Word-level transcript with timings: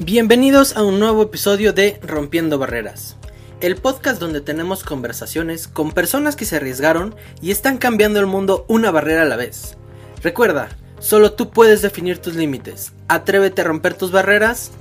Bienvenidos 0.00 0.76
a 0.76 0.82
un 0.82 0.98
nuevo 0.98 1.22
episodio 1.22 1.72
de 1.72 2.00
Rompiendo 2.02 2.58
Barreras, 2.58 3.16
el 3.60 3.76
podcast 3.76 4.20
donde 4.20 4.40
tenemos 4.40 4.82
conversaciones 4.82 5.68
con 5.68 5.92
personas 5.92 6.34
que 6.34 6.44
se 6.44 6.56
arriesgaron 6.56 7.14
y 7.40 7.52
están 7.52 7.78
cambiando 7.78 8.18
el 8.18 8.26
mundo 8.26 8.64
una 8.68 8.90
barrera 8.90 9.22
a 9.22 9.26
la 9.26 9.36
vez. 9.36 9.78
Recuerda, 10.20 10.68
solo 10.98 11.34
tú 11.34 11.50
puedes 11.50 11.80
definir 11.80 12.18
tus 12.18 12.34
límites. 12.34 12.92
Atrévete 13.06 13.60
a 13.60 13.66
romper 13.66 13.94
tus 13.94 14.10
barreras. 14.10 14.72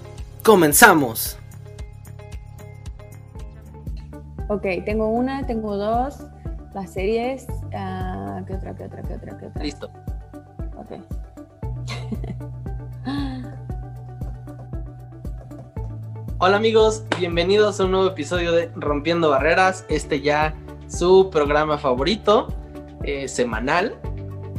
¡Comenzamos! 0.41 1.37
Ok, 4.49 4.65
tengo 4.83 5.09
una, 5.09 5.45
tengo 5.45 5.77
dos. 5.77 6.17
Las 6.73 6.91
series. 6.91 7.45
ah, 7.75 8.41
¿Qué 8.47 8.55
otra, 8.55 8.75
qué 8.75 8.85
otra, 8.85 9.03
qué 9.03 9.13
otra, 9.13 9.37
qué 9.37 9.45
otra? 9.45 9.63
Listo. 9.63 9.91
Ok. 10.75 10.93
Hola 16.45 16.57
amigos, 16.57 17.05
bienvenidos 17.17 17.79
a 17.79 17.85
un 17.85 17.91
nuevo 17.91 18.07
episodio 18.07 18.51
de 18.51 18.69
Rompiendo 18.75 19.29
Barreras, 19.29 19.85
este 19.87 20.19
ya 20.19 20.53
su 20.89 21.29
programa 21.29 21.77
favorito, 21.77 22.49
eh, 23.05 23.29
semanal. 23.29 23.95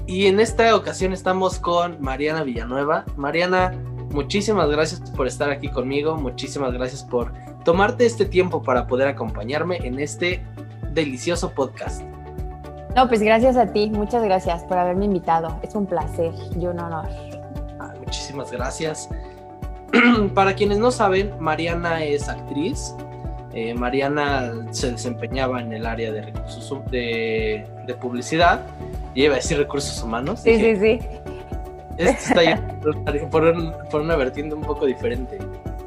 Y 0.07 0.25
en 0.25 0.41
esta 0.41 0.75
ocasión 0.75 1.13
estamos 1.13 1.59
con 1.59 2.01
Mariana 2.01 2.43
Villanueva. 2.43 3.05
Mariana, 3.19 3.73
muchísimas 4.11 4.71
gracias 4.71 5.11
por 5.11 5.27
estar 5.27 5.51
aquí 5.51 5.69
conmigo, 5.69 6.17
muchísimas 6.17 6.73
gracias 6.73 7.03
por 7.05 7.35
tomarte 7.67 8.07
este 8.07 8.25
tiempo 8.25 8.63
para 8.63 8.87
poder 8.87 9.07
acompañarme 9.07 9.77
en 9.87 10.01
este 10.01 10.43
delicioso 10.95 11.51
podcast. 11.51 12.01
No, 12.97 13.07
pues 13.09 13.21
gracias 13.21 13.59
a 13.59 13.75
ti, 13.75 13.91
muchas 13.91 14.25
gracias 14.25 14.63
por 14.63 14.79
haberme 14.79 15.05
invitado. 15.05 15.61
Es 15.63 15.75
un 15.75 15.85
placer 15.85 16.33
y 16.59 16.67
un 16.67 16.81
honor. 16.81 17.05
Ah, 17.79 17.93
muchísimas 18.01 18.51
gracias. 18.51 19.07
Para 20.35 20.55
quienes 20.55 20.79
no 20.79 20.91
saben, 20.91 21.33
Mariana 21.39 22.05
es 22.05 22.29
actriz. 22.29 22.95
Eh, 23.53 23.75
Mariana 23.75 24.53
se 24.71 24.91
desempeñaba 24.93 25.61
en 25.61 25.73
el 25.73 25.87
área 25.87 26.11
de 26.13 26.23
recursos 26.23 26.81
de, 26.91 27.67
de 27.87 27.95
publicidad. 27.95 28.63
Y 29.15 29.25
iba 29.25 29.35
a 29.35 29.37
decir 29.37 29.59
recursos 29.59 30.03
humanos. 30.03 30.41
Sí, 30.41 30.53
Dije, 30.53 30.77
sí, 30.77 30.99
sí. 31.01 31.09
Esto 31.99 32.41
está 32.41 33.29
por, 33.31 33.45
un- 33.45 33.73
por 33.91 34.01
una 34.01 34.17
vertiente 34.17 34.55
un 34.55 34.63
poco 34.63 34.87
diferente. 34.87 35.39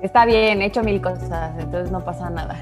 Está 0.02 0.26
bien, 0.26 0.62
he 0.62 0.68
hecho 0.68 0.84
mil 0.84 1.02
cosas, 1.02 1.52
entonces 1.60 1.92
no 1.92 2.00
pasa 2.06 2.30
nada. 2.30 2.56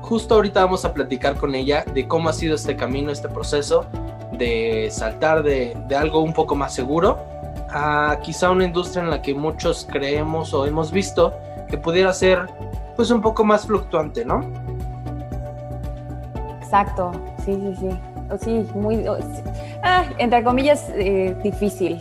Justo 0.00 0.34
ahorita 0.36 0.64
vamos 0.64 0.84
a 0.86 0.94
platicar 0.94 1.36
con 1.36 1.54
ella 1.54 1.84
de 1.94 2.08
cómo 2.08 2.30
ha 2.30 2.32
sido 2.32 2.54
este 2.54 2.74
camino, 2.76 3.12
este 3.12 3.28
proceso 3.28 3.84
de 4.32 4.88
saltar 4.90 5.42
de, 5.42 5.76
de 5.86 5.96
algo 5.96 6.20
un 6.22 6.32
poco 6.32 6.54
más 6.56 6.72
seguro 6.74 7.18
a 7.70 8.18
quizá 8.22 8.50
una 8.50 8.64
industria 8.64 9.02
en 9.04 9.10
la 9.10 9.20
que 9.22 9.34
muchos 9.34 9.86
creemos 9.90 10.54
o 10.54 10.66
hemos 10.66 10.90
visto 10.92 11.34
que 11.68 11.76
pudiera 11.78 12.12
ser 12.12 12.46
pues 12.96 13.10
un 13.10 13.20
poco 13.20 13.44
más 13.44 13.66
fluctuante, 13.66 14.24
¿no? 14.24 14.40
Exacto, 16.60 17.12
sí, 17.44 17.54
sí, 17.54 17.74
sí. 17.80 17.98
O 18.30 18.36
sí, 18.38 18.66
muy. 18.74 19.06
o 19.08 19.16
sí. 19.16 19.42
Ah, 19.82 20.04
entre 20.18 20.42
comillas, 20.44 20.90
eh, 20.94 21.34
difícil. 21.42 21.98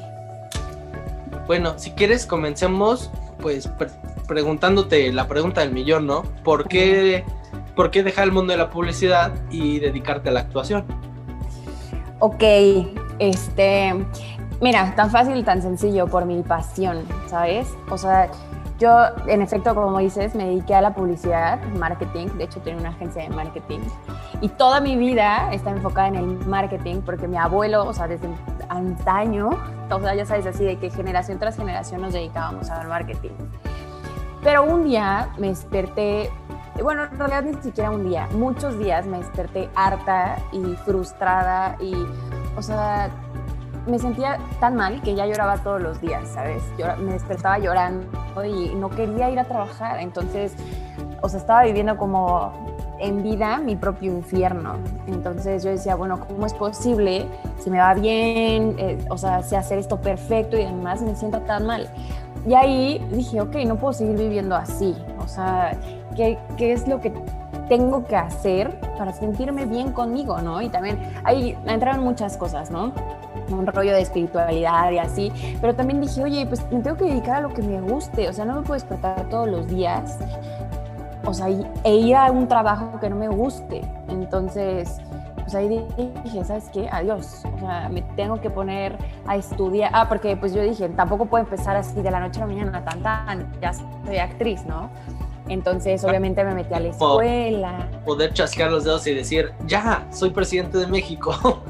Bueno, 1.48 1.74
si 1.78 1.92
quieres 1.92 2.26
comencemos 2.26 3.10
pues 3.42 3.68
pre- 3.68 3.88
preguntándote 4.28 5.14
la 5.14 5.28
pregunta 5.28 5.62
del 5.62 5.72
millón, 5.72 6.06
¿no? 6.06 6.24
¿Por 6.44 6.68
qué, 6.68 7.24
¿Por 7.76 7.92
qué 7.92 8.04
dejar 8.04 8.26
el 8.26 8.32
mundo 8.34 8.52
de 8.52 8.58
la 8.58 8.70
publicidad 8.70 9.32
y 9.50 9.80
dedicarte 9.80 10.30
a 10.30 10.32
la 10.34 10.42
actuación? 10.42 10.84
Ok, 12.20 12.44
este, 13.20 13.94
mira, 14.62 14.94
tan 14.96 15.10
fácil 15.10 15.36
y 15.38 15.44
tan 15.44 15.62
sencillo 15.62 16.08
por 16.08 16.26
mi 16.26 16.42
pasión, 16.42 17.04
¿sabes? 17.28 17.76
O 17.90 17.98
sea, 17.98 18.30
yo, 18.80 18.92
en 19.26 19.42
efecto, 19.42 19.74
como 19.74 19.98
dices, 20.00 20.36
me 20.36 20.46
dediqué 20.46 20.76
a 20.76 20.82
la 20.82 20.94
publicidad, 20.94 21.62
marketing, 21.80 22.28
de 22.38 22.44
hecho 22.44 22.60
tengo 22.62 22.80
una 22.80 22.90
agencia 22.90 23.24
de 23.24 23.30
marketing, 23.30 23.80
y 24.42 24.50
toda 24.50 24.80
mi 24.80 24.96
vida 24.96 25.50
está 25.52 25.72
enfocada 25.72 26.10
en 26.10 26.16
el 26.16 26.26
marketing 26.46 27.02
porque 27.02 27.28
mi 27.28 27.38
abuelo, 27.38 27.86
o 27.86 27.94
sea, 27.94 28.08
desde 28.08 28.28
antaño, 28.70 29.50
o 29.90 30.00
sea, 30.00 30.14
ya 30.14 30.26
sabes, 30.26 30.46
así 30.46 30.64
de 30.64 30.78
que 30.78 30.92
generación 30.92 31.40
tras 31.40 31.58
generación 31.58 32.02
nos 32.02 32.14
dedicábamos 32.14 32.70
al 32.70 32.88
marketing. 32.88 33.32
Pero 34.44 34.64
un 34.64 34.84
día 34.84 35.30
me 35.40 35.48
desperté 35.48 36.30
bueno, 36.84 37.06
en 37.06 37.18
realidad 37.18 37.44
ni 37.44 37.54
siquiera 37.62 37.90
un 37.90 38.08
día, 38.08 38.28
muchos 38.34 38.78
días 38.78 39.06
me 39.06 39.18
desperté 39.18 39.70
harta 39.76 40.38
y 40.52 40.76
frustrada 40.86 41.76
y, 41.80 41.94
o 42.56 42.62
sea, 42.62 43.10
me 43.88 44.00
sentía 44.00 44.38
tan 44.60 44.76
mal 44.76 45.02
que 45.02 45.16
ya 45.16 45.26
lloraba 45.26 45.58
todos 45.58 45.82
los 45.82 46.00
días, 46.02 46.28
¿sabes? 46.30 46.62
Llora- 46.78 46.98
me 46.98 47.14
despertaba 47.14 47.58
llorando 47.60 48.06
y 48.46 48.76
no 48.76 48.90
quería 48.90 49.30
ir 49.30 49.40
a 49.40 49.46
trabajar, 49.46 50.00
entonces, 50.00 50.54
o 51.22 51.30
sea, 51.30 51.40
estaba 51.40 51.64
viviendo 51.64 51.98
como 51.98 52.52
en 53.00 53.22
vida 53.24 53.60
mi 53.60 53.76
propio 53.76 54.12
infierno. 54.12 54.74
Entonces 55.08 55.64
yo 55.64 55.70
decía, 55.70 55.96
bueno, 55.96 56.20
¿cómo 56.20 56.46
es 56.46 56.54
posible? 56.54 57.28
Si 57.60 57.70
me 57.70 57.78
va 57.80 57.94
bien, 57.94 58.76
eh, 58.80 58.98
o 59.10 59.18
sea, 59.18 59.44
sé 59.44 59.56
hacer 59.56 59.78
esto 59.80 59.98
perfecto 60.02 60.58
y 60.58 60.64
además 60.64 61.02
me 61.02 61.16
siento 61.16 61.40
tan 61.42 61.66
mal. 61.66 61.88
Y 62.48 62.54
ahí 62.56 63.06
dije, 63.12 63.42
ok, 63.42 63.56
no 63.68 63.76
puedo 63.76 63.94
seguir 63.94 64.18
viviendo 64.18 64.56
así. 64.56 64.96
O 65.24 65.28
sea, 65.28 65.78
¿qué, 66.16 66.38
qué 66.58 66.72
es 66.74 66.88
lo 66.88 67.00
que 67.02 67.14
tengo 67.68 68.06
que 68.06 68.16
hacer 68.16 68.80
para 68.98 69.12
sentirme 69.14 69.66
bien 69.66 69.92
conmigo, 69.92 70.40
¿no? 70.42 70.62
Y 70.62 70.70
también 70.70 70.98
ahí 71.24 71.58
entraron 71.66 72.04
muchas 72.04 72.38
cosas, 72.38 72.72
¿no? 72.72 72.94
Un 73.50 73.66
rollo 73.68 73.94
de 73.94 74.02
espiritualidad 74.02 74.92
y 74.92 74.98
así. 75.00 75.32
Pero 75.62 75.74
también 75.76 76.02
dije, 76.02 76.24
oye, 76.24 76.46
pues 76.46 76.62
me 76.72 76.80
tengo 76.82 76.98
que 76.98 77.06
dedicar 77.06 77.38
a 77.38 77.42
lo 77.42 77.50
que 77.50 77.62
me 77.62 77.80
guste. 77.82 78.28
O 78.30 78.34
sea, 78.34 78.46
no 78.46 78.56
me 78.56 78.62
puedo 78.62 78.74
despertar 78.74 79.28
todos 79.30 79.48
los 79.48 79.68
días. 79.68 80.18
O 81.26 81.34
sea, 81.34 81.50
y- 81.50 81.66
e 81.84 81.96
ir 81.96 82.16
a 82.16 82.32
un 82.32 82.48
trabajo 82.48 83.00
que 83.00 83.10
no 83.10 83.16
me 83.16 83.28
guste. 83.28 83.82
Entonces, 84.10 84.98
pues 85.38 85.56
ahí 85.56 85.86
dije, 86.24 86.44
¿sabes 86.44 86.70
qué? 86.74 86.90
Adiós. 86.92 87.44
O 87.56 87.60
sea, 87.60 87.90
me 87.90 88.02
tengo 88.16 88.40
que 88.42 88.50
poner 88.50 88.98
a 89.26 89.36
estudiar. 89.38 89.92
Ah, 89.94 90.08
porque 90.10 90.36
pues 90.36 90.54
yo 90.54 90.62
dije, 90.62 90.90
tampoco 90.90 91.26
puedo 91.26 91.44
empezar 91.44 91.76
así 91.76 92.02
de 92.02 92.12
la 92.12 92.20
noche 92.20 92.42
a 92.42 92.48
la 92.48 92.54
mañana, 92.54 92.84
tan, 92.84 93.02
tan, 93.02 93.52
ya 93.62 93.72
soy 93.74 94.18
actriz, 94.18 94.66
¿no? 94.66 94.90
Entonces, 95.50 96.04
obviamente 96.04 96.44
me 96.44 96.54
metí 96.54 96.74
a 96.74 96.80
la 96.82 96.90
escuela. 96.90 97.88
Poder 98.06 98.34
chasquear 98.34 98.70
los 98.70 98.84
dedos 98.84 99.08
y 99.08 99.14
decir, 99.14 99.54
ya, 99.66 100.06
soy 100.12 100.32
presidente 100.32 100.78
de 100.78 100.88
México. 100.88 101.34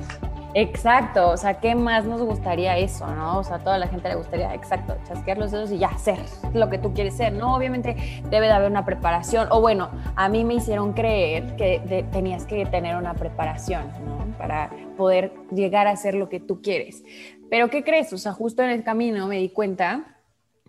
Exacto, 0.60 1.30
o 1.30 1.38
sea, 1.38 1.60
¿qué 1.60 1.76
más 1.76 2.06
nos 2.06 2.20
gustaría 2.20 2.76
eso, 2.78 3.06
no? 3.06 3.38
O 3.38 3.44
sea, 3.44 3.58
a 3.58 3.60
toda 3.60 3.78
la 3.78 3.88
gente 3.88 4.10
le 4.10 4.16
gustaría, 4.16 4.56
exacto, 4.56 4.98
chasquear 5.08 5.38
los 5.38 5.52
dedos 5.52 5.70
y 5.70 5.78
ya, 5.78 5.96
ser 6.00 6.18
lo 6.56 6.68
que 6.68 6.80
tú 6.80 6.96
quieres 6.96 7.16
ser, 7.16 7.34
¿no? 7.34 7.56
Obviamente 7.56 7.96
debe 8.32 8.48
de 8.48 8.54
haber 8.54 8.72
una 8.72 8.84
preparación, 8.84 9.48
o 9.52 9.62
bueno, 9.62 9.92
a 10.16 10.30
mí 10.30 10.44
me 10.44 10.56
hicieron 10.56 10.94
creer 10.94 11.56
que 11.58 12.08
tenías 12.12 12.48
que 12.48 12.66
tener 12.66 12.96
una 12.96 13.14
preparación, 13.14 13.84
¿no? 14.04 14.36
Para 14.40 14.72
poder 14.98 15.32
llegar 15.52 15.86
a 15.86 15.96
ser 15.96 16.16
lo 16.16 16.28
que 16.28 16.40
tú 16.40 16.60
quieres. 16.64 17.04
Pero 17.52 17.70
¿qué 17.70 17.84
crees? 17.84 18.12
O 18.14 18.18
sea, 18.18 18.34
justo 18.34 18.64
en 18.64 18.72
el 18.72 18.84
camino 18.84 19.28
me 19.28 19.38
di 19.38 19.50
cuenta 19.50 20.18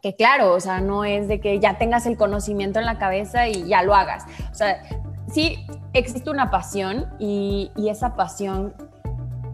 que 0.02 0.14
claro, 0.14 0.52
o 0.52 0.60
sea, 0.60 0.82
no 0.82 1.06
es 1.06 1.28
de 1.28 1.40
que 1.40 1.60
ya 1.60 1.78
tengas 1.78 2.04
el 2.04 2.18
conocimiento 2.18 2.78
en 2.78 2.84
la 2.84 2.98
cabeza 2.98 3.48
y 3.48 3.66
ya 3.66 3.82
lo 3.82 3.94
hagas. 3.94 4.26
O 4.52 4.54
sea, 4.54 4.82
sí 5.32 5.66
existe 5.94 6.28
una 6.28 6.50
pasión 6.50 7.06
y 7.18 7.70
esa 7.88 8.16
pasión, 8.16 8.74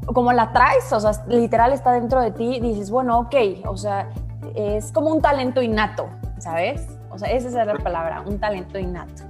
como 0.06 0.32
la 0.32 0.52
traes, 0.52 0.92
o 0.92 1.00
sea, 1.00 1.12
literal 1.28 1.72
está 1.72 1.92
dentro 1.92 2.20
de 2.20 2.30
ti, 2.30 2.60
dices, 2.60 2.90
bueno, 2.90 3.20
ok, 3.20 3.34
o 3.66 3.76
sea, 3.76 4.08
es 4.54 4.92
como 4.92 5.10
un 5.10 5.20
talento 5.20 5.62
innato, 5.62 6.08
¿sabes? 6.38 6.86
O 7.10 7.18
sea, 7.18 7.30
esa 7.30 7.48
es 7.48 7.54
la 7.54 7.74
palabra, 7.74 8.22
un 8.26 8.38
talento 8.38 8.78
innato. 8.78 9.22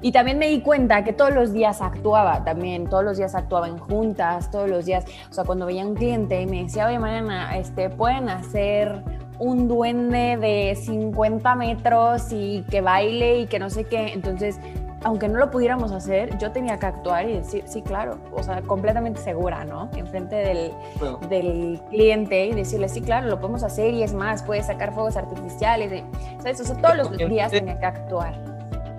Y 0.00 0.12
también 0.12 0.38
me 0.38 0.48
di 0.48 0.60
cuenta 0.60 1.02
que 1.02 1.14
todos 1.14 1.32
los 1.32 1.54
días 1.54 1.80
actuaba 1.80 2.44
también, 2.44 2.90
todos 2.90 3.04
los 3.04 3.16
días 3.16 3.34
actuaba 3.34 3.68
en 3.68 3.78
juntas, 3.78 4.50
todos 4.50 4.68
los 4.68 4.84
días, 4.84 5.06
o 5.30 5.32
sea, 5.32 5.44
cuando 5.44 5.64
veía 5.64 5.82
a 5.82 5.86
un 5.86 5.94
cliente 5.94 6.42
y 6.42 6.46
me 6.46 6.64
decía, 6.64 6.86
oye, 6.86 6.98
Mariana, 6.98 7.56
este, 7.56 7.88
pueden 7.88 8.28
hacer 8.28 9.02
un 9.38 9.66
duende 9.66 10.36
de 10.36 10.76
50 10.76 11.54
metros 11.54 12.32
y 12.32 12.64
que 12.70 12.82
baile 12.82 13.40
y 13.40 13.46
que 13.46 13.58
no 13.58 13.70
sé 13.70 13.84
qué. 13.84 14.12
Entonces, 14.12 14.60
aunque 15.04 15.28
no 15.28 15.38
lo 15.38 15.50
pudiéramos 15.50 15.92
hacer, 15.92 16.36
yo 16.38 16.50
tenía 16.50 16.78
que 16.78 16.86
actuar 16.86 17.28
y 17.28 17.34
decir, 17.34 17.62
sí, 17.66 17.82
claro, 17.82 18.18
o 18.32 18.42
sea, 18.42 18.62
completamente 18.62 19.20
segura, 19.20 19.64
¿no? 19.64 19.88
Enfrente 19.96 20.34
del, 20.36 20.72
Bueno, 20.98 21.18
del 21.28 21.80
cliente 21.90 22.46
y 22.46 22.52
decirle, 22.54 22.88
sí, 22.88 23.00
claro, 23.02 23.28
lo 23.28 23.38
podemos 23.38 23.62
hacer 23.62 23.92
y 23.94 24.02
es 24.02 24.14
más, 24.14 24.42
puedes 24.42 24.66
sacar 24.66 24.92
fuegos 24.94 25.16
artificiales, 25.16 25.92
y- 25.92 26.04
¿sabes? 26.42 26.60
O 26.60 26.64
sea, 26.64 26.76
todos 26.76 26.96
los 26.96 27.16
días 27.28 27.50
tenía 27.52 27.78
que 27.78 27.86
actuar. 27.86 28.34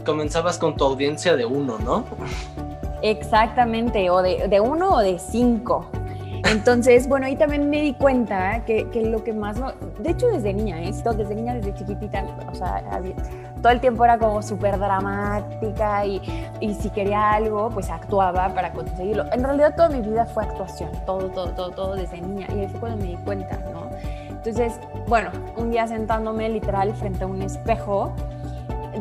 comenzabas 0.05 0.59
con 0.59 0.75
tu 0.77 0.85
audiencia 0.85 1.35
de 1.35 1.45
uno, 1.45 1.79
¿no? 1.79 2.03
Exactamente, 3.01 4.09
o 4.09 4.21
de, 4.21 4.47
de 4.47 4.59
uno 4.59 4.95
o 4.95 4.99
de 4.99 5.19
cinco. 5.19 5.85
Entonces, 6.51 7.07
bueno, 7.09 7.25
ahí 7.25 7.35
también 7.35 7.69
me 7.71 7.81
di 7.81 7.93
cuenta 7.93 8.63
que, 8.65 8.87
que 8.91 9.01
lo 9.01 9.23
que 9.23 9.33
más, 9.33 9.57
no- 9.59 9.73
de 9.99 10.11
hecho 10.11 10.27
desde 10.27 10.53
niña, 10.53 10.81
¿eh? 10.83 10.91
Todo, 11.03 11.15
desde 11.15 11.33
niña, 11.33 11.55
desde 11.55 11.73
chiquitita, 11.73 12.23
o 12.51 12.53
sea, 12.55 12.83
había- 12.91 13.15
todo 13.65 13.73
el 13.73 13.81
tiempo 13.81 14.05
era 14.05 14.19
como 14.19 14.43
súper 14.43 14.77
dramática 14.77 16.05
y, 16.05 16.21
y 16.59 16.75
si 16.75 16.91
quería 16.91 17.31
algo, 17.31 17.71
pues 17.71 17.89
actuaba 17.89 18.53
para 18.53 18.71
conseguirlo. 18.71 19.25
En 19.33 19.43
realidad 19.43 19.73
toda 19.75 19.89
mi 19.89 20.07
vida 20.07 20.27
fue 20.27 20.43
actuación, 20.43 20.91
todo, 21.07 21.29
todo, 21.31 21.49
todo, 21.49 21.71
todo 21.71 21.95
desde 21.95 22.21
niña. 22.21 22.45
Y 22.55 22.59
ahí 22.59 22.67
fue 22.67 22.81
cuando 22.81 23.03
me 23.03 23.09
di 23.09 23.15
cuenta, 23.15 23.57
¿no? 23.73 23.89
Entonces, 24.29 24.79
bueno, 25.07 25.31
un 25.57 25.71
día 25.71 25.87
sentándome 25.87 26.47
literal 26.47 26.93
frente 26.93 27.23
a 27.23 27.27
un 27.27 27.41
espejo 27.41 28.13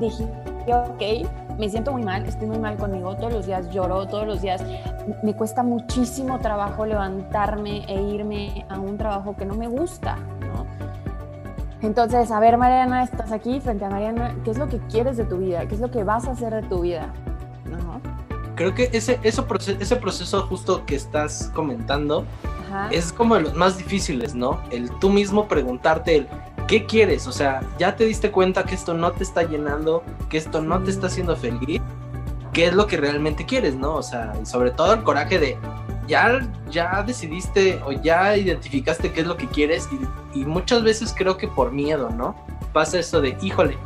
dije, 0.00 0.24
ok, 0.66 1.28
me 1.58 1.68
siento 1.68 1.92
muy 1.92 2.02
mal, 2.02 2.24
estoy 2.24 2.48
muy 2.48 2.58
mal 2.58 2.78
conmigo, 2.78 3.14
todos 3.16 3.34
los 3.34 3.44
días 3.44 3.68
lloro, 3.68 4.06
todos 4.06 4.26
los 4.26 4.40
días 4.40 4.64
me 5.22 5.34
cuesta 5.34 5.62
muchísimo 5.62 6.38
trabajo 6.38 6.86
levantarme 6.86 7.84
e 7.86 8.00
irme 8.00 8.64
a 8.70 8.78
un 8.78 8.96
trabajo 8.96 9.36
que 9.36 9.44
no 9.44 9.56
me 9.56 9.68
gusta. 9.68 10.16
Entonces, 11.84 12.30
a 12.30 12.40
ver, 12.40 12.56
Mariana, 12.56 13.02
estás 13.02 13.30
aquí 13.30 13.60
frente 13.60 13.84
a 13.84 13.90
Mariana, 13.90 14.34
¿qué 14.42 14.52
es 14.52 14.56
lo 14.56 14.68
que 14.70 14.78
quieres 14.90 15.18
de 15.18 15.24
tu 15.24 15.36
vida? 15.36 15.68
¿Qué 15.68 15.74
es 15.74 15.82
lo 15.82 15.90
que 15.90 16.02
vas 16.02 16.26
a 16.26 16.30
hacer 16.30 16.54
de 16.54 16.62
tu 16.62 16.80
vida? 16.80 17.12
¿No? 17.66 18.00
Creo 18.54 18.74
que 18.74 18.88
ese, 18.94 19.20
eso, 19.22 19.46
ese 19.78 19.96
proceso 19.96 20.46
justo 20.46 20.86
que 20.86 20.96
estás 20.96 21.50
comentando 21.54 22.24
es 22.90 23.12
como 23.12 23.34
de 23.34 23.42
los 23.42 23.54
más 23.54 23.76
difíciles, 23.76 24.34
¿no? 24.34 24.60
El 24.70 24.90
tú 24.98 25.10
mismo 25.10 25.46
preguntarte 25.46 26.16
el 26.16 26.28
¿qué 26.66 26.86
quieres? 26.86 27.26
O 27.26 27.32
sea, 27.32 27.60
ya 27.78 27.94
te 27.96 28.04
diste 28.04 28.30
cuenta 28.30 28.64
que 28.64 28.74
esto 28.74 28.94
no 28.94 29.12
te 29.12 29.22
está 29.22 29.42
llenando, 29.42 30.02
que 30.30 30.38
esto 30.38 30.62
no 30.62 30.82
te 30.82 30.90
está 30.90 31.08
haciendo 31.08 31.36
feliz. 31.36 31.82
¿Qué 32.54 32.66
es 32.66 32.74
lo 32.74 32.86
que 32.86 32.96
realmente 32.96 33.44
quieres, 33.44 33.74
no? 33.74 33.94
O 33.96 34.02
sea, 34.02 34.32
y 34.40 34.46
sobre 34.46 34.70
todo 34.70 34.94
el 34.94 35.02
coraje 35.02 35.38
de 35.38 35.58
ya, 36.06 36.40
ya 36.70 37.02
decidiste 37.02 37.80
o 37.84 37.92
ya 37.92 38.36
identificaste 38.36 39.12
qué 39.12 39.22
es 39.22 39.26
lo 39.26 39.36
que 39.36 39.46
quieres 39.46 39.88
y, 40.34 40.44
muchas 40.44 40.82
veces 40.82 41.14
creo 41.16 41.36
que 41.36 41.46
por 41.46 41.70
miedo, 41.72 42.10
¿no? 42.10 42.34
Pasa 42.72 42.98
eso 42.98 43.20
de, 43.20 43.36
híjole, 43.40 43.78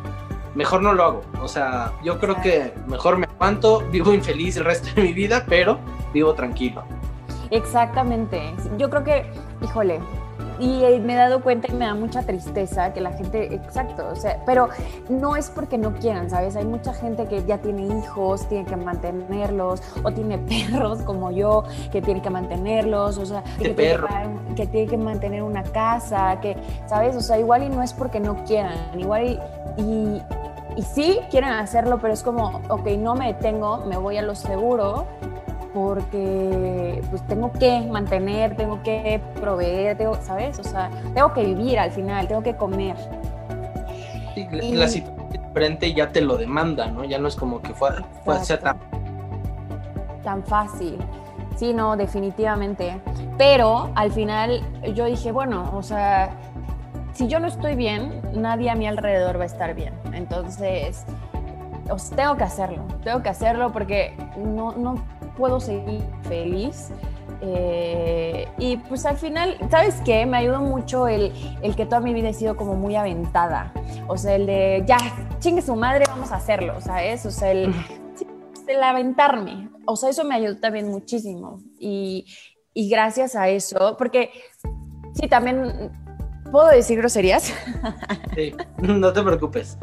mejor 0.55 0.83
no 0.83 0.95
lo 0.95 1.05
hago. 1.05 1.23
O 1.43 1.49
sea, 1.49 1.93
yo 2.03 2.19
creo 2.19 2.41
que 2.41 2.73
mejor 2.87 3.19
me 3.19 3.27
aguanto, 3.27 3.81
vivo 3.91 4.15
infeliz 4.15 4.57
el 4.57 4.65
resto 4.65 4.89
de 4.95 5.03
mi 5.03 5.13
vida, 5.13 5.45
pero 5.47 5.79
vivo 6.13 6.33
tranquilo. 6.35 6.85
Exactamente. 7.51 8.55
Yo 8.79 8.89
creo 8.89 9.05
que, 9.05 9.31
híjole, 9.63 10.01
y 10.59 10.85
eh, 10.85 11.01
me 11.01 11.15
he 11.15 11.17
dado 11.17 11.43
cuenta 11.43 11.69
y 11.71 11.75
me 11.75 11.87
da 11.87 11.95
mucha 11.95 12.23
tristeza 12.23 12.93
que 12.93 13.01
la 13.01 13.13
gente, 13.13 13.55
exacto, 13.55 14.09
o 14.11 14.17
sea, 14.17 14.41
pero 14.45 14.69
no 15.09 15.37
es 15.37 15.51
porque 15.51 15.79
no 15.79 15.95
quieran, 15.95 16.31
¿sabes? 16.31 16.57
Hay 16.57 16.65
mucha 16.65 16.93
gente 16.93 17.27
que 17.27 17.45
ya 17.45 17.59
tiene 17.59 17.87
hijos, 17.87 18.49
tiene 18.49 18.65
que 18.65 18.77
mantenerlos, 18.77 19.83
o 20.03 20.11
tiene 20.13 20.39
perros 20.71 21.03
como 21.03 21.31
yo, 21.31 21.65
que 21.93 22.03
tiene 22.03 22.23
que 22.23 22.31
mantenerlos, 22.31 23.19
o 23.19 23.27
sea, 23.27 23.43
que 23.59 23.71
tiene 23.71 23.99
que, 24.57 24.67
tiene 24.67 24.87
que, 24.87 24.97
mantener 24.97 25.43
una 25.43 25.63
casa, 25.63 26.39
que, 26.41 26.57
¿sabes? 26.87 27.17
O 27.17 27.21
sea, 27.21 27.39
igual 27.39 27.63
y 27.63 27.69
no 27.69 27.83
es 27.83 27.93
porque 27.93 28.21
no 28.21 28.45
quieran, 28.45 28.99
igual 28.99 29.25
y, 29.77 29.83
y, 29.83 30.23
y 30.77 30.83
sí 30.83 31.21
quieren 31.31 31.51
hacerlo, 31.51 31.99
pero 32.01 32.13
es 32.13 32.23
como, 32.23 32.61
ok, 32.69 32.87
no 32.99 33.15
me 33.15 33.29
detengo, 33.29 33.85
me 33.87 33.97
voy 33.97 34.17
a 34.17 34.23
lo 34.23 34.35
seguro 34.35 35.07
porque 35.75 37.03
pues 37.11 37.27
tengo 37.27 37.53
que 37.53 37.81
mantener, 37.83 38.57
tengo 38.57 38.83
que 38.83 39.21
proveer, 39.41 39.97
tengo, 39.97 40.15
¿sabes? 40.23 40.59
O 40.59 40.65
sea, 40.65 40.91
tengo 41.15 41.33
que 41.33 41.45
vivir 41.45 41.79
al 41.79 41.91
final, 41.91 42.27
tengo 42.27 42.43
que 42.43 42.57
comer. 42.57 42.97
Sí, 44.35 44.47
la 44.73 44.89
situación 44.89 45.29
diferente 45.31 45.93
ya 45.93 46.11
te 46.11 46.21
lo 46.21 46.37
demanda, 46.37 46.87
¿no? 46.87 47.05
Ya 47.05 47.19
no 47.19 47.29
es 47.29 47.37
como 47.37 47.61
que 47.61 47.75
fue, 47.75 47.91
fue 48.25 48.39
ser 48.45 48.61
tan... 48.61 48.79
tan 50.23 50.43
fácil. 50.45 50.99
Sí, 51.57 51.75
no, 51.75 51.97
definitivamente. 51.97 53.01
Pero 53.37 53.91
al 53.97 54.13
final 54.13 54.63
yo 54.95 55.07
dije, 55.07 55.33
bueno, 55.33 55.71
o 55.75 55.83
sea, 55.83 56.31
si 57.13 57.27
yo 57.27 57.41
no 57.41 57.49
estoy 57.49 57.75
bien, 57.75 58.23
nadie 58.33 58.71
a 58.71 58.77
mi 58.77 58.87
alrededor 58.87 59.39
va 59.39 59.43
a 59.43 59.47
estar 59.47 59.75
bien. 59.75 59.93
Entonces, 60.13 61.05
tengo 62.15 62.37
que 62.37 62.45
hacerlo, 62.45 62.85
tengo 63.03 63.23
que 63.23 63.29
hacerlo 63.29 63.73
porque 63.73 64.17
no, 64.37 64.73
no 64.73 64.97
puedo 65.39 65.61
seguir 65.61 66.03
feliz. 66.25 66.91
Eh, 67.41 68.49
y 68.59 68.77
pues 68.77 69.07
al 69.07 69.17
final, 69.17 69.57
¿sabes 69.71 70.03
qué? 70.05 70.27
Me 70.27 70.39
ayudó 70.39 70.61
mucho 70.61 71.07
el, 71.07 71.33
el, 71.63 71.77
que 71.77 71.87
toda 71.87 72.01
mi 72.01 72.13
vida 72.13 72.31
he 72.31 72.35
sido 72.35 72.57
como 72.57 72.75
muy 72.75 72.97
aventada. 72.97 73.73
O 74.09 74.17
sea, 74.17 74.35
el 74.35 74.47
de, 74.47 74.83
ya, 74.87 74.99
chingue 75.39 75.63
su 75.63 75.77
madre, 75.77 76.05
vamos 76.09 76.33
a 76.33 76.37
hacerlo, 76.37 76.81
¿sabes? 76.81 77.25
O 77.25 77.31
sea, 77.31 77.53
el, 77.53 77.73
el 78.67 78.83
aventarme. 78.83 79.71
O 79.87 79.95
sea, 79.95 80.11
eso 80.11 80.25
me 80.25 80.35
ayudó 80.35 80.59
también 80.59 80.89
muchísimo. 80.89 81.63
Y, 81.79 82.27
y 82.75 82.89
gracias 82.89 83.37
a 83.37 83.49
eso, 83.49 83.97
porque 83.97 84.31
sí, 85.15 85.29
también, 85.29 85.93
¿puedo 86.51 86.69
decir 86.69 86.99
groserías? 86.99 87.55
Sí, 88.35 88.53
no 88.79 89.13
te 89.13 89.23
preocupes. 89.23 89.79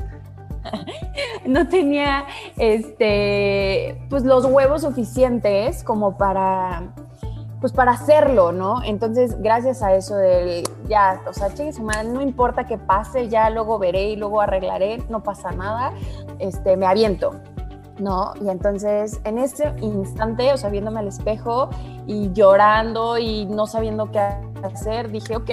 no 1.46 1.68
tenía 1.68 2.26
este, 2.58 4.02
pues 4.10 4.24
los 4.24 4.46
huevos 4.46 4.82
suficientes 4.82 5.84
como 5.84 6.18
para, 6.18 6.94
pues 7.62 7.74
para 7.74 7.92
hacerlo, 7.92 8.52
¿no? 8.52 8.84
Entonces, 8.84 9.42
gracias 9.42 9.82
a 9.82 9.96
eso 9.96 10.16
del, 10.16 10.64
ya, 10.88 11.22
o 11.28 11.34
sea, 11.34 11.54
chingue 11.54 11.74
no 12.06 12.22
importa 12.22 12.66
que 12.66 12.78
pase, 12.78 13.28
ya 13.30 13.50
luego 13.50 13.80
veré 13.80 14.10
y 14.10 14.16
luego 14.16 14.42
arreglaré, 14.42 15.04
no 15.10 15.24
pasa 15.24 15.52
nada, 15.52 15.94
este, 16.40 16.78
me 16.78 16.86
aviento. 16.86 17.34
¿no? 18.00 18.34
Y 18.42 18.50
entonces 18.50 19.22
en 19.24 19.38
ese 19.38 19.74
instante, 19.82 20.52
o 20.52 20.58
sea, 20.58 20.70
viéndome 20.70 21.00
al 21.00 21.08
espejo 21.08 21.70
y 22.06 22.32
llorando 22.34 23.18
y 23.18 23.46
no 23.46 23.68
sabiendo 23.68 24.12
qué 24.12 24.20
hacer, 24.64 25.12
dije, 25.12 25.36
ok, 25.36 25.50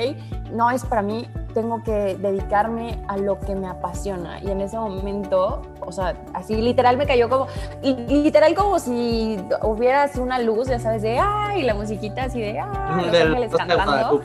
no 0.52 0.70
es 0.70 0.84
para 0.84 1.02
mí, 1.02 1.28
tengo 1.52 1.82
que 1.82 2.16
dedicarme 2.18 2.98
a 3.08 3.16
lo 3.16 3.38
que 3.38 3.54
me 3.54 3.68
apasiona. 3.68 4.40
Y 4.42 4.50
en 4.50 4.60
ese 4.60 4.78
momento, 4.78 5.62
o 5.80 5.92
sea, 5.92 6.14
así 6.34 6.56
literal 6.56 6.96
me 6.96 7.06
cayó 7.06 7.28
como, 7.28 7.46
literal 7.82 8.54
como 8.54 8.78
si 8.78 9.38
hubiera 9.62 10.04
así 10.04 10.20
una 10.20 10.38
luz, 10.38 10.68
ya 10.68 10.78
sabes, 10.78 11.02
de, 11.02 11.18
ay, 11.18 11.62
la 11.62 11.74
musiquita 11.74 12.24
así 12.24 12.40
de, 12.40 12.58
ay, 12.58 13.06
los 13.06 13.14
ángeles 13.14 13.52
cantando. 13.52 14.22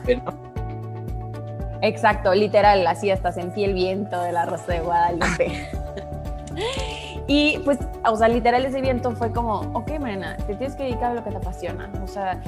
Exacto, 1.80 2.34
literal, 2.34 2.86
así 2.86 3.10
hasta 3.10 3.30
sentí 3.30 3.62
el 3.64 3.74
viento 3.74 4.20
de 4.20 4.32
la 4.32 4.46
rosa 4.46 4.72
de 4.72 4.80
Guadalupe. 4.80 5.68
Y 7.30 7.58
pues, 7.58 7.78
o 8.06 8.16
sea, 8.16 8.26
literal 8.28 8.64
ese 8.64 8.80
viento 8.80 9.12
fue 9.12 9.30
como, 9.32 9.60
ok, 9.74 9.98
Mariana, 10.00 10.38
te 10.38 10.54
tienes 10.54 10.74
que 10.74 10.84
dedicar 10.84 11.12
a 11.12 11.14
lo 11.14 11.22
que 11.22 11.30
te 11.30 11.36
apasiona. 11.36 11.90
O 12.02 12.06
sea, 12.06 12.40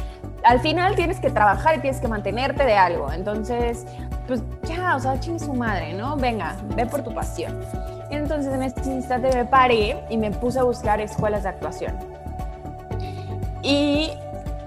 al 0.51 0.59
final 0.59 0.97
tienes 0.97 1.21
que 1.21 1.31
trabajar 1.31 1.77
y 1.77 1.79
tienes 1.79 2.01
que 2.01 2.09
mantenerte 2.09 2.65
de 2.65 2.75
algo. 2.75 3.13
Entonces, 3.13 3.87
pues 4.27 4.43
ya, 4.65 4.97
o 4.97 4.99
sea, 4.99 5.21
chingue 5.21 5.39
su 5.39 5.55
madre, 5.55 5.93
¿no? 5.93 6.17
Venga, 6.17 6.57
ve 6.75 6.87
por 6.87 7.05
tu 7.05 7.15
pasión. 7.15 7.57
Entonces 8.11 8.53
en 8.53 8.65
este 8.65 8.91
instante 8.91 9.31
me 9.33 9.45
paré 9.45 10.03
y 10.11 10.17
me 10.17 10.33
puse 10.33 10.59
a 10.59 10.65
buscar 10.65 11.01
escuelas 11.01 11.45
de 11.45 11.51
actuación. 11.51 11.97
Y 13.63 14.11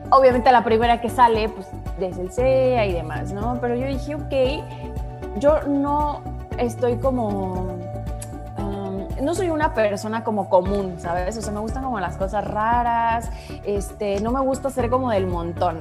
obviamente 0.10 0.54
la 0.54 0.64
primera 0.64 1.02
que 1.02 1.10
sale, 1.10 1.50
pues 1.50 1.68
desde 2.00 2.22
el 2.22 2.32
CEA 2.32 2.86
y 2.86 2.94
demás, 2.94 3.34
¿no? 3.34 3.58
Pero 3.60 3.76
yo 3.76 3.86
dije, 3.86 4.16
ok, 4.16 5.40
yo 5.40 5.64
no 5.68 6.22
estoy 6.58 6.96
como 6.96 7.73
no 9.24 9.34
soy 9.36 9.50
una 9.50 9.74
persona 9.74 10.24
como 10.24 10.50
común, 10.50 10.96
¿sabes? 11.00 11.38
O 11.38 11.42
sea, 11.42 11.52
me 11.52 11.60
gustan 11.60 11.84
como 11.84 12.00
las 12.00 12.18
cosas 12.18 12.46
raras, 12.46 13.30
este, 13.66 14.20
no 14.22 14.32
me 14.32 14.42
gusta 14.42 14.70
ser 14.70 14.90
como 14.90 15.12
del 15.12 15.28
montón. 15.28 15.80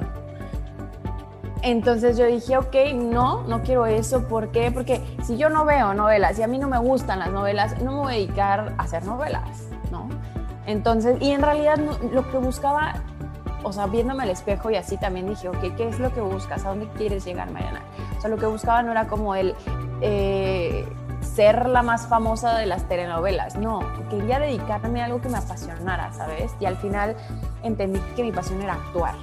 Entonces 1.62 2.16
yo 2.16 2.26
dije, 2.26 2.56
ok, 2.56 2.74
no, 2.94 3.44
no 3.44 3.62
quiero 3.62 3.86
eso. 3.86 4.26
¿Por 4.26 4.50
qué? 4.50 4.72
Porque 4.72 5.00
si 5.22 5.36
yo 5.36 5.48
no 5.48 5.64
veo 5.64 5.94
novelas 5.94 6.38
y 6.38 6.42
a 6.42 6.48
mí 6.48 6.58
no 6.58 6.68
me 6.68 6.78
gustan 6.78 7.20
las 7.20 7.30
novelas, 7.30 7.80
no 7.80 7.92
me 7.92 7.98
voy 7.98 8.12
a 8.12 8.16
dedicar 8.16 8.74
a 8.76 8.82
hacer 8.82 9.04
novelas, 9.04 9.68
¿no? 9.92 10.08
Entonces, 10.66 11.16
y 11.20 11.30
en 11.30 11.40
realidad 11.40 11.78
lo 12.12 12.28
que 12.30 12.38
buscaba, 12.38 12.94
o 13.62 13.72
sea, 13.72 13.86
viéndome 13.86 14.24
al 14.24 14.30
espejo 14.30 14.70
y 14.70 14.76
así 14.76 14.96
también 14.96 15.28
dije, 15.28 15.48
ok, 15.48 15.76
¿qué 15.76 15.88
es 15.88 16.00
lo 16.00 16.12
que 16.12 16.20
buscas? 16.20 16.64
¿A 16.64 16.70
dónde 16.70 16.88
quieres 16.96 17.24
llegar, 17.24 17.50
Mariana? 17.52 17.82
O 18.18 18.20
sea, 18.20 18.28
lo 18.28 18.38
que 18.38 18.46
buscaba 18.46 18.82
no 18.82 18.90
era 18.90 19.06
como 19.06 19.34
el... 19.36 19.54
Eh, 20.00 20.84
ser 21.34 21.68
la 21.68 21.82
más 21.82 22.06
famosa 22.06 22.58
de 22.58 22.66
las 22.66 22.88
telenovelas, 22.88 23.56
no, 23.56 23.80
quería 24.10 24.38
dedicarme 24.38 25.02
a 25.02 25.06
algo 25.06 25.20
que 25.20 25.28
me 25.28 25.38
apasionara, 25.38 26.12
¿sabes? 26.12 26.52
Y 26.60 26.66
al 26.66 26.76
final 26.76 27.16
entendí 27.62 28.00
que 28.14 28.22
mi 28.22 28.32
pasión 28.32 28.60
era 28.60 28.74
actuar. 28.74 29.14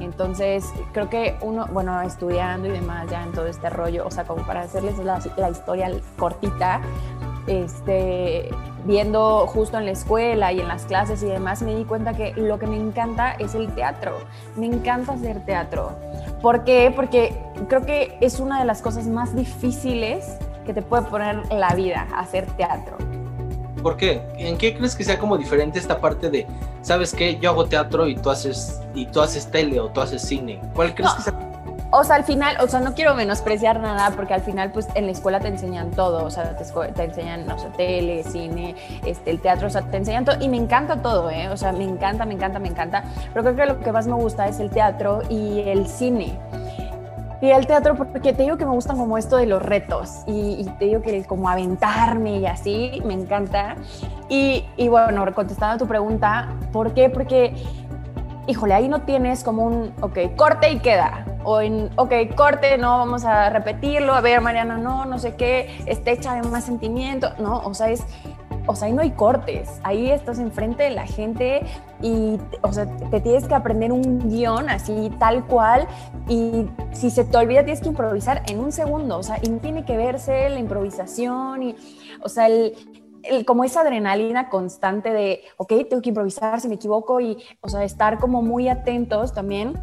Entonces, 0.00 0.64
creo 0.92 1.08
que 1.08 1.36
uno, 1.40 1.66
bueno, 1.72 2.00
estudiando 2.02 2.66
y 2.66 2.72
demás 2.72 3.08
ya 3.08 3.22
en 3.22 3.32
todo 3.32 3.46
este 3.46 3.70
rollo, 3.70 4.06
o 4.06 4.10
sea, 4.10 4.24
como 4.24 4.44
para 4.44 4.62
hacerles 4.62 4.98
la, 4.98 5.20
historia 5.48 5.90
cortita, 6.18 6.80
este, 7.46 8.50
viendo 8.84 9.46
justo 9.46 9.78
en 9.78 9.84
la 9.84 9.92
escuela 9.92 10.52
y 10.52 10.60
en 10.60 10.66
las 10.66 10.84
clases 10.86 11.22
y 11.22 11.26
demás, 11.26 11.62
me 11.62 11.76
di 11.76 11.84
cuenta 11.84 12.14
que 12.14 12.32
lo 12.32 12.58
que 12.58 12.66
me 12.66 12.76
encanta 12.76 13.32
es 13.32 13.54
el 13.54 13.72
teatro. 13.74 14.18
Me 14.56 14.66
encanta 14.66 15.12
hacer 15.12 15.44
teatro. 15.44 15.92
¿Por 16.42 16.64
qué? 16.64 16.92
Porque 16.94 17.40
creo 17.68 17.86
que 17.86 18.18
es 18.20 18.40
una 18.40 18.58
de 18.58 18.64
las 18.64 18.82
cosas 18.82 19.06
más 19.06 19.36
difíciles 19.36 20.38
que 20.64 20.74
te 20.74 20.82
puede 20.82 21.02
poner 21.04 21.40
la 21.52 21.74
vida 21.74 22.06
hacer 22.16 22.46
teatro. 22.56 22.96
¿Por 23.82 23.96
qué? 23.96 24.22
¿En 24.38 24.56
qué 24.56 24.74
crees 24.74 24.96
que 24.96 25.04
sea 25.04 25.18
como 25.18 25.36
diferente 25.36 25.78
esta 25.78 26.00
parte 26.00 26.30
de, 26.30 26.46
sabes 26.80 27.12
qué, 27.12 27.38
yo 27.38 27.50
hago 27.50 27.66
teatro 27.66 28.08
y 28.08 28.16
tú 28.16 28.30
haces 28.30 28.80
y 28.94 29.06
tú 29.06 29.20
haces 29.20 29.50
tele 29.50 29.78
o 29.78 29.88
tú 29.88 30.00
haces 30.00 30.22
cine? 30.22 30.60
¿Cuál 30.74 30.94
crees 30.94 31.12
que 31.12 31.22
sea? 31.22 31.34
O 31.96 32.02
sea, 32.02 32.16
al 32.16 32.24
final, 32.24 32.56
o 32.60 32.66
sea, 32.66 32.80
no 32.80 32.94
quiero 32.94 33.14
menospreciar 33.14 33.78
nada 33.78 34.10
porque 34.16 34.34
al 34.34 34.40
final, 34.40 34.72
pues 34.72 34.88
en 34.96 35.06
la 35.06 35.12
escuela 35.12 35.38
te 35.38 35.46
enseñan 35.46 35.92
todo, 35.92 36.24
o 36.24 36.30
sea, 36.30 36.56
te, 36.56 37.04
enseñan, 37.04 37.46
no 37.46 37.56
sé, 37.56 37.68
tele, 37.76 38.24
cine, 38.24 38.74
este, 39.04 39.30
el 39.30 39.40
teatro, 39.40 39.68
o 39.68 39.70
sea, 39.70 39.82
te 39.82 39.98
enseñan 39.98 40.24
todo 40.24 40.36
y 40.40 40.48
me 40.48 40.56
encanta 40.56 41.02
todo, 41.02 41.30
¿eh? 41.30 41.48
O 41.50 41.56
sea, 41.56 41.70
me 41.70 41.84
encanta, 41.84 42.24
me 42.24 42.34
encanta, 42.34 42.58
me 42.58 42.68
encanta, 42.68 43.04
pero 43.32 43.44
creo 43.44 43.54
que 43.54 43.66
lo 43.66 43.80
que 43.80 43.92
más 43.92 44.08
me 44.08 44.14
gusta 44.14 44.48
es 44.48 44.58
el 44.58 44.70
teatro 44.70 45.22
y 45.28 45.60
el 45.60 45.86
cine 45.86 46.36
Y 47.44 47.50
el 47.50 47.66
teatro, 47.66 47.94
porque 47.94 48.32
te 48.32 48.42
digo 48.42 48.56
que 48.56 48.64
me 48.64 48.72
gustan 48.72 48.96
como 48.96 49.18
esto 49.18 49.36
de 49.36 49.44
los 49.44 49.62
retos 49.62 50.22
y, 50.26 50.64
te 50.78 50.86
digo 50.86 51.02
que 51.02 51.24
como 51.24 51.50
aventarme 51.50 52.38
y 52.38 52.46
así, 52.46 53.02
me 53.04 53.12
encanta. 53.12 53.76
Y, 54.30 54.64
bueno, 54.88 55.26
contestando 55.34 55.74
a 55.74 55.76
tu 55.76 55.86
pregunta, 55.86 56.48
¿por 56.72 56.94
qué? 56.94 57.10
Porque, 57.10 57.54
híjole, 58.46 58.72
ahí 58.72 58.88
no 58.88 59.02
tienes 59.02 59.44
como 59.44 59.66
un, 59.66 59.92
ok, 60.00 60.34
corte 60.36 60.70
y 60.70 60.78
queda. 60.78 61.26
O 61.42 61.60
en, 61.60 61.90
ok, 61.96 62.14
corte, 62.34 62.78
no, 62.78 62.96
vamos 62.96 63.26
a 63.26 63.50
repetirlo, 63.50 64.14
a 64.14 64.22
ver, 64.22 64.40
Mariana, 64.40 64.78
no, 64.78 65.04
no 65.04 65.18
sé 65.18 65.34
qué, 65.34 65.82
está 65.84 66.12
hecha 66.12 66.36
de 66.36 66.48
más 66.48 66.64
sentimiento, 66.64 67.34
no, 67.38 67.58
o 67.58 67.74
sea, 67.74 67.90
es 67.90 68.04
o 68.66 68.74
sea, 68.74 68.88
ahí 68.88 68.94
no 68.94 69.02
hay 69.02 69.10
cortes, 69.10 69.80
ahí 69.82 70.10
estás 70.10 70.38
enfrente 70.38 70.84
de 70.84 70.90
la 70.90 71.06
gente 71.06 71.62
y, 72.00 72.38
o 72.62 72.72
sea, 72.72 72.86
te 72.86 73.20
tienes 73.20 73.46
que 73.46 73.54
aprender 73.54 73.92
un 73.92 74.28
guion 74.28 74.68
así 74.68 75.10
tal 75.18 75.46
cual 75.46 75.86
y 76.28 76.66
si 76.92 77.10
se 77.10 77.24
te 77.24 77.36
olvida 77.36 77.64
tienes 77.64 77.80
que 77.80 77.88
improvisar 77.88 78.42
en 78.48 78.60
un 78.60 78.72
segundo, 78.72 79.18
o 79.18 79.22
sea, 79.22 79.38
y 79.42 79.48
tiene 79.58 79.84
que 79.84 79.96
verse 79.96 80.48
la 80.48 80.58
improvisación 80.58 81.62
y, 81.62 81.76
o 82.22 82.28
sea, 82.28 82.46
el, 82.46 82.74
como 83.46 83.64
esa 83.64 83.80
adrenalina 83.80 84.48
constante 84.48 85.12
de, 85.12 85.42
ok, 85.56 85.72
tengo 85.88 86.02
que 86.02 86.10
improvisar 86.10 86.60
si 86.60 86.68
me 86.68 86.74
equivoco 86.74 87.20
y, 87.20 87.42
o 87.60 87.68
sea, 87.68 87.84
estar 87.84 88.18
como 88.18 88.42
muy 88.42 88.68
atentos 88.68 89.32
también 89.32 89.74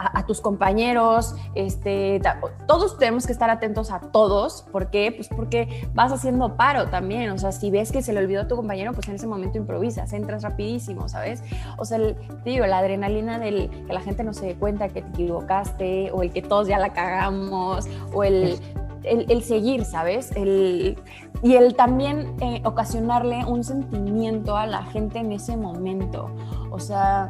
a, 0.00 0.24
tus 0.24 0.40
compañeros, 0.40 1.34
este, 1.54 2.20
todos 2.66 2.98
tenemos 2.98 3.26
que 3.26 3.32
estar 3.32 3.50
atentos 3.50 3.90
a 3.90 4.00
todos. 4.00 4.62
¿Por 4.72 4.90
qué? 4.90 5.12
Pues 5.12 5.28
porque 5.28 5.88
vas 5.94 6.10
haciendo 6.12 6.56
paro 6.56 6.88
también. 6.88 7.30
O 7.30 7.38
sea, 7.38 7.52
si 7.52 7.70
ves 7.70 7.92
que 7.92 8.02
se 8.02 8.12
le 8.12 8.20
olvidó 8.20 8.42
a 8.42 8.48
tu 8.48 8.56
compañero, 8.56 8.92
pues 8.92 9.08
en 9.08 9.16
ese 9.16 9.26
momento 9.26 9.58
improvisas, 9.58 10.12
entras 10.12 10.42
rapidísimo, 10.42 11.08
¿sabes? 11.08 11.42
O 11.76 11.84
sea, 11.84 11.98
el, 11.98 12.16
digo, 12.44 12.66
la 12.66 12.78
adrenalina 12.78 13.38
del 13.38 13.68
que 13.70 13.92
la 13.92 14.00
gente 14.00 14.24
no 14.24 14.32
se 14.32 14.46
dé 14.46 14.54
cuenta 14.54 14.88
que 14.88 15.02
te 15.02 15.08
equivocaste, 15.08 16.10
o 16.12 16.22
el 16.22 16.32
que 16.32 16.42
todos 16.42 16.66
ya 16.66 16.78
la 16.78 16.92
cagamos, 16.92 17.86
o 18.14 18.24
el, 18.24 18.58
el, 19.04 19.42
seguir, 19.42 19.84
¿sabes? 19.84 20.30
El, 20.34 20.98
y 21.42 21.54
el 21.54 21.74
también 21.74 22.34
eh, 22.40 22.62
ocasionarle 22.64 23.44
un 23.44 23.64
sentimiento 23.64 24.56
a 24.56 24.66
la 24.66 24.84
gente 24.84 25.18
en 25.18 25.32
ese 25.32 25.56
momento. 25.56 26.30
O 26.70 26.78
sea, 26.78 27.28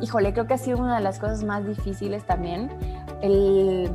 híjole, 0.00 0.32
creo 0.32 0.46
que 0.46 0.54
ha 0.54 0.58
sido 0.58 0.78
una 0.78 0.96
de 0.96 1.02
las 1.02 1.18
cosas 1.18 1.42
más 1.44 1.66
difíciles 1.66 2.24
también. 2.24 2.70
El 3.22 3.90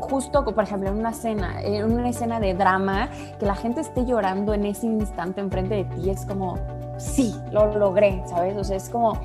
justo, 0.00 0.44
por 0.44 0.64
ejemplo, 0.64 0.88
en 0.88 0.98
una 0.98 1.10
escena, 1.10 1.62
en 1.62 1.84
una 1.84 2.08
escena 2.08 2.40
de 2.40 2.54
drama, 2.54 3.08
que 3.38 3.46
la 3.46 3.54
gente 3.54 3.80
esté 3.80 4.04
llorando 4.04 4.54
en 4.54 4.66
ese 4.66 4.86
instante 4.86 5.40
enfrente 5.40 5.74
de 5.74 5.84
ti, 5.84 6.10
es 6.10 6.26
como, 6.26 6.58
sí, 6.98 7.34
lo 7.52 7.78
logré, 7.78 8.22
¿sabes? 8.26 8.56
O 8.56 8.64
sea, 8.64 8.76
es 8.76 8.88
como 8.88 9.20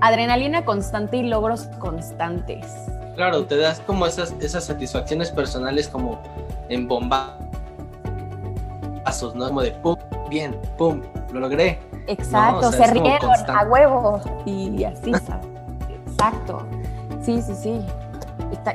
adrenalina 0.00 0.64
constante 0.64 1.16
y 1.16 1.22
logros 1.24 1.64
constantes. 1.78 2.66
Claro, 3.16 3.44
te 3.46 3.56
das 3.56 3.80
como 3.80 4.06
esas, 4.06 4.34
esas 4.40 4.64
satisfacciones 4.64 5.30
personales 5.30 5.88
como 5.88 6.20
en 6.68 6.86
bombazos, 6.88 7.36
¿no? 9.34 9.48
Como 9.48 9.62
de 9.62 9.72
pum, 9.72 9.96
bien, 10.30 10.56
pum, 10.78 11.02
lo 11.32 11.40
logré. 11.40 11.80
Exacto, 12.06 12.72
se 12.72 12.86
rieron 12.86 13.30
a 13.48 13.64
huevo 13.64 14.20
y 14.44 14.84
así, 14.84 15.10
Exacto. 16.06 16.62
Sí, 17.22 17.40
sí, 17.42 17.54
sí. 17.54 17.86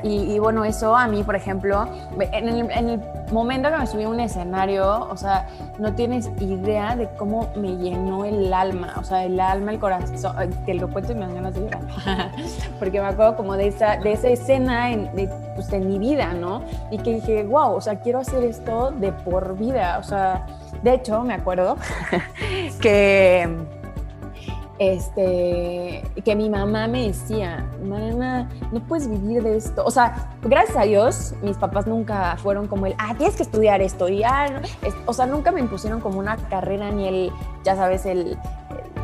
Y, 0.02 0.38
bueno, 0.38 0.64
eso 0.64 0.94
a 0.96 1.06
mí, 1.06 1.22
por 1.22 1.36
ejemplo, 1.36 1.88
en 2.18 2.48
el, 2.48 3.00
momento 3.32 3.70
que 3.70 3.76
me 3.76 3.86
subí 3.86 4.04
a 4.04 4.08
un 4.08 4.20
escenario, 4.20 5.06
o 5.08 5.16
sea, 5.16 5.46
no 5.78 5.94
tienes 5.94 6.30
idea 6.40 6.96
de 6.96 7.08
cómo 7.16 7.48
me 7.56 7.76
llenó 7.76 8.24
el 8.24 8.52
alma, 8.52 8.94
o 8.98 9.04
sea, 9.04 9.24
el 9.24 9.38
alma, 9.38 9.72
el 9.72 9.78
corazón, 9.78 10.50
te 10.66 10.74
lo 10.74 10.88
cuento 10.88 11.12
y 11.12 11.14
me 11.14 11.20
dan 11.26 11.34
ganas 11.34 11.54
de 11.54 11.60
llorar, 11.60 11.82
porque 12.78 13.00
me 13.00 13.06
acuerdo 13.06 13.36
como 13.36 13.56
de 13.56 13.68
esa, 13.68 13.98
de 13.98 14.12
esa 14.12 14.28
escena 14.28 14.92
en, 14.92 15.14
de, 15.14 15.28
pues, 15.54 15.72
en 15.72 15.88
mi 15.88 15.98
vida, 15.98 16.32
¿no? 16.32 16.62
Y 16.90 16.98
que 16.98 17.14
dije, 17.14 17.44
wow, 17.44 17.74
o 17.74 17.80
sea, 17.80 17.96
quiero 17.96 18.18
hacer 18.18 18.44
esto 18.44 18.90
de 18.92 19.12
por 19.12 19.56
vida, 19.56 19.98
o 19.98 20.02
sea, 20.02 20.46
de 20.82 20.94
hecho, 20.94 21.22
me 21.22 21.34
acuerdo 21.34 21.76
que, 22.80 23.48
este, 24.78 26.02
que 26.24 26.36
mi 26.36 26.48
mamá 26.48 26.86
me 26.86 27.08
decía, 27.08 27.66
mamá, 27.82 28.48
no 28.72 28.80
puedes 28.86 29.08
vivir 29.08 29.42
de 29.42 29.56
esto. 29.56 29.84
O 29.84 29.90
sea, 29.90 30.30
gracias 30.42 30.76
a 30.76 30.82
Dios, 30.82 31.34
mis 31.42 31.56
papás 31.56 31.86
nunca 31.86 32.36
fueron 32.36 32.66
como 32.66 32.86
el, 32.86 32.94
ah, 32.98 33.14
tienes 33.16 33.36
que 33.36 33.42
estudiar 33.42 33.80
esto. 33.80 34.08
Y 34.08 34.22
ah, 34.22 34.62
o 35.06 35.12
sea, 35.12 35.26
nunca 35.26 35.50
me 35.50 35.60
impusieron 35.60 36.00
como 36.00 36.18
una 36.18 36.36
carrera 36.36 36.90
ni 36.90 37.08
el, 37.08 37.32
ya 37.64 37.76
sabes, 37.76 38.06
el, 38.06 38.38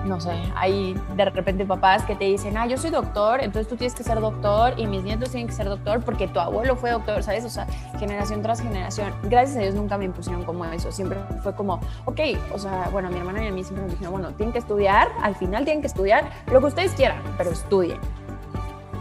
no 0.04 0.20
sé, 0.20 0.32
hay 0.54 0.94
de 1.16 1.25
repente 1.25 1.64
papás 1.64 2.04
que 2.04 2.14
te 2.14 2.25
dicen, 2.25 2.56
ah, 2.56 2.66
yo 2.66 2.76
soy 2.76 2.90
doctor, 2.90 3.40
entonces 3.40 3.68
tú 3.68 3.76
tienes 3.76 3.94
que 3.94 4.02
ser 4.02 4.20
doctor 4.20 4.75
y 4.76 4.87
mis 4.87 5.02
nietos 5.02 5.30
tienen 5.30 5.46
que 5.46 5.54
ser 5.54 5.66
doctor 5.66 6.02
porque 6.04 6.28
tu 6.28 6.38
abuelo 6.40 6.76
fue 6.76 6.90
doctor, 6.90 7.23
¿sabes? 7.23 7.44
O 7.44 7.49
sea, 7.49 7.66
generación 7.99 8.42
tras 8.42 8.61
generación. 8.61 9.12
Gracias 9.25 9.56
a 9.56 9.61
Dios 9.61 9.75
nunca 9.75 9.96
me 9.96 10.04
impusieron 10.04 10.44
como 10.44 10.64
eso, 10.66 10.92
siempre 10.92 11.18
fue 11.42 11.54
como, 11.54 11.80
ok, 12.04 12.20
o 12.52 12.58
sea, 12.58 12.88
bueno, 12.92 13.11
mi 13.11 13.18
hermana 13.18 13.44
y 13.44 13.49
a 13.49 13.52
mí 13.52 13.64
siempre 13.64 13.84
nos 13.84 13.92
dijeron, 13.92 14.12
bueno, 14.12 14.28
tienen 14.34 14.52
que 14.52 14.58
estudiar, 14.58 15.08
al 15.23 15.34
final 15.34 15.64
tienen 15.64 15.80
que 15.80 15.88
estudiar 15.88 16.30
lo 16.50 16.61
que 16.61 16.66
ustedes 16.66 16.92
quieran, 16.92 17.23
pero 17.38 17.50
estudien, 17.50 17.99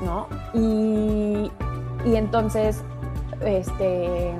¿no? 0.03 0.27
Y, 0.53 1.51
y 2.05 2.15
entonces, 2.15 2.83
este 3.41 4.33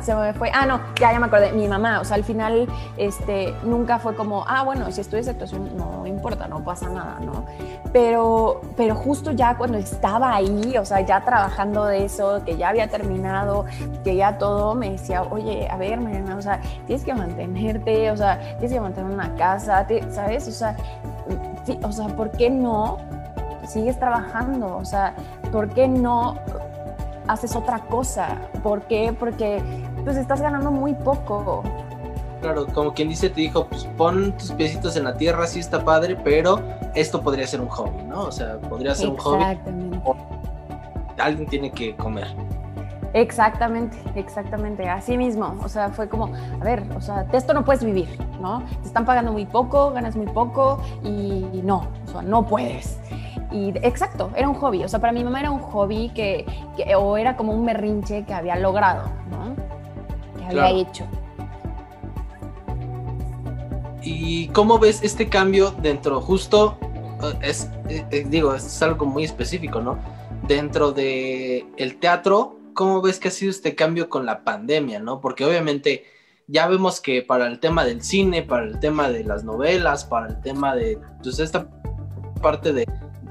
se 0.00 0.14
me 0.14 0.32
fue, 0.34 0.50
ah, 0.52 0.66
no, 0.66 0.80
ya, 1.00 1.12
ya 1.12 1.18
me 1.18 1.26
acordé, 1.26 1.52
mi 1.52 1.66
mamá, 1.66 2.00
o 2.00 2.04
sea, 2.04 2.16
al 2.16 2.24
final, 2.24 2.68
este, 2.96 3.54
nunca 3.64 3.98
fue 3.98 4.14
como, 4.14 4.44
ah, 4.46 4.62
bueno, 4.62 4.90
si 4.92 5.00
estudias 5.00 5.28
actuación, 5.28 5.74
no 5.76 6.06
importa, 6.06 6.48
no 6.48 6.62
pasa 6.62 6.88
nada, 6.88 7.18
¿no? 7.20 7.46
Pero, 7.92 8.60
pero 8.76 8.94
justo 8.94 9.32
ya 9.32 9.56
cuando 9.56 9.78
estaba 9.78 10.34
ahí, 10.34 10.76
o 10.78 10.84
sea, 10.84 11.00
ya 11.00 11.24
trabajando 11.24 11.86
de 11.86 12.04
eso, 12.04 12.42
que 12.44 12.56
ya 12.56 12.68
había 12.68 12.88
terminado, 12.88 13.64
que 14.04 14.16
ya 14.16 14.36
todo, 14.36 14.74
me 14.74 14.90
decía, 14.90 15.22
oye, 15.22 15.66
a 15.70 15.76
ver, 15.76 16.00
Mariana, 16.00 16.36
o 16.36 16.42
sea, 16.42 16.60
tienes 16.86 17.04
que 17.04 17.14
mantenerte, 17.14 18.10
o 18.10 18.16
sea, 18.16 18.38
tienes 18.58 18.72
que 18.72 18.80
mantener 18.80 19.10
una 19.10 19.34
casa, 19.34 19.86
¿sabes? 20.10 20.46
O 20.46 20.52
sea, 20.52 20.76
o 21.82 21.92
sea, 21.92 22.08
¿por 22.08 22.30
qué 22.32 22.50
no 22.50 22.98
sigues 23.66 23.98
trabajando? 23.98 24.76
O 24.76 24.84
sea, 24.84 25.14
¿por 25.52 25.68
qué 25.70 25.88
no 25.88 26.36
haces 27.30 27.54
otra 27.54 27.78
cosa. 27.80 28.50
¿Por 28.62 28.82
qué? 28.82 29.14
Porque 29.18 29.62
pues 30.04 30.16
estás 30.16 30.40
ganando 30.40 30.70
muy 30.70 30.94
poco. 30.94 31.62
Claro, 32.40 32.66
como 32.66 32.94
quien 32.94 33.08
dice, 33.08 33.28
te 33.28 33.42
dijo, 33.42 33.66
pues 33.66 33.84
pon 33.96 34.32
tus 34.32 34.52
piecitos 34.52 34.96
en 34.96 35.04
la 35.04 35.16
tierra, 35.16 35.46
sí 35.46 35.60
está 35.60 35.84
padre, 35.84 36.16
pero 36.24 36.60
esto 36.94 37.20
podría 37.20 37.46
ser 37.46 37.60
un 37.60 37.68
hobby, 37.68 38.02
¿no? 38.04 38.22
O 38.22 38.32
sea, 38.32 38.58
podría 38.58 38.94
ser 38.94 39.10
un 39.10 39.18
hobby. 39.18 39.42
Exactamente. 39.42 40.12
Alguien 41.18 41.48
tiene 41.48 41.70
que 41.70 41.94
comer. 41.96 42.26
Exactamente, 43.12 43.98
exactamente, 44.14 44.88
así 44.88 45.18
mismo, 45.18 45.56
o 45.64 45.68
sea, 45.68 45.88
fue 45.88 46.08
como, 46.08 46.32
a 46.60 46.64
ver, 46.64 46.84
o 46.96 47.00
sea, 47.00 47.24
de 47.24 47.36
esto 47.36 47.52
no 47.52 47.64
puedes 47.64 47.82
vivir, 47.82 48.08
¿no? 48.40 48.62
Te 48.82 48.86
están 48.86 49.04
pagando 49.04 49.32
muy 49.32 49.46
poco, 49.46 49.90
ganas 49.90 50.14
muy 50.14 50.26
poco 50.26 50.80
y 51.02 51.60
no, 51.64 51.88
o 52.06 52.10
sea, 52.12 52.22
no 52.22 52.46
puedes. 52.46 53.00
Y 53.52 53.70
exacto, 53.82 54.30
era 54.36 54.48
un 54.48 54.54
hobby. 54.54 54.84
O 54.84 54.88
sea, 54.88 55.00
para 55.00 55.12
mi 55.12 55.24
mamá 55.24 55.40
era 55.40 55.50
un 55.50 55.60
hobby 55.60 56.10
que, 56.10 56.46
o 56.96 57.16
era 57.16 57.36
como 57.36 57.52
un 57.52 57.66
berrinche 57.66 58.24
que 58.24 58.34
había 58.34 58.56
logrado, 58.56 59.10
¿no? 59.30 59.56
Que 60.38 60.44
había 60.44 60.70
hecho. 60.70 61.06
¿Y 64.02 64.48
cómo 64.48 64.78
ves 64.78 65.00
este 65.02 65.28
cambio 65.28 65.72
dentro, 65.82 66.20
justo, 66.20 66.78
eh, 67.22 67.38
es, 67.42 67.68
eh, 67.88 68.06
eh, 68.10 68.24
digo, 68.26 68.54
es 68.54 68.82
algo 68.82 69.04
muy 69.04 69.24
específico, 69.24 69.80
¿no? 69.80 69.98
Dentro 70.46 70.92
de 70.92 71.66
el 71.76 71.98
teatro, 71.98 72.56
¿cómo 72.74 73.02
ves 73.02 73.18
que 73.18 73.28
ha 73.28 73.30
sido 73.30 73.50
este 73.50 73.74
cambio 73.74 74.08
con 74.08 74.24
la 74.24 74.42
pandemia, 74.42 75.00
¿no? 75.00 75.20
Porque 75.20 75.44
obviamente 75.44 76.04
ya 76.46 76.66
vemos 76.66 77.00
que 77.00 77.22
para 77.22 77.46
el 77.46 77.60
tema 77.60 77.84
del 77.84 78.02
cine, 78.02 78.42
para 78.42 78.64
el 78.64 78.80
tema 78.80 79.10
de 79.10 79.22
las 79.22 79.44
novelas, 79.44 80.04
para 80.04 80.28
el 80.28 80.40
tema 80.40 80.74
de, 80.74 80.98
pues 81.22 81.38
esta 81.38 81.68
parte 82.40 82.72
de 82.72 82.88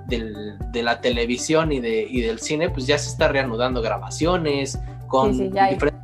de 0.09 0.83
la 0.83 1.01
televisión 1.01 1.71
y, 1.71 1.79
de, 1.79 2.09
del 2.11 2.39
cine, 2.39 2.69
pues 2.69 2.87
ya 2.87 2.97
se 2.97 3.09
está 3.09 3.27
reanudando 3.27 3.81
grabaciones, 3.81 4.79
con 5.07 5.31
diferentes 5.31 5.99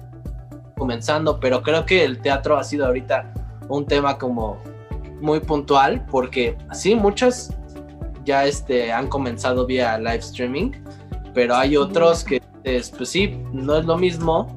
comenzando, 0.77 1.39
pero 1.39 1.63
creo 1.63 1.85
que 1.85 2.03
el 2.03 2.19
teatro 2.19 2.57
ha 2.57 2.63
sido 2.63 2.85
ahorita 2.85 3.33
un 3.69 3.85
tema 3.85 4.17
como 4.17 4.61
muy 5.21 5.39
puntual, 5.39 6.05
porque 6.11 6.57
sí, 6.73 6.95
muchos 6.95 7.51
ya 8.23 8.45
este, 8.45 8.91
han 8.91 9.07
comenzado 9.07 9.65
vía 9.65 9.97
live 9.97 10.17
streaming, 10.17 10.71
pero 11.33 11.55
hay 11.55 11.77
otros 11.77 12.23
que, 12.23 12.41
pues 12.63 13.09
sí, 13.09 13.39
no 13.51 13.77
es 13.77 13.85
lo 13.85 13.97
mismo, 13.97 14.47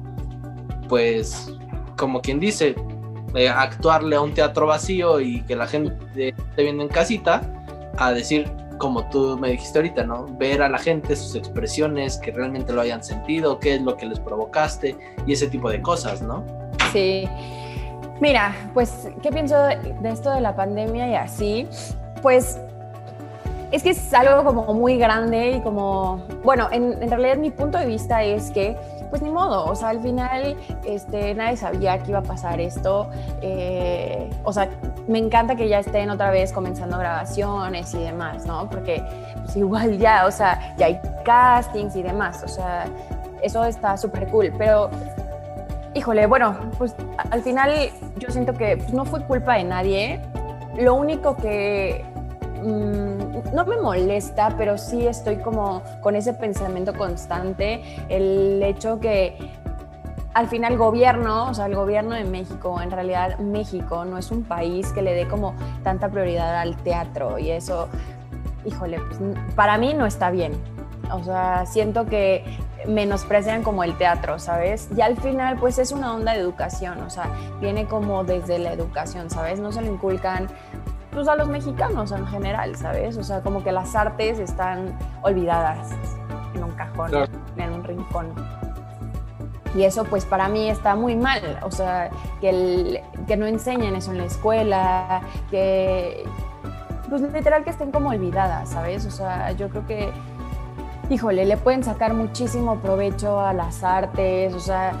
pues 0.87 1.53
como 1.97 2.21
quien 2.21 2.39
dice, 2.39 2.75
eh, 3.35 3.49
actuarle 3.49 4.15
a 4.15 4.21
un 4.21 4.33
teatro 4.33 4.67
vacío 4.67 5.19
y 5.19 5.41
que 5.41 5.55
la 5.55 5.67
gente 5.67 5.95
esté 6.15 6.63
viendo 6.63 6.83
en 6.83 6.89
casita, 6.89 7.41
a 7.97 8.11
decir, 8.11 8.49
como 8.79 9.03
tú 9.09 9.37
me 9.37 9.51
dijiste 9.51 9.77
ahorita, 9.77 10.03
¿no? 10.03 10.25
Ver 10.25 10.63
a 10.63 10.69
la 10.69 10.79
gente, 10.79 11.15
sus 11.15 11.35
expresiones, 11.35 12.17
que 12.17 12.31
realmente 12.31 12.73
lo 12.73 12.81
hayan 12.81 13.03
sentido, 13.03 13.59
qué 13.59 13.75
es 13.75 13.81
lo 13.81 13.95
que 13.95 14.07
les 14.07 14.19
provocaste 14.19 14.95
y 15.27 15.33
ese 15.33 15.47
tipo 15.47 15.69
de 15.69 15.81
cosas, 15.81 16.23
¿no? 16.23 16.43
Sí. 16.91 17.29
Mira, 18.19 18.55
pues, 18.73 19.07
¿qué 19.21 19.31
pienso 19.31 19.55
de, 19.61 19.77
esto 20.05 20.31
de 20.31 20.41
la 20.41 20.55
pandemia 20.55 21.07
y 21.09 21.15
así? 21.15 21.67
Pues 22.21 22.59
es 23.71 23.83
que 23.83 23.91
es 23.91 24.13
algo 24.13 24.43
como 24.43 24.73
muy 24.73 24.97
grande 24.97 25.51
y 25.51 25.61
como, 25.61 26.23
bueno, 26.43 26.67
en, 26.71 27.07
realidad 27.09 27.37
mi 27.37 27.51
punto 27.51 27.77
de 27.77 27.85
vista 27.85 28.23
es 28.23 28.49
que 28.49 28.75
pues 29.09 29.21
ni 29.21 29.29
modo, 29.29 29.65
o 29.65 29.75
sea, 29.75 29.89
al 29.89 30.01
final 30.01 30.55
este, 30.85 31.33
nadie 31.33 31.57
sabía 31.57 31.97
que 31.99 32.11
iba 32.11 32.19
a 32.19 32.23
pasar 32.23 32.59
esto. 32.59 33.09
Eh, 33.41 34.29
o 34.43 34.53
sea, 34.53 34.69
me 35.07 35.17
encanta 35.17 35.55
que 35.55 35.67
ya 35.67 35.79
estén 35.79 36.09
otra 36.09 36.31
vez 36.31 36.51
comenzando 36.51 36.97
grabaciones 36.97 37.93
y 37.93 37.99
demás, 37.99 38.45
¿no? 38.45 38.69
Porque 38.69 39.03
pues 39.43 39.55
igual 39.55 39.97
ya, 39.97 40.25
o 40.25 40.31
sea, 40.31 40.75
ya 40.77 40.87
hay 40.87 40.99
castings 41.23 41.95
y 41.95 42.03
demás, 42.03 42.43
o 42.43 42.47
sea, 42.47 42.85
eso 43.41 43.63
está 43.63 43.97
súper 43.97 44.27
cool, 44.27 44.53
pero 44.57 44.89
híjole, 45.93 46.27
bueno, 46.27 46.55
pues 46.77 46.95
al 47.31 47.41
final 47.41 47.89
yo 48.17 48.29
siento 48.29 48.53
que 48.53 48.77
pues, 48.77 48.93
no 48.93 49.05
fue 49.05 49.23
culpa 49.23 49.55
de 49.55 49.63
nadie. 49.63 50.21
Lo 50.77 50.93
único 50.93 51.35
que 51.35 52.05
Mm, 52.61 53.28
no 53.53 53.65
me 53.65 53.77
molesta, 53.77 54.55
pero 54.57 54.77
sí 54.77 55.07
estoy 55.07 55.37
como 55.37 55.81
con 56.01 56.15
ese 56.15 56.33
pensamiento 56.33 56.93
constante, 56.93 57.81
el 58.09 58.61
hecho 58.63 58.99
que 58.99 59.37
al 60.33 60.47
final 60.47 60.77
gobierno, 60.77 61.49
o 61.49 61.53
sea, 61.53 61.65
el 61.65 61.75
gobierno 61.75 62.15
de 62.15 62.23
México, 62.23 62.79
en 62.81 62.91
realidad 62.91 63.39
México 63.39 64.05
no 64.05 64.17
es 64.17 64.31
un 64.31 64.43
país 64.43 64.91
que 64.93 65.01
le 65.01 65.13
dé 65.13 65.27
como 65.27 65.55
tanta 65.83 66.09
prioridad 66.09 66.55
al 66.57 66.77
teatro 66.77 67.39
y 67.39 67.51
eso, 67.51 67.89
híjole, 68.65 68.99
pues 68.99 69.19
para 69.55 69.77
mí 69.77 69.93
no 69.93 70.05
está 70.05 70.29
bien. 70.29 70.53
O 71.11 71.23
sea, 71.23 71.65
siento 71.65 72.05
que 72.05 72.45
menosprecian 72.87 73.63
como 73.63 73.83
el 73.83 73.97
teatro, 73.97 74.39
¿sabes? 74.39 74.89
Y 74.95 75.01
al 75.01 75.17
final 75.17 75.57
pues 75.57 75.79
es 75.79 75.91
una 75.91 76.13
onda 76.13 76.33
de 76.33 76.39
educación, 76.39 77.01
o 77.01 77.09
sea, 77.09 77.29
viene 77.59 77.85
como 77.85 78.23
desde 78.23 78.59
la 78.59 78.71
educación, 78.71 79.29
¿sabes? 79.29 79.59
No 79.59 79.71
se 79.71 79.81
le 79.81 79.87
inculcan 79.87 80.47
pues 81.11 81.27
a 81.27 81.35
los 81.35 81.47
mexicanos 81.47 82.11
en 82.11 82.25
general, 82.27 82.75
¿sabes? 82.75 83.17
O 83.17 83.23
sea, 83.23 83.41
como 83.41 83.63
que 83.63 83.71
las 83.71 83.95
artes 83.95 84.39
están 84.39 84.97
olvidadas 85.21 85.91
en 86.55 86.63
un 86.63 86.71
cajón, 86.71 87.11
en 87.57 87.73
un 87.73 87.83
rincón. 87.83 88.33
Y 89.75 89.83
eso 89.83 90.03
pues 90.03 90.25
para 90.25 90.47
mí 90.49 90.69
está 90.69 90.95
muy 90.95 91.15
mal, 91.15 91.59
o 91.61 91.69
sea, 91.69 92.09
que, 92.41 92.49
el, 92.49 92.99
que 93.27 93.37
no 93.37 93.45
enseñen 93.45 93.95
eso 93.95 94.11
en 94.11 94.17
la 94.17 94.25
escuela, 94.25 95.21
que 95.51 96.23
pues 97.07 97.21
literal 97.21 97.63
que 97.63 97.71
estén 97.71 97.91
como 97.91 98.09
olvidadas, 98.09 98.69
¿sabes? 98.69 99.05
O 99.05 99.11
sea, 99.11 99.51
yo 99.51 99.69
creo 99.69 99.85
que, 99.87 100.11
híjole, 101.09 101.45
le 101.45 101.57
pueden 101.57 101.83
sacar 101.83 102.13
muchísimo 102.13 102.77
provecho 102.77 103.39
a 103.39 103.53
las 103.53 103.83
artes, 103.83 104.53
o 104.53 104.59
sea, 104.59 104.93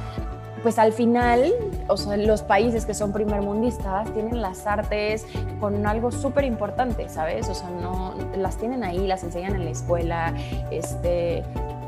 pues 0.61 0.79
al 0.79 0.93
final, 0.93 1.53
o 1.87 1.97
sea, 1.97 2.17
los 2.17 2.41
países 2.41 2.85
que 2.85 2.93
son 2.93 3.11
primermundistas 3.11 4.11
tienen 4.13 4.41
las 4.41 4.65
artes 4.67 5.25
con 5.59 5.85
algo 5.85 6.11
súper 6.11 6.43
importante, 6.43 7.09
¿sabes? 7.09 7.49
O 7.49 7.55
sea, 7.55 7.69
no 7.69 8.13
las 8.37 8.57
tienen 8.57 8.83
ahí, 8.83 9.07
las 9.07 9.23
enseñan 9.23 9.55
en 9.55 9.65
la 9.65 9.71
escuela, 9.71 10.33
este, 10.71 11.43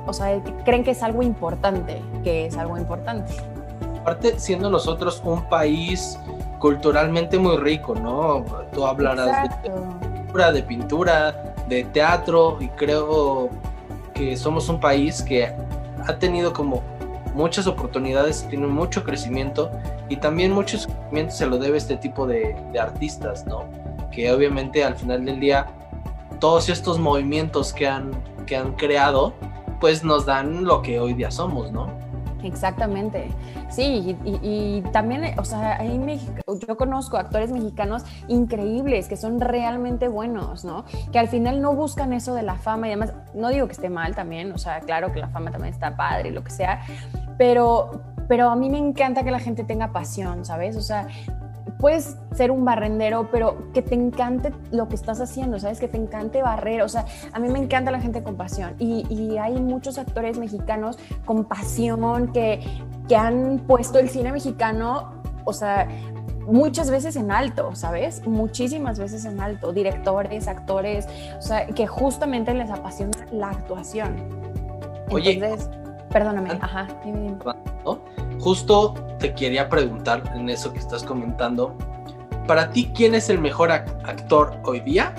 o 0.05 0.13
sea, 0.13 0.39
creen 0.65 0.83
que 0.83 0.91
es 0.91 1.03
algo 1.03 1.21
importante, 1.23 2.01
que 2.23 2.45
es 2.45 2.57
algo 2.57 2.77
importante. 2.77 3.33
Aparte, 4.01 4.39
siendo 4.39 4.69
nosotros 4.69 5.21
un 5.23 5.43
país 5.47 6.17
culturalmente 6.59 7.37
muy 7.37 7.57
rico, 7.57 7.95
¿no? 7.95 8.45
Tú 8.73 8.85
hablarás 8.85 9.49
de 9.63 9.69
pintura, 10.09 10.51
de 10.51 10.63
pintura, 10.63 11.53
de 11.67 11.83
teatro, 11.85 12.57
y 12.59 12.67
creo 12.69 13.49
que 14.13 14.37
somos 14.37 14.69
un 14.69 14.79
país 14.79 15.21
que 15.21 15.53
ha 16.07 16.15
tenido 16.17 16.53
como 16.53 16.81
muchas 17.33 17.67
oportunidades, 17.67 18.45
tiene 18.49 18.67
mucho 18.67 19.03
crecimiento 19.03 19.71
y 20.09 20.17
también 20.17 20.51
mucho 20.51 20.77
crecimiento 20.77 21.33
se 21.33 21.45
lo 21.47 21.57
debe 21.57 21.77
este 21.77 21.97
tipo 21.97 22.27
de, 22.27 22.55
artistas, 22.79 23.45
¿no? 23.45 23.65
Que 24.11 24.31
obviamente 24.31 24.83
al 24.83 24.95
final 24.95 25.25
del 25.25 25.39
día 25.39 25.67
todos 26.39 26.69
estos 26.69 26.99
movimientos 26.99 27.73
que 27.73 27.87
han, 27.87 28.11
que 28.45 28.55
han 28.55 28.73
creado 28.73 29.33
pues 29.79 30.03
nos 30.03 30.25
dan 30.25 30.63
lo 30.63 30.81
que 30.81 30.99
hoy 30.99 31.13
día 31.13 31.31
somos, 31.31 31.71
¿no? 31.71 31.87
Exactamente. 32.43 33.29
Sí, 33.69 34.17
y, 34.25 34.81
también, 34.91 35.39
o 35.39 35.45
sea, 35.45 35.79
yo 36.67 36.77
conozco 36.77 37.17
actores 37.17 37.51
mexicanos 37.51 38.03
increíbles 38.27 39.07
que 39.07 39.15
son 39.15 39.39
realmente 39.39 40.07
buenos, 40.07 40.65
¿no? 40.65 40.83
Que 41.11 41.19
al 41.19 41.29
final 41.29 41.61
no 41.61 41.73
buscan 41.73 42.13
eso 42.13 42.33
de 42.33 42.43
la 42.43 42.55
fama 42.55 42.87
y 42.87 42.91
además, 42.91 43.13
no 43.33 43.49
digo 43.49 43.67
que 43.67 43.73
esté 43.73 43.89
mal 43.89 44.15
también, 44.15 44.51
o 44.51 44.57
sea, 44.57 44.81
claro 44.81 45.13
que 45.13 45.19
la 45.19 45.29
fama 45.29 45.51
también 45.51 45.73
está 45.73 45.95
padre 45.95 46.29
y 46.29 46.31
lo 46.31 46.43
que 46.43 46.51
sea, 46.51 46.81
pero, 47.41 48.03
pero 48.27 48.51
a 48.51 48.55
mí 48.55 48.69
me 48.69 48.77
encanta 48.77 49.23
que 49.23 49.31
la 49.31 49.39
gente 49.39 49.63
tenga 49.63 49.91
pasión, 49.91 50.45
¿sabes? 50.45 50.75
O 50.75 50.81
sea, 50.81 51.07
puedes 51.79 52.15
ser 52.35 52.51
un 52.51 52.63
barrendero, 52.63 53.31
pero 53.31 53.71
que 53.73 53.81
te 53.81 53.95
encante 53.95 54.53
lo 54.69 54.87
que 54.87 54.93
estás 54.93 55.19
haciendo, 55.19 55.57
¿sabes? 55.57 55.79
Que 55.79 55.87
te 55.87 55.97
encante 55.97 56.43
barrer. 56.43 56.83
O 56.83 56.87
sea, 56.87 57.07
a 57.33 57.39
mí 57.39 57.49
me 57.49 57.57
encanta 57.57 57.89
la 57.89 57.99
gente 57.99 58.21
con 58.21 58.35
pasión. 58.35 58.75
Y, 58.77 59.07
y 59.11 59.39
hay 59.39 59.59
muchos 59.59 59.97
actores 59.97 60.37
mexicanos 60.37 60.99
con 61.25 61.45
pasión 61.45 62.31
que, 62.31 62.59
que 63.07 63.15
han 63.15 63.63
puesto 63.65 63.97
el 63.97 64.09
cine 64.09 64.31
mexicano, 64.31 65.23
o 65.43 65.51
sea, 65.51 65.87
muchas 66.45 66.91
veces 66.91 67.15
en 67.15 67.31
alto, 67.31 67.73
¿sabes? 67.73 68.23
Muchísimas 68.27 68.99
veces 68.99 69.25
en 69.25 69.39
alto. 69.39 69.73
Directores, 69.73 70.47
actores, 70.47 71.07
o 71.39 71.41
sea, 71.41 71.65
que 71.65 71.87
justamente 71.87 72.53
les 72.53 72.69
apasiona 72.69 73.17
la 73.31 73.49
actuación. 73.49 74.15
Entonces, 75.09 75.67
perdóname, 76.11 76.51
ajá, 76.61 76.87
dime, 77.03 77.35
Justo 78.39 78.93
te 79.19 79.33
quería 79.33 79.69
preguntar 79.69 80.23
en 80.35 80.49
eso 80.49 80.73
que 80.73 80.79
estás 80.79 81.03
comentando. 81.03 81.75
Para 82.47 82.71
ti, 82.71 82.91
¿quién 82.95 83.13
es 83.15 83.29
el 83.29 83.39
mejor 83.39 83.71
actor 83.71 84.59
hoy 84.63 84.79
día? 84.79 85.13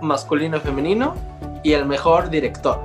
Masculino 0.00 0.58
o 0.58 0.60
femenino. 0.60 1.14
Y 1.62 1.72
el 1.72 1.86
mejor 1.86 2.30
director. 2.30 2.78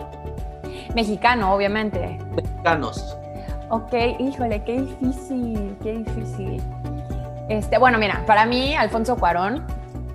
Mexicano, 0.96 1.54
obviamente. 1.54 2.18
Mexicanos. 2.36 3.18
Ok, 3.70 3.94
híjole, 4.20 4.64
qué 4.64 4.82
difícil, 4.82 5.76
qué 5.82 5.94
difícil. 5.94 6.62
Este, 7.50 7.78
bueno, 7.78 7.98
mira, 7.98 8.24
para 8.26 8.46
mí, 8.46 8.76
Alfonso 8.76 9.18
Cuarón, 9.18 9.66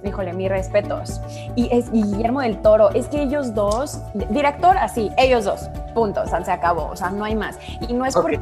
híjole, 0.04 0.32
mis 0.32 0.48
respetos. 0.48 1.20
Y 1.56 1.68
es 1.72 1.90
Guillermo 1.90 2.40
del 2.40 2.60
Toro, 2.62 2.90
es 2.90 3.08
que 3.08 3.22
ellos 3.22 3.54
dos, 3.54 4.00
director 4.30 4.76
así, 4.76 5.10
ellos 5.16 5.44
dos, 5.44 5.68
punto, 5.94 6.22
o 6.22 6.26
sea, 6.26 6.44
se 6.44 6.52
acabó, 6.52 6.86
o 6.86 6.96
sea, 6.96 7.10
no 7.10 7.24
hay 7.24 7.34
más. 7.34 7.58
Y 7.88 7.92
no 7.92 8.04
es 8.04 8.14
porque 8.14 8.40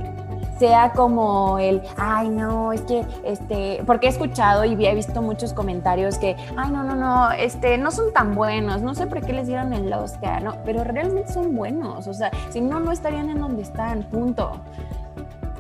sea 0.59 0.93
como 0.93 1.59
el, 1.59 1.83
ay, 1.97 2.29
no, 2.29 2.73
es 2.73 2.83
que, 2.83 3.07
este, 3.25 3.83
porque 3.87 4.07
he 4.07 4.11
escuchado 4.11 4.65
y 4.65 4.73
he 4.87 4.95
visto 4.95 5.23
muchos 5.23 5.53
comentarios 5.53 6.19
que, 6.19 6.37
ay, 6.57 6.71
no, 6.71 6.83
no, 6.83 6.95
no, 6.95 7.31
este, 7.31 7.79
no 7.79 7.91
son 7.91 8.13
tan 8.13 8.35
buenos, 8.35 8.83
no 8.83 8.95
sé 8.95 9.07
por 9.07 9.25
qué 9.25 9.33
les 9.33 9.47
dieron 9.47 9.73
el 9.73 9.93
Oscar, 9.93 10.43
no, 10.43 10.57
pero 10.65 10.85
realmente 10.85 11.33
son 11.33 11.55
buenos, 11.55 12.07
o 12.07 12.15
sea, 12.15 12.31
si 12.51 12.61
no, 12.61 12.81
no 12.81 12.91
estarían 12.91 13.31
en 13.31 13.39
donde 13.39 13.63
están, 13.63 14.03
punto. 14.05 14.53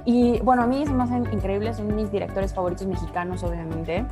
Y 0.04 0.40
bueno, 0.40 0.62
a 0.62 0.66
mí 0.66 0.82
es 0.82 0.90
más 0.90 1.10
increíble, 1.10 1.74
son 1.74 1.94
mis 1.94 2.10
directores 2.10 2.54
favoritos 2.54 2.86
mexicanos, 2.86 3.42
obviamente. 3.44 4.06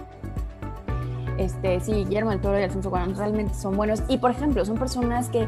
Este, 1.38 1.80
sí, 1.80 1.92
Guillermo 1.92 2.30
del 2.30 2.40
Toro 2.40 2.58
y 2.58 2.62
Alfonso 2.62 2.90
Cuarón 2.90 3.14
realmente 3.14 3.54
son 3.54 3.76
buenos. 3.76 4.02
Y 4.08 4.18
por 4.18 4.30
ejemplo, 4.30 4.64
son 4.64 4.76
personas 4.76 5.28
que, 5.28 5.46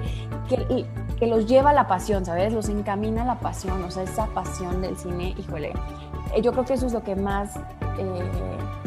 que, 0.48 1.26
los 1.26 1.46
lleva 1.46 1.72
la 1.72 1.88
pasión, 1.88 2.24
¿sabes? 2.24 2.52
Los 2.52 2.68
encamina 2.68 3.24
la 3.24 3.40
pasión, 3.40 3.82
o 3.82 3.90
sea, 3.90 4.02
esa 4.02 4.26
pasión 4.26 4.82
del 4.82 4.96
cine, 4.96 5.34
híjole. 5.38 5.72
Eh, 6.34 6.42
yo 6.42 6.52
creo 6.52 6.64
que 6.64 6.74
eso 6.74 6.86
es 6.86 6.92
lo 6.92 7.02
que 7.02 7.16
más 7.16 7.56
eh, 7.98 8.30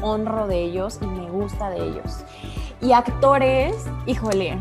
honro 0.01 0.47
de 0.47 0.63
ellos 0.63 0.99
y 1.01 1.07
me 1.07 1.29
gusta 1.29 1.69
de 1.69 1.87
ellos. 1.87 2.23
Y 2.81 2.93
actores, 2.93 3.75
híjole, 4.05 4.57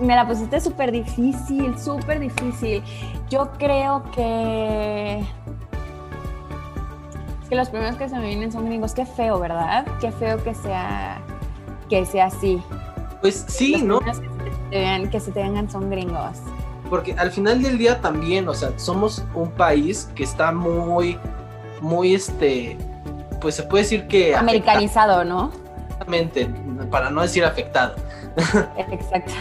me 0.00 0.14
la 0.14 0.26
pusiste 0.26 0.60
súper 0.60 0.92
difícil, 0.92 1.78
súper 1.78 2.20
difícil. 2.20 2.82
Yo 3.28 3.50
creo 3.58 4.02
que 4.12 5.24
que 7.48 7.54
los 7.54 7.70
primeros 7.70 7.96
que 7.96 8.08
se 8.08 8.16
me 8.16 8.26
vienen 8.26 8.52
son 8.52 8.66
gringos. 8.66 8.92
Qué 8.92 9.06
feo, 9.06 9.38
¿verdad? 9.40 9.86
Qué 10.00 10.12
feo 10.12 10.42
que 10.42 10.54
sea, 10.54 11.20
que 11.88 12.04
sea 12.04 12.26
así. 12.26 12.62
Pues 13.20 13.44
sí, 13.48 13.82
¿no? 13.82 14.00
Que 14.00 14.14
se, 14.14 14.20
te 14.20 14.78
vean, 14.78 15.10
que 15.10 15.20
se 15.20 15.32
te 15.32 15.42
vengan 15.42 15.70
son 15.70 15.90
gringos. 15.90 16.38
Porque 16.90 17.14
al 17.14 17.30
final 17.30 17.62
del 17.62 17.78
día 17.78 18.00
también, 18.00 18.48
o 18.48 18.54
sea, 18.54 18.70
somos 18.78 19.24
un 19.34 19.50
país 19.50 20.10
que 20.14 20.24
está 20.24 20.52
muy, 20.52 21.18
muy, 21.80 22.14
este, 22.14 22.78
pues 23.40 23.56
se 23.56 23.62
puede 23.62 23.84
decir 23.84 24.06
que... 24.08 24.34
Americanizado, 24.34 25.24
¿no? 25.24 25.50
Exactamente, 25.88 26.48
para 26.90 27.10
no 27.10 27.22
decir 27.22 27.44
afectado. 27.44 27.96
Exacto. 28.90 29.32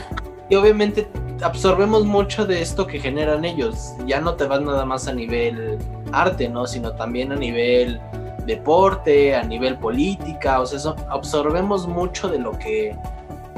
y 0.50 0.56
obviamente 0.56 1.08
absorbemos 1.42 2.06
mucho 2.06 2.46
de 2.46 2.62
esto 2.62 2.88
que 2.88 3.00
generan 3.00 3.46
ellos. 3.46 3.94
Ya 4.06 4.20
no 4.20 4.36
te 4.36 4.46
vas 4.46 4.62
nada 4.62 4.86
más 4.86 5.08
a 5.08 5.14
nivel 5.14 5.78
arte, 6.12 6.50
¿no? 6.50 6.66
Sino 6.68 6.92
también 6.94 7.32
a 7.32 7.36
nivel 7.36 8.00
deporte, 8.46 9.36
a 9.36 9.44
nivel 9.44 9.78
política, 9.78 10.62
o 10.62 10.66
sea, 10.66 10.96
absorbemos 11.10 11.88
mucho 11.88 12.30
de 12.30 12.40
lo 12.40 12.52
que 12.58 12.96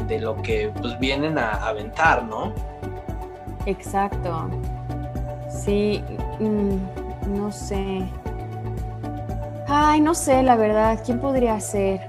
de 0.07 0.19
lo 0.19 0.35
que 0.41 0.71
pues 0.81 0.97
vienen 0.99 1.37
a 1.37 1.51
aventar, 1.51 2.23
¿no? 2.23 2.51
Exacto. 3.65 4.49
Sí, 5.47 6.03
mm, 6.39 7.37
no 7.37 7.51
sé. 7.51 8.03
Ay, 9.67 10.01
no 10.01 10.15
sé, 10.15 10.41
la 10.41 10.55
verdad, 10.55 10.99
¿quién 11.05 11.19
podría 11.19 11.59
ser? 11.59 12.08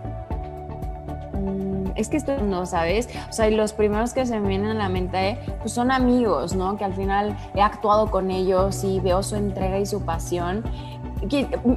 Es 2.00 2.08
que 2.08 2.16
esto 2.16 2.38
no, 2.38 2.64
¿sabes? 2.64 3.10
O 3.28 3.32
sea, 3.32 3.50
los 3.50 3.74
primeros 3.74 4.14
que 4.14 4.24
se 4.24 4.40
me 4.40 4.48
vienen 4.48 4.70
a 4.70 4.74
la 4.74 4.88
mente, 4.88 5.38
pues 5.60 5.72
son 5.72 5.90
amigos, 5.90 6.56
¿no? 6.56 6.78
Que 6.78 6.84
al 6.84 6.94
final 6.94 7.36
he 7.54 7.60
actuado 7.60 8.10
con 8.10 8.30
ellos 8.30 8.82
y 8.84 9.00
veo 9.00 9.22
su 9.22 9.36
entrega 9.36 9.78
y 9.78 9.84
su 9.84 10.00
pasión. 10.00 10.64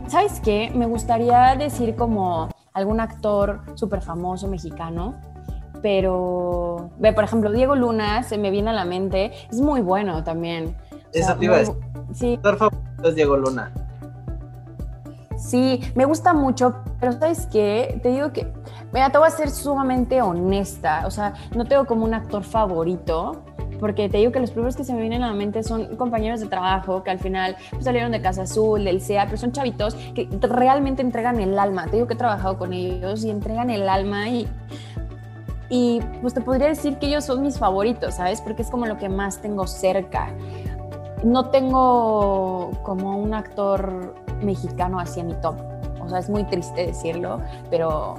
¿Sabes 0.07 0.39
qué? 0.39 0.71
Me 0.73 0.85
gustaría 0.85 1.57
decir 1.57 1.97
como 1.97 2.47
algún 2.71 3.01
actor 3.01 3.63
súper 3.75 4.01
famoso 4.01 4.47
mexicano, 4.47 5.15
pero, 5.81 6.91
ve, 6.99 7.11
por 7.11 7.25
ejemplo, 7.25 7.51
Diego 7.51 7.75
Luna 7.75 8.23
se 8.23 8.37
me 8.37 8.49
viene 8.49 8.69
a 8.69 8.73
la 8.73 8.85
mente, 8.85 9.33
es 9.51 9.59
muy 9.59 9.81
bueno 9.81 10.23
también. 10.23 10.77
Esa 11.11 11.37
te 11.37 11.43
iba 11.43 11.57
a 11.57 11.59
decir. 11.59 11.75
Sí. 12.13 12.39
favorito 12.41 13.09
es 13.09 13.15
Diego 13.15 13.35
Luna. 13.35 13.73
Sí, 15.43 15.81
me 15.93 16.05
gusta 16.05 16.33
mucho, 16.33 16.73
pero 17.01 17.11
¿sabes 17.11 17.47
qué? 17.51 17.99
Te 18.01 18.09
digo 18.09 18.31
que, 18.31 18.47
mira, 18.93 19.09
te 19.09 19.17
voy 19.17 19.27
a 19.27 19.29
ser 19.29 19.49
sumamente 19.49 20.21
honesta, 20.21 21.03
o 21.05 21.11
sea, 21.11 21.33
no 21.53 21.65
tengo 21.65 21.85
como 21.85 22.05
un 22.05 22.13
actor 22.13 22.43
favorito, 22.43 23.43
porque 23.77 24.07
te 24.07 24.19
digo 24.19 24.31
que 24.31 24.39
los 24.39 24.51
primeros 24.51 24.77
que 24.77 24.85
se 24.85 24.93
me 24.93 25.01
vienen 25.01 25.21
a 25.21 25.27
la 25.27 25.33
mente 25.33 25.61
son 25.61 25.97
compañeros 25.97 26.39
de 26.39 26.47
trabajo 26.47 27.03
que 27.03 27.11
al 27.11 27.19
final 27.19 27.57
pues, 27.71 27.83
salieron 27.83 28.13
de 28.13 28.21
Casa 28.21 28.43
Azul, 28.43 28.85
del 28.85 29.01
CEA, 29.01 29.25
pero 29.25 29.35
son 29.35 29.51
chavitos 29.51 29.95
que 30.15 30.29
realmente 30.41 31.01
entregan 31.01 31.41
el 31.41 31.59
alma. 31.59 31.87
Te 31.87 31.97
digo 31.97 32.07
que 32.07 32.13
he 32.13 32.17
trabajado 32.17 32.57
con 32.57 32.71
ellos 32.71 33.25
y 33.25 33.29
entregan 33.29 33.69
el 33.69 33.89
alma 33.89 34.29
y, 34.29 34.47
y 35.67 35.99
pues 36.21 36.33
te 36.33 36.39
podría 36.39 36.69
decir 36.69 36.99
que 36.99 37.07
ellos 37.07 37.25
son 37.25 37.41
mis 37.41 37.59
favoritos, 37.59 38.15
¿sabes? 38.15 38.39
Porque 38.39 38.61
es 38.61 38.69
como 38.69 38.85
lo 38.85 38.97
que 38.97 39.09
más 39.09 39.41
tengo 39.41 39.67
cerca. 39.67 40.29
No 41.21 41.49
tengo 41.49 42.71
como 42.83 43.17
un 43.17 43.33
actor 43.33 44.22
mexicano 44.43 44.99
hacia 44.99 45.23
mi 45.23 45.33
top. 45.35 45.55
O 46.01 46.09
sea, 46.09 46.19
es 46.19 46.29
muy 46.29 46.43
triste 46.45 46.87
decirlo, 46.87 47.39
pero 47.69 48.15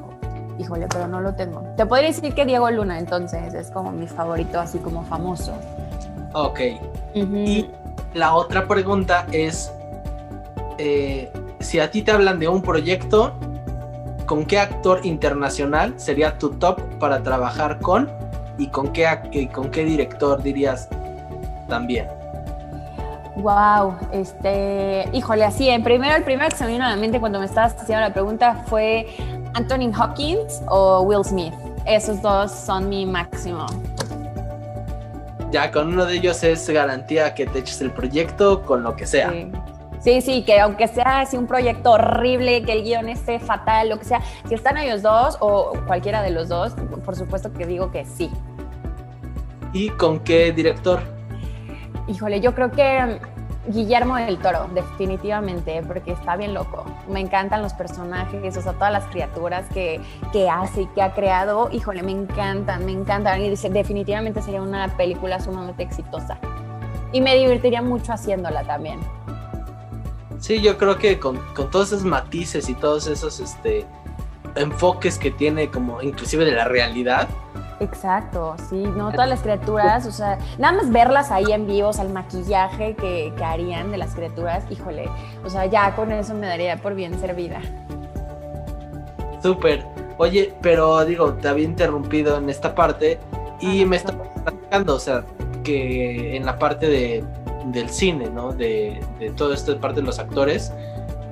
híjole, 0.59 0.87
pero 0.89 1.07
no 1.07 1.21
lo 1.21 1.35
tengo. 1.35 1.63
Te 1.77 1.87
podría 1.87 2.09
decir 2.09 2.35
que 2.35 2.45
Diego 2.45 2.71
Luna, 2.71 2.99
entonces, 2.99 3.55
es 3.55 3.71
como 3.71 3.93
mi 3.93 4.07
favorito, 4.07 4.61
así 4.61 4.79
como 4.79 5.05
famoso. 5.05 5.53
Ok. 6.33 6.61
Y 7.15 7.69
la 8.15 8.35
otra 8.35 8.67
pregunta 8.67 9.27
es, 9.33 9.73
eh, 10.79 11.31
si 11.61 11.81
a 11.81 11.91
ti 11.91 12.03
te 12.03 12.13
hablan 12.13 12.39
de 12.39 12.49
un 12.49 12.63
proyecto, 12.63 13.33
¿con 14.27 14.45
qué 14.45 14.59
actor 14.59 15.01
internacional 15.05 15.95
sería 15.97 16.39
tu 16.39 16.51
top 16.51 16.81
para 16.99 17.23
trabajar 17.23 17.79
con? 17.81 18.11
¿Y 18.59 18.69
con 18.69 18.93
qué, 18.93 19.51
con 19.53 19.71
qué 19.71 19.85
director 19.85 20.43
dirías 20.43 20.89
también? 21.69 22.07
Wow, 23.37 23.97
este, 24.13 25.09
híjole, 25.13 25.45
así, 25.45 25.69
en 25.69 25.83
primero, 25.83 26.15
el 26.15 26.23
primero 26.23 26.49
que 26.51 26.57
se 26.57 26.65
me 26.65 26.73
vino 26.73 26.85
a 26.85 26.91
la 26.91 26.97
mente 26.97 27.19
cuando 27.19 27.41
me 27.41 27.47
estabas 27.47 27.75
haciendo 27.75 28.01
la 28.01 28.13
pregunta 28.13 28.65
fue 28.67 29.09
Anthony 29.55 29.93
Hopkins 29.99 30.63
o 30.69 31.01
Will 31.03 31.25
Smith. 31.25 31.55
Esos 31.85 32.23
dos 32.23 32.53
son 32.53 32.89
mi 32.89 33.05
máximo. 33.07 33.67
Ya, 35.51 35.71
con 35.71 35.89
uno 35.89 36.07
de 36.07 36.15
ellos 36.15 36.43
es 36.45 36.69
garantía 36.71 37.35
que 37.35 37.47
te 37.47 37.61
eches 37.61 37.81
el 37.81 37.91
proyecto 37.91 38.63
con 38.63 38.83
lo 38.83 38.97
que 38.97 39.07
sea. 39.07 39.31
Sí. 39.31 39.51
Sí, 40.21 40.43
que 40.43 40.61
aunque 40.61 40.87
sea 40.87 41.21
así 41.21 41.39
un 41.39 41.47
proyecto 41.47 41.93
horrible, 41.93 42.63
que 42.63 42.73
el 42.73 42.83
guion 42.85 43.09
esté 43.09 43.41
fatal, 43.41 43.89
lo 43.89 43.99
que 43.99 44.05
sea, 44.05 44.21
si 44.47 44.55
están 44.55 44.77
ellos 44.77 45.01
dos 45.01 45.39
o 45.41 45.73
cualquiera 45.87 46.21
de 46.21 46.31
los 46.31 46.51
dos, 46.51 46.75
por 47.05 47.17
supuesto 47.17 47.51
que 47.55 47.67
digo 47.67 47.91
que 47.91 48.05
sí. 48.05 48.31
¿Y 49.73 49.89
con 49.89 50.21
qué 50.21 50.53
director? 50.53 51.14
Híjole, 52.07 52.41
yo 52.41 52.55
creo 52.55 52.71
que 52.71 53.19
Guillermo 53.67 54.17
del 54.17 54.39
Toro, 54.39 54.69
definitivamente, 54.75 55.83
porque 55.87 56.13
está 56.13 56.37
bien 56.37 56.53
loco. 56.53 56.85
Me 57.09 57.21
encantan 57.21 57.63
los 57.63 57.73
personajes, 57.73 58.57
o 58.57 58.63
sea, 58.63 58.75
todas 58.75 58.93
las 58.93 59.05
criaturas 59.07 59.65
que, 59.73 60.01
que 60.33 60.51
hace 60.51 60.83
y 60.83 60.87
que 60.89 61.01
ha 61.01 61.15
creado. 61.15 61.71
Híjole, 61.73 62.03
me 62.03 62.13
encantan, 62.13 62.85
me 62.85 62.93
encantan. 62.93 63.41
Y 63.41 63.49
definitivamente 63.49 64.43
sería 64.43 64.61
una 64.61 64.95
película 64.97 65.41
sumamente 65.41 65.83
exitosa. 65.83 66.39
Y 67.13 67.23
me 67.23 67.37
divertiría 67.37 67.81
mucho 67.81 68.13
haciéndola 68.13 68.65
también. 68.65 69.01
Sí, 70.41 70.61
yo 70.61 70.77
creo 70.77 70.99
que 70.99 71.19
con, 71.19 71.39
con 71.55 71.71
todos 71.71 71.89
esos 71.93 72.05
matices 72.05 72.69
y 72.69 72.75
todos 72.75 73.07
esos 73.07 73.41
este, 73.41 73.87
enfoques 74.57 75.19
que 75.19 75.31
tiene, 75.31 75.71
como 75.71 76.03
inclusive 76.03 76.45
de 76.45 76.53
la 76.53 76.67
realidad, 76.67 77.29
Exacto, 77.81 78.55
sí, 78.69 78.77
no 78.77 79.11
todas 79.11 79.29
las 79.29 79.41
criaturas, 79.41 80.07
o 80.07 80.13
sea, 80.13 80.39
nada 80.59 80.77
más 80.77 80.91
verlas 80.91 81.31
ahí 81.31 81.51
en 81.51 81.67
vivo, 81.67 81.89
o 81.89 81.93
sea, 81.93 82.05
el 82.05 82.13
maquillaje 82.13 82.95
que, 82.95 83.33
harían 83.45 83.91
de 83.91 83.99
las 83.99 84.15
criaturas, 84.15 84.65
híjole, 84.71 85.09
o 85.45 85.51
sea, 85.51 85.67
ya 85.67 85.95
con 85.97 86.13
eso 86.13 86.35
me 86.35 86.47
daría 86.47 86.77
por 86.77 86.95
bien 86.95 87.19
servida. 87.19 87.61
Súper. 89.43 89.85
Oye, 90.17 90.55
pero 90.63 91.05
digo, 91.05 91.35
te 91.35 91.49
había 91.49 91.65
interrumpido 91.65 92.39
en 92.39 92.49
esta 92.49 92.75
parte 92.75 93.19
y 93.61 93.85
me 93.85 93.97
está 93.97 94.13
platicando, 94.13 94.95
o 94.95 95.01
sea, 95.01 95.25
que 95.65 96.37
en 96.37 96.47
la 96.47 96.59
parte 96.59 96.87
de, 96.87 97.25
del 97.67 97.89
cine, 97.89 98.31
¿no? 98.31 98.53
De, 98.53 99.01
de 99.19 99.31
todo 99.31 99.53
esto 99.53 99.73
de 99.73 99.81
parte 99.81 100.01
de 100.01 100.07
los 100.07 100.19
actores. 100.19 100.73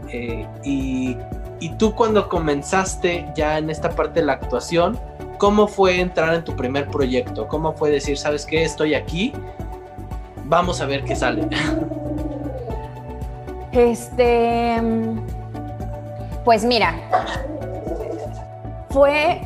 Eh, 0.08 0.46
y, 0.64 1.16
y 1.60 1.70
tú 1.78 1.94
cuando 1.94 2.28
comenzaste 2.28 3.26
ya 3.36 3.56
en 3.56 3.70
esta 3.70 3.90
parte 3.90 4.20
de 4.20 4.26
la 4.26 4.34
actuación, 4.34 4.98
¿Cómo 5.42 5.66
fue 5.66 5.98
entrar 5.98 6.34
en 6.34 6.44
tu 6.44 6.54
primer 6.54 6.86
proyecto? 6.86 7.48
¿Cómo 7.48 7.72
fue 7.72 7.90
decir, 7.90 8.16
sabes 8.16 8.46
qué, 8.46 8.62
estoy 8.62 8.94
aquí? 8.94 9.32
Vamos 10.44 10.80
a 10.80 10.86
ver 10.86 11.02
qué 11.02 11.16
sale. 11.16 11.48
Este, 13.72 14.80
pues 16.44 16.64
mira, 16.64 16.94
fue... 18.90 19.40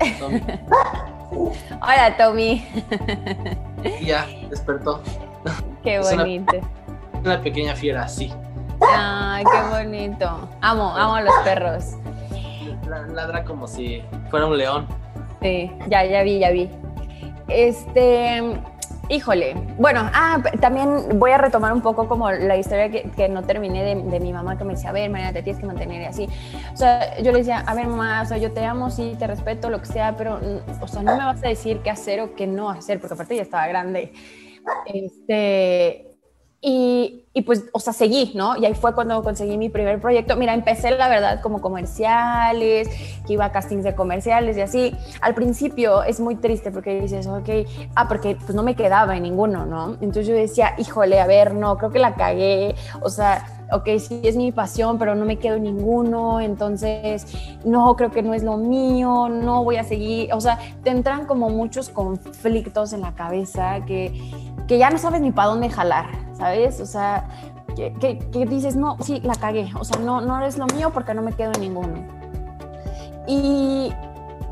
Hola, 1.82 2.16
Tommy. 2.18 2.66
ya, 4.02 4.26
despertó. 4.50 5.00
Qué 5.84 6.00
bonito. 6.00 6.56
Una, 7.20 7.40
pequeña 7.40 7.76
fiera, 7.76 8.08
sí. 8.08 8.32
Ay, 8.80 9.44
qué 9.44 9.68
bonito. 9.70 10.48
Amo, 10.62 10.96
amo 10.96 11.14
a 11.14 11.22
los 11.22 11.34
perros. 11.44 11.92
Ladra 13.12 13.44
como 13.44 13.68
si 13.68 14.02
fuera 14.30 14.46
un 14.46 14.58
león. 14.58 14.88
Sí, 15.40 15.70
ya, 15.88 16.04
ya 16.04 16.22
vi, 16.22 16.38
ya 16.38 16.50
vi. 16.50 16.68
Este, 17.48 18.42
híjole, 19.08 19.54
bueno, 19.78 20.08
ah, 20.12 20.42
también 20.60 21.18
voy 21.18 21.30
a 21.30 21.38
retomar 21.38 21.72
un 21.72 21.80
poco 21.80 22.08
como 22.08 22.30
la 22.30 22.56
historia 22.56 22.90
que, 22.90 23.28
no 23.28 23.42
terminé 23.42 23.82
de, 23.82 24.20
mi 24.20 24.32
mamá 24.32 24.58
que 24.58 24.64
me 24.64 24.74
decía, 24.74 24.90
a 24.90 24.92
ver, 24.92 25.10
María, 25.10 25.32
te 25.32 25.42
tienes 25.42 25.60
que 25.60 25.66
mantener 25.66 26.06
así. 26.06 26.28
O 26.72 26.76
sea, 26.76 27.16
yo 27.18 27.32
le 27.32 27.38
decía, 27.38 27.60
a 27.60 27.74
ver, 27.74 27.86
mamá, 27.86 28.22
o 28.22 28.26
sea, 28.26 28.36
yo 28.38 28.52
te 28.52 28.64
amo, 28.64 28.90
sí, 28.90 29.16
te 29.18 29.26
respeto, 29.26 29.70
lo 29.70 29.80
que 29.80 29.86
sea, 29.86 30.16
pero, 30.16 30.40
o 30.80 30.88
sea, 30.88 31.02
no 31.02 31.16
me 31.16 31.24
vas 31.24 31.42
a 31.42 31.48
decir 31.48 31.80
qué 31.82 31.90
hacer 31.90 32.20
o 32.20 32.34
qué 32.34 32.46
no 32.46 32.70
hacer, 32.70 33.00
porque 33.00 33.14
aparte 33.14 33.36
ya 33.36 33.42
estaba 33.42 33.66
grande. 33.66 34.12
Este, 34.86 36.07
y, 36.60 37.24
y, 37.34 37.42
pues, 37.42 37.66
o 37.72 37.78
sea, 37.78 37.92
seguí, 37.92 38.32
¿no? 38.34 38.56
Y 38.56 38.66
ahí 38.66 38.74
fue 38.74 38.92
cuando 38.92 39.22
conseguí 39.22 39.56
mi 39.56 39.68
primer 39.68 40.00
proyecto. 40.00 40.34
Mira, 40.34 40.54
empecé, 40.54 40.90
la 40.90 41.08
verdad, 41.08 41.40
como 41.40 41.60
comerciales, 41.60 42.88
que 43.26 43.34
iba 43.34 43.44
a 43.44 43.52
castings 43.52 43.84
de 43.84 43.94
comerciales 43.94 44.56
y 44.56 44.62
así. 44.62 44.96
Al 45.20 45.34
principio 45.34 46.02
es 46.02 46.18
muy 46.18 46.34
triste 46.34 46.72
porque 46.72 47.00
dices, 47.00 47.28
ok, 47.28 47.48
ah, 47.94 48.08
porque 48.08 48.36
pues 48.36 48.56
no 48.56 48.64
me 48.64 48.74
quedaba 48.74 49.16
en 49.16 49.22
ninguno, 49.22 49.66
¿no? 49.66 49.92
Entonces 50.00 50.26
yo 50.26 50.34
decía, 50.34 50.74
híjole, 50.78 51.20
a 51.20 51.28
ver, 51.28 51.54
no, 51.54 51.78
creo 51.78 51.90
que 51.92 52.00
la 52.00 52.16
cagué. 52.16 52.74
O 53.02 53.08
sea, 53.08 53.46
ok, 53.70 53.88
sí 53.98 54.20
es 54.24 54.36
mi 54.36 54.50
pasión, 54.50 54.98
pero 54.98 55.14
no 55.14 55.24
me 55.24 55.38
quedo 55.38 55.56
en 55.56 55.62
ninguno, 55.62 56.40
entonces 56.40 57.26
no, 57.64 57.94
creo 57.96 58.10
que 58.10 58.22
no 58.22 58.34
es 58.34 58.42
lo 58.42 58.56
mío, 58.56 59.28
no 59.28 59.62
voy 59.62 59.76
a 59.76 59.84
seguir, 59.84 60.32
o 60.32 60.40
sea, 60.40 60.58
te 60.82 60.90
entran 60.90 61.26
como 61.26 61.50
muchos 61.50 61.88
conflictos 61.88 62.92
en 62.92 63.02
la 63.02 63.14
cabeza 63.14 63.84
que, 63.86 64.12
que 64.68 64.78
ya 64.78 64.90
no 64.90 64.98
sabes 64.98 65.20
ni 65.20 65.32
para 65.32 65.48
dónde 65.48 65.70
jalar, 65.70 66.06
¿sabes? 66.34 66.80
O 66.80 66.86
sea, 66.86 67.26
que, 67.74 68.46
dices, 68.48 68.76
no, 68.76 68.96
sí, 69.00 69.20
la 69.24 69.34
cagué, 69.34 69.70
o 69.78 69.84
sea, 69.84 69.98
no, 69.98 70.20
no 70.20 70.44
es 70.44 70.58
lo 70.58 70.66
mío 70.66 70.90
porque 70.92 71.14
no 71.14 71.22
me 71.22 71.32
quedo 71.32 71.52
en 71.54 71.60
ninguno. 71.60 71.94
Y, 73.26 73.92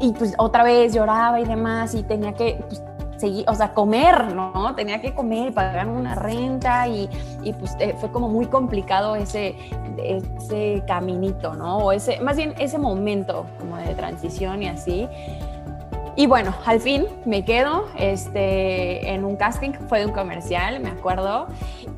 y 0.01 0.13
pues 0.13 0.35
otra 0.39 0.65
vez 0.65 0.95
lloraba 0.95 1.39
y 1.41 1.45
demás 1.45 1.95
y 1.95 2.03
tenía 2.03 2.33
que 2.33 2.65
pues, 2.69 2.83
seguir, 3.19 3.45
o 3.49 3.55
sea, 3.55 3.75
comer, 3.75 4.35
¿no? 4.35 4.75
Tenía 4.75 5.01
que 5.01 5.15
comer 5.15 5.53
pagar 5.53 5.89
una 5.89 6.15
renta 6.15 6.89
y, 6.89 7.09
y 7.43 7.53
pues 7.53 7.77
eh, 7.79 7.95
fue 7.99 8.11
como 8.11 8.29
muy 8.29 8.47
complicado 8.47 9.17
ese, 9.17 9.57
ese 9.99 10.83
caminito, 10.87 11.55
¿no? 11.55 11.79
O 11.79 11.93
ese, 11.93 12.21
más 12.21 12.37
bien 12.37 12.55
ese 12.59 12.79
momento 12.79 13.47
como 13.59 13.77
de 13.77 13.95
transición 13.95 14.63
y 14.63 14.69
así. 14.69 15.09
Y 16.17 16.27
bueno, 16.27 16.55
al 16.65 16.81
fin 16.81 17.05
me 17.27 17.45
quedo 17.45 17.89
este, 17.99 19.11
en 19.11 19.25
un 19.25 19.37
casting, 19.37 19.73
fue 19.89 20.01
de 20.01 20.07
un 20.07 20.13
comercial, 20.13 20.81
me 20.81 20.89
acuerdo, 20.89 21.47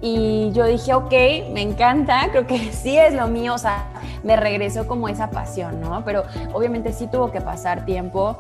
y 0.01 0.51
yo 0.53 0.65
dije, 0.67 0.93
ok, 0.93 1.13
me 1.53 1.63
encanta, 1.63 2.29
creo 2.33 2.45
que 2.45 2.59
sí 2.73 2.99
es 2.99 3.15
lo 3.15 3.29
mío, 3.29 3.55
o 3.55 3.59
sea, 3.59 3.87
me 4.25 4.35
regresó 4.35 4.89
como 4.89 5.09
esa 5.09 5.31
pasión, 5.31 5.81
¿no? 5.81 6.05
Pero 6.05 6.25
obviamente 6.53 6.93
sí 6.93 7.07
tuvo 7.07 7.31
que 7.31 7.41
pasar 7.41 7.85
tiempo. 7.85 8.39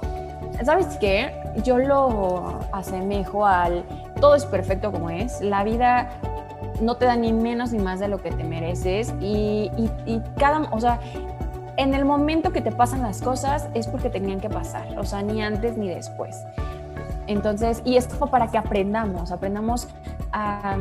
¿Sabes 0.64 0.96
qué? 0.98 1.32
Yo 1.62 1.78
lo 1.78 2.58
asemejo 2.72 3.46
al 3.46 3.84
todo 4.20 4.34
es 4.34 4.44
perfecto 4.44 4.90
como 4.90 5.10
es, 5.10 5.40
la 5.40 5.62
vida 5.62 6.10
no 6.80 6.96
te 6.96 7.04
da 7.04 7.14
ni 7.14 7.32
menos 7.32 7.72
ni 7.72 7.78
más 7.78 8.00
de 8.00 8.08
lo 8.08 8.18
que 8.18 8.30
te 8.30 8.42
mereces 8.42 9.14
y, 9.20 9.70
y, 9.76 9.90
y 10.06 10.22
cada, 10.36 10.62
o 10.72 10.80
sea, 10.80 10.98
en 11.78 11.94
el 11.94 12.04
momento 12.04 12.52
que 12.52 12.60
te 12.60 12.72
pasan 12.72 13.02
las 13.02 13.22
cosas 13.22 13.68
es 13.72 13.86
porque 13.86 14.10
tenían 14.10 14.40
que 14.40 14.50
pasar, 14.50 14.98
o 14.98 15.04
sea, 15.04 15.22
ni 15.22 15.40
antes 15.40 15.78
ni 15.78 15.88
después. 15.88 16.44
Entonces, 17.28 17.82
y 17.84 17.96
es 17.96 18.08
como 18.08 18.30
para 18.30 18.48
que 18.48 18.58
aprendamos, 18.58 19.30
aprendamos 19.30 19.88
a, 20.32 20.76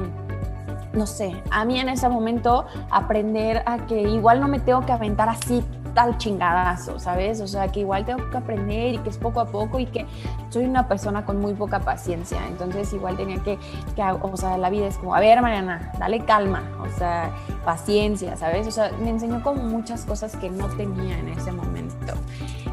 no 0.93 1.05
sé, 1.05 1.39
a 1.51 1.65
mí 1.65 1.79
en 1.79 1.89
ese 1.89 2.10
momento 2.10 2.65
aprender 2.89 3.62
a 3.67 3.86
que 3.86 4.01
igual 4.01 4.41
no 4.41 4.47
me 4.47 4.60
tengo 4.60 4.86
que 4.88 4.91
aventar 4.91 5.29
así 5.29 5.63
tal 5.97 6.15
chingadazo, 6.19 6.99
¿sabes? 6.99 7.41
O 7.41 7.47
sea, 7.47 7.69
que 7.69 7.79
igual 7.79 8.05
tengo 8.05 8.29
que 8.29 8.38
aprender 8.38 8.93
y 8.93 8.97
que 8.99 9.10
es 9.10 9.17
poco 9.17 9.39
a 9.39 9.47
poco 9.47 9.79
y 9.79 9.88
que 9.88 10.05
soy 10.51 10.65
una 10.65 10.88
persona 10.88 11.25
con 11.25 11.39
muy 11.39 11.55
poca 11.55 11.79
paciencia. 11.79 12.38
Entonces, 12.47 12.93
igual 12.93 13.17
tenía 13.17 13.41
que, 13.41 13.57
que 13.95 14.03
o 14.03 14.38
sea, 14.38 14.60
la 14.60 14.69
vida 14.69 14.86
es 14.86 14.99
como, 14.99 15.15
a 15.15 15.19
ver, 15.19 15.41
Mariana, 15.41 15.91
dale 15.97 16.19
calma, 16.19 16.62
o 16.79 16.97
sea, 16.99 17.31
paciencia, 17.65 18.38
¿sabes? 18.38 18.67
O 18.67 18.71
sea, 18.71 18.91
me 19.01 19.10
enseñó 19.10 19.41
como 19.41 19.63
muchas 19.63 20.05
cosas 20.05 20.36
que 20.36 20.51
no 20.51 20.67
tenía 20.67 21.17
en 21.17 21.29
ese 21.29 21.51
momento. 21.51 22.13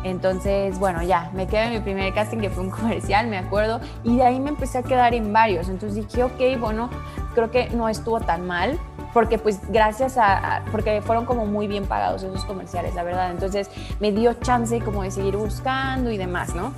Entonces, 0.02 0.78
bueno, 0.78 1.02
ya, 1.02 1.30
me 1.32 1.46
quedé 1.46 1.68
en 1.68 1.72
mi 1.72 1.80
primer 1.80 2.12
casting 2.12 2.40
que 2.40 2.50
fue 2.50 2.62
un 2.62 2.70
comercial, 2.70 3.28
me 3.28 3.38
acuerdo, 3.38 3.80
y 4.02 4.16
de 4.16 4.24
ahí 4.24 4.38
me 4.38 4.50
empecé 4.50 4.76
a 4.76 4.82
quedar 4.82 5.14
en 5.14 5.32
varios. 5.32 5.70
Entonces 5.70 6.06
dije, 6.06 6.24
ok, 6.24 6.60
bueno, 6.60 6.90
creo 7.34 7.50
que 7.50 7.70
no 7.70 7.88
estuvo 7.88 8.20
tan 8.20 8.46
mal 8.46 8.78
porque 9.14 9.38
pues 9.38 9.60
gracias 9.70 10.18
a, 10.18 10.62
porque 10.70 11.00
fueron 11.00 11.24
como 11.24 11.46
muy 11.46 11.68
bien 11.68 11.86
pagados 11.86 12.24
esos 12.24 12.44
comerciales, 12.44 12.94
la 12.94 13.04
verdad. 13.04 13.30
Entonces 13.30 13.70
me 14.00 14.12
dio 14.12 14.34
chance 14.34 14.80
como 14.80 15.04
de 15.04 15.12
seguir 15.12 15.36
buscando 15.36 16.10
y 16.10 16.18
demás, 16.18 16.54
¿no? 16.54 16.74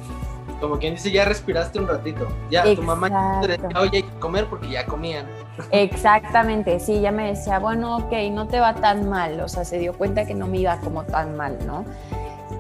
Como 0.61 0.79
quien 0.79 0.95
dice, 0.95 1.11
ya 1.11 1.25
respiraste 1.25 1.79
un 1.79 1.89
ratito. 1.89 2.29
Ya 2.51 2.63
tu 2.75 2.83
mamá 2.83 3.41
te 3.41 3.49
decía, 3.49 3.81
oye, 3.81 3.97
hay 3.99 4.03
que 4.03 4.19
comer 4.19 4.47
porque 4.47 4.69
ya 4.69 4.87
comían. 4.87 5.27
Exactamente, 5.71 6.79
sí, 6.79 7.01
ya 7.01 7.11
me 7.11 7.29
decía, 7.29 7.59
bueno, 7.59 7.97
ok, 7.97 8.13
no 8.33 8.47
te 8.47 8.61
va 8.61 8.75
tan 8.75 9.09
mal. 9.09 9.41
O 9.41 9.49
sea, 9.49 9.65
se 9.65 9.79
dio 9.79 9.95
cuenta 9.95 10.27
que 10.27 10.35
no 10.35 10.47
me 10.47 10.59
iba 10.59 10.79
como 10.79 11.05
tan 11.05 11.37
mal, 11.37 11.59
¿no? 11.67 11.85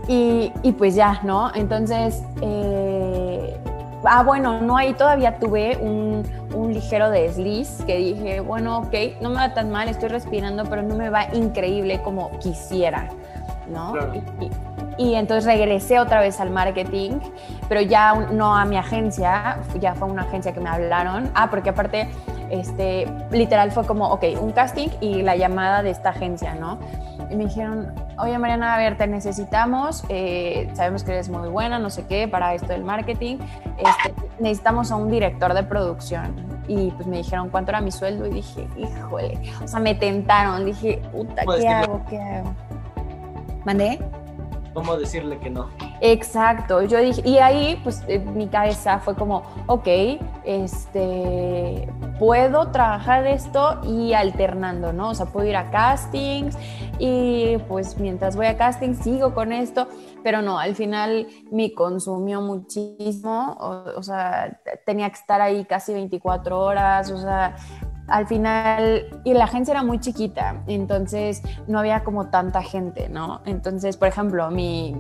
Y, 0.09 0.53
y 0.63 0.73
pues 0.73 0.95
ya, 0.95 1.21
¿no? 1.23 1.55
Entonces, 1.55 2.23
eh, 2.41 3.59
ah, 4.05 4.23
bueno, 4.23 4.61
no, 4.61 4.77
ahí 4.77 4.95
todavía 4.95 5.39
tuve 5.39 5.77
un, 5.77 6.23
un, 6.55 6.73
ligero 6.73 7.11
desliz 7.11 7.83
que 7.87 7.97
dije, 7.97 8.41
bueno, 8.41 8.79
ok, 8.79 8.95
no 9.21 9.31
me 9.31 9.37
va 9.37 9.55
tan 9.55 9.71
mal, 9.71 9.89
estoy 9.89 10.09
respirando, 10.09 10.65
pero 10.65 10.83
no 10.83 10.95
me 10.95 11.11
va 11.11 11.35
increíble 11.35 12.01
como 12.03 12.39
quisiera, 12.39 13.09
¿no? 13.69 13.95
Y, 14.99 15.15
entonces 15.15 15.45
regresé 15.45 16.01
otra 16.01 16.21
vez 16.21 16.41
al 16.41 16.51
marketing, 16.51 17.19
pero 17.69 17.83
ya 17.83 18.15
no 18.15 18.57
a 18.57 18.65
mi 18.65 18.77
agencia, 18.77 19.59
ya 19.79 19.95
fue 19.95 20.09
una 20.09 20.23
agencia 20.23 20.53
que 20.53 20.61
me 20.61 20.71
hablaron. 20.71 21.31
Ah, 21.35 21.51
porque 21.51 21.69
aparte, 21.71 22.09
este, 22.49 23.07
literal 23.31 23.73
fue 23.73 23.85
como, 23.85 24.09
ok, 24.09 24.25
un 24.41 24.53
casting 24.53 24.89
y 25.01 25.21
la 25.21 25.37
llamada 25.37 25.83
de 25.83 25.91
esta 25.91 26.11
agencia, 26.11 26.55
¿no? 26.55 26.79
Y 27.31 27.37
me 27.37 27.45
dijeron, 27.45 27.95
oye 28.19 28.39
Mariana, 28.39 28.75
a 28.75 28.79
ver, 28.79 28.97
te 28.97 29.07
necesitamos, 29.07 30.05
eh, 30.09 30.71
sabemos 30.75 31.05
que 31.05 31.13
eres 31.13 31.29
muy 31.29 31.49
buena, 31.49 31.79
no 31.79 31.91
sé 31.91 32.07
qué, 32.07 32.29
para 32.29 32.55
esto 32.55 32.69
del 32.69 32.85
marketing, 32.85 33.39
este, 33.79 34.15
necesitamos 34.39 34.91
a 34.91 34.97
un 34.97 35.11
director 35.11 35.55
de 35.55 35.63
producción. 35.63 36.35
Y 36.69 36.91
pues 36.93 37.07
me 37.07 37.19
dijeron 37.19 37.49
cuánto 37.49 37.71
era 37.71 37.81
mi 37.81 37.93
sueldo 37.93 38.27
y 38.27 38.31
dije, 38.31 38.67
híjole, 38.77 39.39
o 39.63 39.69
sea, 39.69 39.79
me 39.79 39.95
tentaron, 39.95 40.65
dije, 40.65 41.01
puta, 41.13 41.43
¿qué 41.57 41.69
hago? 41.69 42.05
¿Qué 42.09 42.21
hago? 42.21 42.55
¿Mandé? 43.65 44.01
¿Cómo 44.77 44.99
decirle 44.99 45.39
que 45.39 45.49
no? 45.49 45.71
Exacto, 46.03 46.83
yo 46.83 46.99
dije, 47.01 47.27
y 47.27 47.39
ahí 47.39 47.81
pues 47.83 48.05
mi 48.35 48.47
cabeza 48.47 48.99
fue 48.99 49.15
como, 49.15 49.43
ok, 49.69 49.89
este, 50.45 51.91
puedo 52.19 52.71
trabajar 52.73 53.27
esto 53.27 53.81
y 53.85 54.13
alternando, 54.13 54.93
¿no? 54.93 55.09
O 55.09 55.15
sea, 55.15 55.25
puedo 55.25 55.49
ir 55.49 55.57
a 55.57 55.71
castings 55.71 56.59
y 56.99 57.57
pues 57.69 57.99
mientras 57.99 58.37
voy 58.37 58.49
a 58.49 58.59
castings 58.59 58.99
sigo 58.99 59.33
con 59.33 59.51
esto, 59.51 59.89
pero 60.23 60.43
no, 60.43 60.59
al 60.59 60.75
final 60.75 61.27
me 61.51 61.73
consumió 61.73 62.43
muchísimo, 62.43 63.57
o, 63.59 63.99
o 63.99 64.03
sea, 64.03 64.61
tenía 64.85 65.09
que 65.09 65.17
estar 65.17 65.41
ahí 65.41 65.65
casi 65.65 65.95
24 65.95 66.61
horas, 66.61 67.11
o 67.11 67.17
sea, 67.17 67.57
al 68.09 68.27
final, 68.27 69.07
y 69.25 69.35
la 69.35 69.45
agencia 69.45 69.73
era 69.73 69.83
muy 69.83 69.99
chiquita, 69.99 70.63
entonces 70.67 71.43
no 71.67 71.79
había 71.79 72.05
como 72.05 72.27
tanta 72.29 72.63
gente, 72.63 73.09
¿no? 73.09 73.41
Entonces, 73.47 73.97
por 73.97 74.09
ejemplo, 74.09 74.51
mi, 74.51 74.95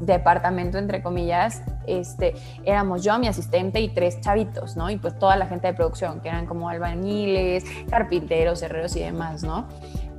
departamento, 0.00 0.76
entre 0.76 1.02
comillas, 1.02 1.62
este, 1.86 2.34
éramos 2.64 3.02
yo, 3.02 3.18
mi 3.18 3.28
asistente 3.28 3.80
y 3.80 3.88
tres 3.88 4.20
chavitos, 4.20 4.76
¿no? 4.76 4.90
Y 4.90 4.96
pues 4.96 5.18
toda 5.18 5.36
la 5.36 5.46
gente 5.46 5.68
de 5.68 5.74
producción, 5.74 6.20
que 6.20 6.28
eran 6.28 6.46
como 6.46 6.68
albañiles, 6.68 7.64
carpinteros, 7.88 8.62
herreros 8.62 8.94
y 8.96 9.00
demás, 9.00 9.42
¿no? 9.42 9.66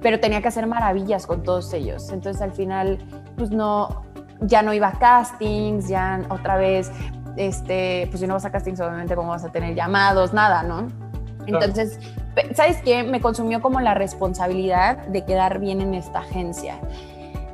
Pero 0.01 0.19
tenía 0.19 0.41
que 0.41 0.47
hacer 0.47 0.65
maravillas 0.65 1.27
con 1.27 1.43
todos 1.43 1.71
ellos. 1.73 2.09
Entonces, 2.11 2.41
al 2.41 2.53
final, 2.53 2.97
pues 3.37 3.51
no, 3.51 4.03
ya 4.41 4.63
no 4.63 4.73
iba 4.73 4.87
a 4.87 4.93
castings, 4.93 5.87
ya 5.87 6.21
otra 6.29 6.57
vez, 6.57 6.91
este, 7.35 8.07
pues 8.09 8.19
si 8.19 8.27
no 8.27 8.33
vas 8.33 8.45
a 8.45 8.51
castings, 8.51 8.79
obviamente, 8.79 9.15
¿cómo 9.15 9.29
vas 9.29 9.45
a 9.45 9.51
tener 9.51 9.75
llamados? 9.75 10.33
Nada, 10.33 10.63
¿no? 10.63 10.87
Entonces, 11.47 11.99
¿sabes 12.55 12.77
qué? 12.83 13.03
Me 13.03 13.21
consumió 13.21 13.61
como 13.61 13.81
la 13.81 13.93
responsabilidad 13.93 14.97
de 15.07 15.23
quedar 15.23 15.59
bien 15.59 15.81
en 15.81 15.93
esta 15.93 16.19
agencia. 16.19 16.79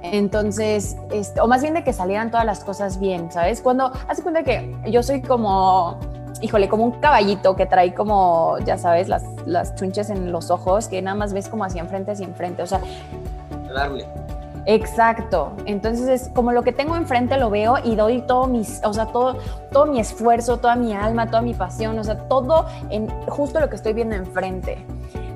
Entonces, 0.03 0.95
este, 1.11 1.41
o 1.41 1.47
más 1.47 1.61
bien 1.61 1.73
de 1.73 1.83
que 1.83 1.93
salieran 1.93 2.31
todas 2.31 2.45
las 2.45 2.63
cosas 2.63 2.99
bien, 2.99 3.31
¿sabes? 3.31 3.61
Cuando, 3.61 3.91
hace 4.07 4.21
cuenta 4.21 4.43
que 4.43 4.75
yo 4.85 5.03
soy 5.03 5.21
como, 5.21 5.99
híjole, 6.41 6.69
como 6.69 6.85
un 6.85 6.91
caballito 6.99 7.55
que 7.55 7.65
trae 7.65 7.93
como, 7.93 8.57
ya 8.59 8.77
sabes, 8.77 9.09
las, 9.09 9.23
las 9.45 9.75
chunches 9.75 10.09
en 10.09 10.31
los 10.31 10.49
ojos, 10.49 10.87
que 10.87 11.01
nada 11.01 11.15
más 11.15 11.33
ves 11.33 11.49
como 11.49 11.63
hacia 11.63 11.81
enfrente, 11.81 12.11
hacia 12.11 12.25
enfrente, 12.25 12.63
o 12.63 12.67
sea... 12.67 12.79
Darle. 13.73 14.07
Exacto. 14.67 15.53
Entonces 15.65 16.09
es 16.09 16.29
como 16.29 16.51
lo 16.51 16.61
que 16.61 16.73
tengo 16.73 16.97
enfrente 16.97 17.37
lo 17.37 17.49
veo 17.49 17.75
y 17.83 17.95
doy 17.95 18.21
todo 18.21 18.47
mis, 18.47 18.81
o 18.83 18.93
sea, 18.93 19.05
todo, 19.07 19.37
todo 19.71 19.85
mi 19.85 20.01
esfuerzo, 20.01 20.57
toda 20.57 20.75
mi 20.75 20.93
alma, 20.93 21.27
toda 21.27 21.41
mi 21.41 21.53
pasión, 21.53 21.97
o 21.97 22.03
sea, 22.03 22.17
todo 22.27 22.65
en 22.89 23.07
justo 23.27 23.61
lo 23.61 23.69
que 23.69 23.77
estoy 23.77 23.93
viendo 23.93 24.15
enfrente. 24.15 24.77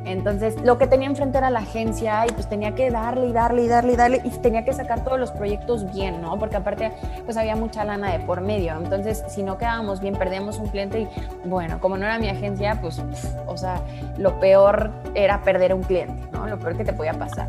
Entonces, 0.03 0.59
lo 0.61 0.77
que 0.77 0.85
tenía 0.85 1.07
enfrente 1.07 1.37
era 1.37 1.49
la 1.49 1.59
agencia 1.59 2.25
y 2.27 2.31
pues 2.33 2.49
tenía 2.49 2.75
que 2.75 2.91
darle 2.91 3.27
y 3.27 3.31
darle 3.31 3.63
y 3.63 3.67
darle 3.69 3.93
y 3.93 3.95
darle 3.95 4.21
y 4.25 4.29
tenía 4.31 4.65
que 4.65 4.73
sacar 4.73 5.05
todos 5.05 5.17
los 5.17 5.31
proyectos 5.31 5.89
bien, 5.93 6.21
¿no? 6.21 6.37
Porque 6.37 6.57
aparte, 6.57 6.91
pues 7.23 7.37
había 7.37 7.55
mucha 7.55 7.85
lana 7.85 8.11
de 8.11 8.19
por 8.19 8.41
medio. 8.41 8.75
Entonces, 8.75 9.23
si 9.29 9.43
no 9.43 9.57
quedábamos 9.57 10.01
bien, 10.01 10.15
perdíamos 10.15 10.57
un 10.57 10.67
cliente 10.67 11.01
y 11.01 11.07
bueno, 11.47 11.79
como 11.79 11.95
no 11.95 12.05
era 12.05 12.19
mi 12.19 12.27
agencia, 12.27 12.79
pues, 12.81 13.01
o 13.47 13.55
sea, 13.55 13.79
lo 14.17 14.37
peor 14.41 14.91
era 15.13 15.41
perder 15.43 15.73
un 15.73 15.83
cliente, 15.83 16.27
¿no? 16.33 16.47
Lo 16.47 16.59
peor 16.59 16.75
que 16.75 16.83
te 16.83 16.91
podía 16.91 17.13
pasar. 17.13 17.47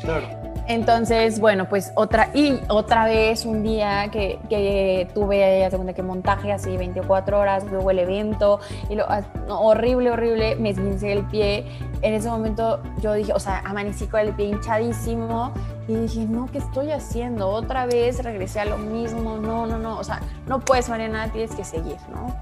Claro. 0.00 0.43
Entonces, 0.66 1.40
bueno, 1.40 1.68
pues 1.68 1.92
otra, 1.94 2.30
y 2.32 2.58
otra 2.68 3.04
vez 3.04 3.44
un 3.44 3.62
día 3.62 4.08
que, 4.10 4.38
que 4.48 5.08
tuve, 5.12 5.68
segunda 5.70 5.92
que 5.92 6.02
montaje 6.02 6.52
así 6.52 6.76
24 6.76 7.38
horas, 7.38 7.64
luego 7.70 7.90
el 7.90 7.98
evento, 7.98 8.60
y 8.88 8.94
lo, 8.94 9.04
ah, 9.06 9.22
horrible, 9.48 10.10
horrible, 10.10 10.56
me 10.56 10.70
esguincé 10.70 11.12
el 11.12 11.24
pie. 11.26 11.66
En 12.00 12.14
ese 12.14 12.30
momento 12.30 12.82
yo 13.02 13.12
dije, 13.12 13.32
o 13.34 13.38
sea, 13.38 13.62
amanecí 13.66 14.06
con 14.06 14.20
el 14.20 14.32
pie 14.34 14.46
hinchadísimo 14.46 15.52
y 15.86 15.96
dije, 15.96 16.20
no, 16.20 16.48
¿qué 16.50 16.58
estoy 16.58 16.92
haciendo? 16.92 17.48
Otra 17.48 17.84
vez 17.84 18.22
regresé 18.24 18.60
a 18.60 18.64
lo 18.64 18.78
mismo, 18.78 19.36
no, 19.36 19.66
no, 19.66 19.78
no, 19.78 19.98
o 19.98 20.04
sea, 20.04 20.20
no 20.46 20.60
puedes, 20.60 20.88
Mariana, 20.88 21.30
tienes 21.30 21.54
que 21.54 21.64
seguir, 21.64 21.96
¿no? 22.10 22.34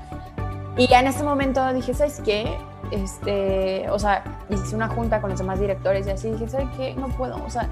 Y 0.76 0.86
ya 0.86 1.00
en 1.00 1.08
ese 1.08 1.24
momento 1.24 1.72
dije, 1.72 1.92
¿sabes 1.92 2.22
qué? 2.24 2.56
Este, 2.92 3.88
o 3.90 3.98
sea, 3.98 4.22
hice 4.50 4.76
una 4.76 4.88
junta 4.88 5.20
con 5.20 5.30
los 5.30 5.38
demás 5.38 5.58
directores 5.58 6.06
y 6.06 6.10
así 6.10 6.30
dije, 6.30 6.48
¿sabes 6.48 6.68
qué? 6.76 6.94
No 6.94 7.08
puedo, 7.08 7.42
o 7.44 7.50
sea, 7.50 7.68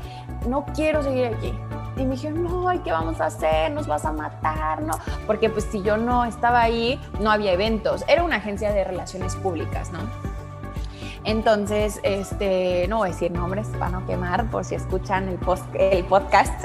no 0.49 0.65
quiero 0.75 1.03
seguir 1.03 1.27
aquí. 1.27 1.55
Y 1.97 2.05
me 2.05 2.15
dijeron, 2.15 2.43
no, 2.45 2.67
¿qué 2.83 2.93
vamos 2.93 3.21
a 3.21 3.27
hacer? 3.27 3.71
Nos 3.73 3.87
vas 3.87 4.05
a 4.05 4.13
matar, 4.13 4.83
¿no? 4.83 4.95
Porque 5.27 5.51
pues 5.51 5.65
si 5.65 5.83
yo 5.83 5.97
no 5.97 6.25
estaba 6.25 6.63
ahí, 6.63 6.99
no 7.21 7.31
había 7.31 7.53
eventos. 7.53 8.05
Era 8.09 8.23
una 8.23 8.37
agencia 8.37 8.73
de 8.73 8.85
relaciones 8.85 9.37
públicas, 9.37 9.93
¿no? 9.93 9.99
Entonces, 11.25 12.01
este, 12.03 12.87
no 12.89 12.99
voy 12.99 13.11
a 13.11 13.13
decir 13.13 13.31
nombres 13.31 13.69
para 13.79 13.91
no 13.91 14.07
quemar 14.07 14.51
por 14.51 14.65
si 14.65 14.75
escuchan 14.75 15.29
el, 15.29 15.37
post, 15.37 15.65
el 15.75 16.05
podcast. 16.05 16.65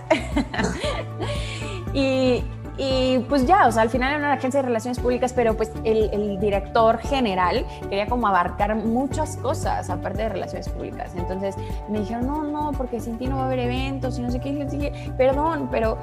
y, 1.93 2.43
y 2.77 3.19
pues 3.29 3.45
ya, 3.45 3.67
o 3.67 3.71
sea, 3.71 3.83
al 3.83 3.89
final 3.89 4.09
era 4.09 4.19
una 4.19 4.33
agencia 4.33 4.61
de 4.61 4.67
relaciones 4.67 4.99
públicas, 4.99 5.33
pero 5.33 5.55
pues 5.55 5.71
el, 5.83 6.39
director 6.39 6.97
general 6.99 7.65
quería 7.89 8.07
como 8.07 8.27
abarcar 8.27 8.75
muchas 8.75 9.37
cosas 9.37 9.89
aparte 9.89 10.23
de 10.23 10.29
relaciones 10.29 10.67
públicas. 10.69 11.11
Entonces 11.15 11.55
me 11.89 11.99
dijeron, 11.99 12.27
no, 12.27 12.43
no, 12.43 12.71
porque 12.73 12.99
sin 12.99 13.17
ti 13.17 13.27
no 13.27 13.37
va 13.37 13.43
a 13.43 13.45
haber 13.45 13.59
eventos 13.59 14.19
y 14.19 14.21
no 14.21 14.31
sé 14.31 14.39
qué. 14.39 14.49
Y 14.49 14.53
les 14.53 14.71
dije, 14.71 14.91
perdón, 15.17 15.69
pero 15.71 15.97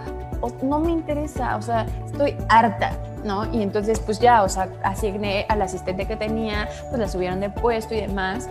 no 0.62 0.80
me 0.80 0.90
interesa, 0.90 1.56
o 1.56 1.62
sea, 1.62 1.86
estoy 2.06 2.36
harta, 2.48 2.92
¿no? 3.24 3.52
Y 3.52 3.62
entonces 3.62 4.00
pues 4.00 4.18
ya, 4.18 4.42
o 4.42 4.48
sea, 4.48 4.68
asigné 4.82 5.46
al 5.48 5.62
asistente 5.62 6.06
que 6.06 6.16
tenía, 6.16 6.68
pues 6.88 6.98
la 6.98 7.08
subieron 7.08 7.40
de 7.40 7.50
puesto 7.50 7.94
y 7.94 8.00
demás. 8.00 8.48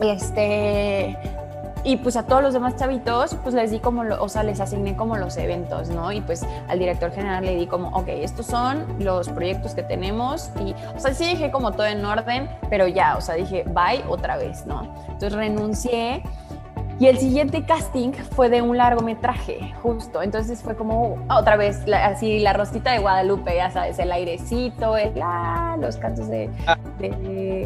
Este, 0.00 1.16
y 1.84 1.96
pues 1.96 2.16
a 2.16 2.24
todos 2.24 2.42
los 2.42 2.52
demás 2.52 2.76
chavitos, 2.76 3.34
pues 3.42 3.54
les 3.54 3.70
di 3.70 3.78
como, 3.80 4.02
o 4.02 4.28
sea, 4.28 4.42
les 4.42 4.60
asigné 4.60 4.96
como 4.96 5.16
los 5.16 5.36
eventos, 5.36 5.88
¿no? 5.90 6.12
Y 6.12 6.20
pues 6.20 6.44
al 6.68 6.78
director 6.78 7.10
general 7.12 7.44
le 7.44 7.56
di 7.56 7.66
como, 7.66 7.88
ok, 7.96 8.08
estos 8.08 8.46
son 8.46 8.84
los 8.98 9.28
proyectos 9.28 9.74
que 9.74 9.82
tenemos. 9.82 10.50
Y, 10.64 10.74
o 10.94 11.00
sea, 11.00 11.14
sí 11.14 11.24
dije 11.24 11.50
como 11.50 11.72
todo 11.72 11.86
en 11.86 12.04
orden, 12.04 12.48
pero 12.68 12.86
ya, 12.86 13.16
o 13.16 13.20
sea, 13.20 13.34
dije, 13.36 13.64
bye 13.68 14.04
otra 14.08 14.36
vez, 14.36 14.66
¿no? 14.66 14.82
Entonces 15.06 15.32
renuncié 15.32 16.22
Y 16.98 17.06
el 17.06 17.16
siguiente 17.16 17.64
casting 17.64 18.12
fue 18.12 18.50
de 18.50 18.60
un 18.60 18.76
largometraje, 18.76 19.72
justo. 19.82 20.20
Entonces 20.22 20.60
fue 20.62 20.76
como 20.76 21.16
otra 21.30 21.56
vez, 21.56 21.80
así 21.90 22.40
la 22.40 22.52
rosita 22.52 22.92
de 22.92 22.98
Guadalupe, 22.98 23.56
ya 23.56 23.70
sabes, 23.70 23.98
el 23.98 24.12
airecito, 24.12 24.98
el, 24.98 25.14
ah, 25.22 25.78
los 25.80 25.96
cantos 25.96 26.28
de, 26.28 26.50
Ah. 26.66 26.76
de- 26.98 27.64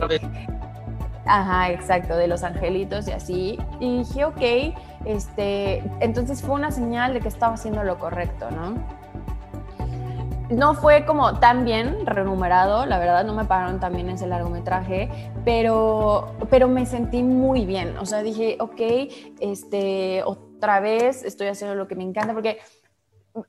Ajá, 1.27 1.71
exacto, 1.71 2.17
de 2.17 2.29
los 2.29 2.43
angelitos 2.43 3.09
y 3.09 3.13
así. 3.13 3.59
Y 3.81 3.99
dije, 3.99 4.25
ok, 4.25 4.77
este, 5.05 5.83
entonces 6.01 6.43
fue 6.43 6.55
una 6.55 6.71
señal 6.71 7.15
de 7.15 7.21
que 7.21 7.29
estaba 7.29 7.55
haciendo 7.55 7.83
lo 7.83 7.99
correcto, 7.99 8.51
¿no? 8.51 8.75
No 10.51 10.75
fue 10.75 11.07
como 11.07 11.39
tan 11.39 11.65
bien 11.65 12.05
remunerado, 12.05 12.85
la 12.85 12.99
verdad, 12.99 13.25
no 13.25 13.33
me 13.33 13.47
pagaron 13.47 13.81
tan 13.81 13.95
bien 13.95 14.11
ese 14.11 14.27
largometraje, 14.27 15.09
pero, 15.45 16.35
pero 16.51 16.69
me 16.69 16.85
sentí 16.85 17.23
muy 17.23 17.65
bien. 17.65 17.97
O 17.97 18.05
sea, 18.05 18.23
dije, 18.23 18.59
ok, 18.61 18.81
este, 19.41 20.23
otra 20.25 20.81
vez 20.81 21.25
estoy 21.25 21.47
haciendo 21.47 21.75
lo 21.75 21.89
que 21.89 21.95
me 21.95 22.05
encanta, 22.05 22.35
porque, 22.35 22.59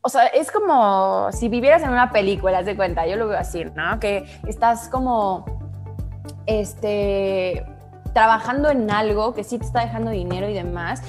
o 0.01 0.07
sea, 0.07 0.27
es 0.27 0.51
como 0.51 1.29
si 1.33 1.49
vivieras 1.49 1.83
en 1.83 1.89
una 1.89 2.13
película, 2.13 2.59
haz 2.59 2.65
de 2.65 2.77
cuenta, 2.77 3.05
yo 3.05 3.17
lo 3.17 3.27
veo 3.27 3.37
así, 3.37 3.65
¿no? 3.65 3.99
Que 3.99 4.25
estás 4.47 4.87
como, 4.87 5.64
este, 6.45 7.65
trabajando 8.13 8.69
en 8.69 8.89
algo 8.89 9.33
que 9.33 9.43
sí 9.43 9.59
te 9.59 9.65
está 9.65 9.81
dejando 9.81 10.09
dinero 10.09 10.47
y 10.47 10.53
demás, 10.53 11.01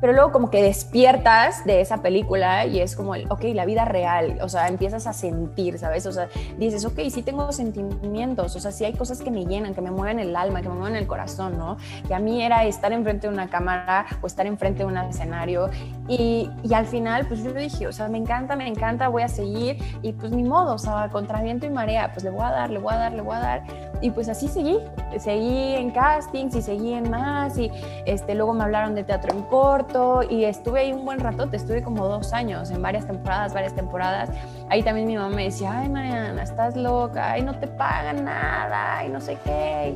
pero 0.00 0.12
luego 0.12 0.32
como 0.32 0.50
que 0.50 0.62
despiertas 0.62 1.64
de 1.64 1.80
esa 1.80 2.02
película 2.02 2.66
y 2.66 2.80
es 2.80 2.96
como, 2.96 3.14
el, 3.14 3.30
ok, 3.30 3.42
la 3.54 3.64
vida 3.64 3.84
real, 3.84 4.38
o 4.42 4.48
sea, 4.48 4.66
empiezas 4.66 5.06
a 5.06 5.12
sentir, 5.12 5.78
¿sabes? 5.78 6.06
O 6.06 6.12
sea, 6.12 6.28
dices, 6.58 6.84
ok, 6.84 7.00
sí 7.08 7.22
tengo 7.22 7.52
sentimientos, 7.52 8.56
o 8.56 8.60
sea, 8.60 8.72
sí 8.72 8.84
hay 8.84 8.94
cosas 8.94 9.22
que 9.22 9.30
me 9.30 9.44
llenan, 9.44 9.74
que 9.74 9.80
me 9.80 9.92
mueven 9.92 10.18
el 10.18 10.34
alma, 10.34 10.60
que 10.60 10.68
me 10.68 10.74
mueven 10.74 10.96
el 10.96 11.06
corazón, 11.06 11.56
¿no? 11.56 11.76
Que 12.06 12.14
a 12.14 12.18
mí 12.18 12.42
era 12.42 12.64
estar 12.64 12.92
enfrente 12.92 13.28
de 13.28 13.32
una 13.32 13.48
cámara 13.48 14.06
o 14.20 14.26
estar 14.28 14.46
enfrente 14.46 14.80
de 14.80 14.86
un 14.86 14.96
escenario 14.96 15.70
y, 16.08 16.50
y 16.62 16.74
al 16.74 16.86
final, 16.86 17.26
pues 17.26 17.42
yo 17.42 17.52
dije, 17.52 17.86
o 17.86 17.92
sea, 17.92 18.08
me 18.08 18.18
encanta, 18.18 18.56
me 18.56 18.66
encanta, 18.66 19.06
voy 19.08 19.22
a 19.22 19.28
seguir 19.28 19.78
y 20.02 20.12
pues 20.12 20.32
ni 20.32 20.42
modo, 20.42 20.74
o 20.74 20.78
sea, 20.78 21.08
contra 21.10 21.42
viento 21.42 21.66
y 21.66 21.70
marea, 21.70 22.12
pues 22.12 22.24
le 22.24 22.30
voy 22.30 22.42
a 22.42 22.50
dar, 22.50 22.70
le 22.70 22.78
voy 22.78 22.94
a 22.94 22.98
dar, 22.98 23.12
le 23.12 23.22
voy 23.22 23.36
a 23.36 23.40
dar 23.40 23.91
y 24.02 24.10
pues 24.10 24.28
así 24.28 24.48
seguí, 24.48 24.78
seguí 25.18 25.76
en 25.76 25.92
castings 25.92 26.56
y 26.56 26.62
seguí 26.62 26.92
en 26.92 27.08
más 27.08 27.56
y 27.56 27.70
este, 28.04 28.34
luego 28.34 28.52
me 28.52 28.64
hablaron 28.64 28.96
de 28.96 29.04
teatro 29.04 29.32
en 29.32 29.42
corto 29.44 30.22
y 30.28 30.44
estuve 30.44 30.80
ahí 30.80 30.92
un 30.92 31.04
buen 31.04 31.20
rato, 31.20 31.48
estuve 31.52 31.82
como 31.82 32.08
dos 32.08 32.32
años 32.32 32.70
en 32.72 32.82
varias 32.82 33.06
temporadas, 33.06 33.54
varias 33.54 33.74
temporadas. 33.74 34.28
Ahí 34.68 34.82
también 34.82 35.06
mi 35.06 35.16
mamá 35.16 35.34
me 35.34 35.44
decía, 35.44 35.78
ay 35.78 35.88
Mariana, 35.88 36.42
estás 36.42 36.76
loca, 36.76 37.32
ay 37.32 37.42
no 37.42 37.58
te 37.58 37.68
pagan 37.68 38.24
nada 38.24 39.04
y 39.06 39.08
no 39.08 39.20
sé 39.20 39.38
qué. 39.44 39.94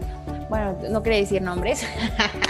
Bueno, 0.49 0.77
no 0.88 1.03
quería 1.03 1.19
decir 1.19 1.42
nombres, 1.42 1.85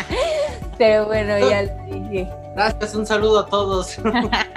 pero 0.79 1.07
bueno, 1.07 1.39
ya 1.39 1.63
le 1.63 1.75
dije. 1.87 2.29
Gracias, 2.55 2.95
un 2.95 3.07
saludo 3.07 3.41
a 3.41 3.47
todos. 3.47 3.99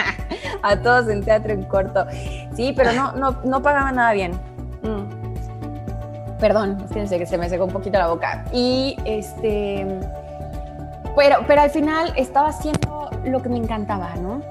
a 0.61 0.75
todos 0.77 1.07
en 1.07 1.23
teatro 1.23 1.53
en 1.53 1.63
corto. 1.63 2.05
Sí, 2.55 2.73
pero 2.75 2.91
no, 2.91 3.13
no, 3.13 3.37
no 3.45 3.61
pagaban 3.61 3.95
nada 3.95 4.11
bien. 4.11 4.33
Mm. 4.81 5.18
Perdón, 6.39 6.77
fíjense 6.87 7.17
que 7.17 7.25
se 7.25 7.37
me 7.37 7.49
secó 7.49 7.65
un 7.65 7.71
poquito 7.71 7.97
la 7.97 8.07
boca. 8.07 8.45
Y 8.53 8.97
este, 9.05 9.85
pero, 11.15 11.37
pero 11.47 11.61
al 11.61 11.69
final 11.69 12.13
estaba 12.15 12.49
haciendo 12.49 13.09
lo 13.25 13.41
que 13.41 13.49
me 13.49 13.57
encantaba, 13.57 14.15
¿no? 14.15 14.41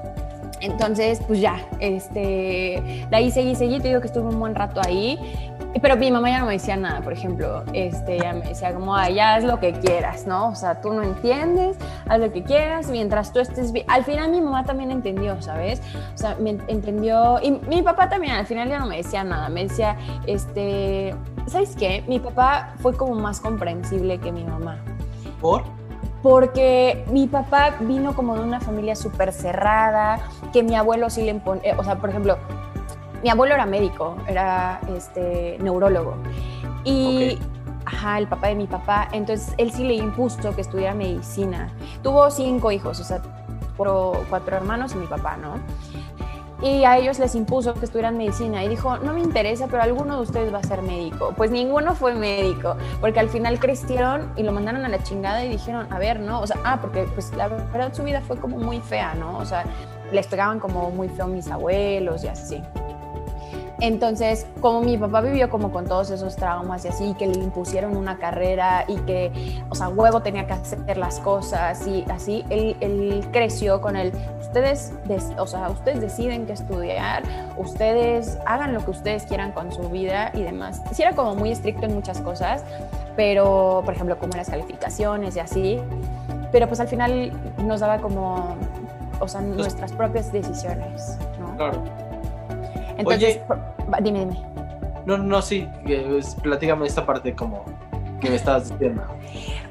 Entonces, 0.61 1.21
pues 1.25 1.39
ya, 1.39 1.61
este, 1.79 3.05
de 3.09 3.15
ahí 3.15 3.31
seguí, 3.31 3.55
seguí, 3.55 3.79
te 3.79 3.87
digo 3.87 4.01
que 4.01 4.07
estuve 4.07 4.27
un 4.27 4.39
buen 4.39 4.55
rato 4.55 4.81
ahí, 4.85 5.17
pero 5.81 5.95
mi 5.97 6.11
mamá 6.11 6.29
ya 6.29 6.39
no 6.39 6.47
me 6.47 6.53
decía 6.53 6.75
nada, 6.75 7.01
por 7.01 7.13
ejemplo, 7.13 7.63
este, 7.73 8.15
ella 8.15 8.33
me 8.33 8.45
decía 8.45 8.73
como, 8.73 8.95
ah, 8.95 9.09
ya 9.09 9.35
haz 9.35 9.43
lo 9.43 9.59
que 9.59 9.73
quieras, 9.73 10.25
¿no? 10.25 10.49
O 10.49 10.55
sea, 10.55 10.81
tú 10.81 10.91
no 10.93 11.03
entiendes, 11.03 11.77
haz 12.07 12.19
lo 12.19 12.31
que 12.31 12.43
quieras, 12.43 12.89
mientras 12.89 13.31
tú 13.31 13.39
estés 13.39 13.71
bien. 13.71 13.85
Al 13.87 14.03
final 14.03 14.31
mi 14.31 14.41
mamá 14.41 14.65
también 14.65 14.91
entendió, 14.91 15.41
¿sabes? 15.41 15.81
O 16.15 16.17
sea, 16.17 16.35
me 16.39 16.57
entendió, 16.67 17.39
y 17.41 17.51
mi 17.51 17.81
papá 17.83 18.09
también, 18.09 18.33
al 18.33 18.45
final 18.45 18.67
ya 18.67 18.79
no 18.79 18.87
me 18.87 18.97
decía 18.97 19.23
nada, 19.23 19.49
me 19.49 19.63
decía, 19.63 19.95
este, 20.25 21.15
¿sabes 21.47 21.75
qué? 21.75 22.03
Mi 22.07 22.19
papá 22.19 22.73
fue 22.79 22.95
como 22.97 23.15
más 23.15 23.39
comprensible 23.39 24.19
que 24.19 24.31
mi 24.31 24.43
mamá. 24.43 24.77
¿Por? 25.39 25.63
porque 26.21 27.05
mi 27.11 27.27
papá 27.27 27.75
vino 27.79 28.13
como 28.13 28.35
de 28.35 28.43
una 28.43 28.59
familia 28.59 28.95
súper 28.95 29.31
cerrada, 29.31 30.19
que 30.51 30.63
mi 30.63 30.75
abuelo 30.75 31.09
sí 31.09 31.23
le 31.23 31.31
impone, 31.31 31.61
o 31.77 31.83
sea, 31.83 31.95
por 31.95 32.09
ejemplo, 32.09 32.37
mi 33.23 33.29
abuelo 33.29 33.55
era 33.55 33.65
médico, 33.65 34.17
era 34.27 34.79
este, 34.95 35.57
neurólogo. 35.61 36.15
Y, 36.83 37.15
okay. 37.15 37.39
ajá, 37.85 38.19
el 38.19 38.27
papá 38.27 38.47
de 38.47 38.55
mi 38.55 38.67
papá, 38.67 39.07
entonces 39.11 39.53
él 39.57 39.71
sí 39.71 39.83
le 39.83 39.95
impuso 39.95 40.55
que 40.55 40.61
estudiara 40.61 40.95
medicina. 40.95 41.69
Tuvo 42.01 42.29
cinco 42.31 42.71
hijos, 42.71 42.99
o 42.99 43.03
sea, 43.03 43.21
cuatro, 43.75 44.23
cuatro 44.29 44.55
hermanos 44.55 44.93
y 44.93 44.97
mi 44.97 45.07
papá, 45.07 45.37
¿no? 45.37 45.55
y 46.61 46.83
a 46.83 46.97
ellos 46.97 47.19
les 47.19 47.35
impuso 47.35 47.73
que 47.73 47.85
estuvieran 47.85 48.17
medicina 48.17 48.63
y 48.63 48.67
dijo, 48.67 48.97
no 48.97 49.13
me 49.13 49.21
interesa, 49.21 49.67
pero 49.67 49.81
alguno 49.81 50.17
de 50.17 50.23
ustedes 50.23 50.53
va 50.53 50.57
a 50.57 50.63
ser 50.63 50.81
médico. 50.81 51.33
Pues 51.35 51.51
ninguno 51.51 51.95
fue 51.95 52.13
médico, 52.15 52.75
porque 52.99 53.19
al 53.19 53.29
final 53.29 53.59
crecieron 53.59 54.33
y 54.35 54.43
lo 54.43 54.51
mandaron 54.51 54.83
a 54.83 54.89
la 54.89 55.01
chingada 55.01 55.43
y 55.45 55.49
dijeron, 55.49 55.91
a 55.91 55.99
ver, 55.99 56.19
¿no? 56.19 56.41
O 56.41 56.47
sea, 56.47 56.57
ah, 56.65 56.79
porque 56.81 57.03
pues 57.13 57.33
la 57.35 57.47
verdad 57.47 57.93
su 57.93 58.03
vida 58.03 58.21
fue 58.21 58.37
como 58.37 58.57
muy 58.57 58.81
fea, 58.81 59.13
¿no? 59.15 59.37
O 59.37 59.45
sea, 59.45 59.63
les 60.11 60.27
pegaban 60.27 60.59
como 60.59 60.91
muy 60.91 61.07
feo 61.07 61.27
mis 61.27 61.49
abuelos 61.49 62.23
y 62.25 62.27
así. 62.27 62.61
Entonces, 63.81 64.45
como 64.61 64.81
mi 64.81 64.97
papá 64.97 65.21
vivió 65.21 65.49
como 65.49 65.71
con 65.71 65.85
todos 65.85 66.11
esos 66.11 66.35
traumas 66.35 66.83
y 66.85 66.89
así, 66.89 67.15
que 67.17 67.27
le 67.27 67.39
impusieron 67.39 67.95
una 67.95 68.17
carrera 68.17 68.83
y 68.87 68.97
que, 68.97 69.31
o 69.69 69.75
sea, 69.75 69.89
huevo 69.89 70.21
tenía 70.21 70.47
que 70.47 70.53
hacer 70.53 70.97
las 70.97 71.19
cosas 71.19 71.85
y 71.87 72.03
así, 72.09 72.43
él, 72.49 72.75
él 72.81 73.25
creció 73.31 73.79
con 73.81 73.95
el, 73.95 74.11
ustedes, 74.41 74.93
des, 75.05 75.31
o 75.37 75.47
sea, 75.47 75.69
ustedes 75.69 76.01
deciden 76.01 76.45
qué 76.45 76.53
estudiar, 76.53 77.23
ustedes 77.57 78.37
hagan 78.45 78.73
lo 78.73 78.83
que 78.83 78.91
ustedes 78.91 79.23
quieran 79.23 79.51
con 79.51 79.71
su 79.71 79.89
vida 79.89 80.31
y 80.33 80.43
demás. 80.43 80.81
Sí 80.91 81.03
era 81.03 81.13
como 81.13 81.35
muy 81.35 81.51
estricto 81.51 81.85
en 81.85 81.93
muchas 81.93 82.19
cosas, 82.21 82.63
pero, 83.15 83.81
por 83.85 83.93
ejemplo, 83.93 84.17
como 84.17 84.35
las 84.35 84.49
calificaciones 84.49 85.35
y 85.35 85.39
así, 85.39 85.79
pero 86.51 86.67
pues 86.67 86.79
al 86.79 86.87
final 86.87 87.31
nos 87.63 87.79
daba 87.79 87.99
como, 87.99 88.55
o 89.19 89.27
sea, 89.27 89.41
nuestras 89.41 89.91
propias 89.93 90.31
decisiones, 90.31 91.17
¿no? 91.39 91.55
Claro. 91.55 92.08
Entonces, 92.99 93.39
Oye, 93.49 94.01
dime, 94.01 94.19
dime. 94.19 94.37
No, 95.05 95.17
no, 95.17 95.41
sí, 95.41 95.67
pues, 95.83 96.35
platícame 96.35 96.85
esta 96.85 97.05
parte 97.05 97.33
como 97.33 97.63
que 98.19 98.29
me 98.29 98.35
estabas 98.35 98.69
diciendo. 98.69 99.01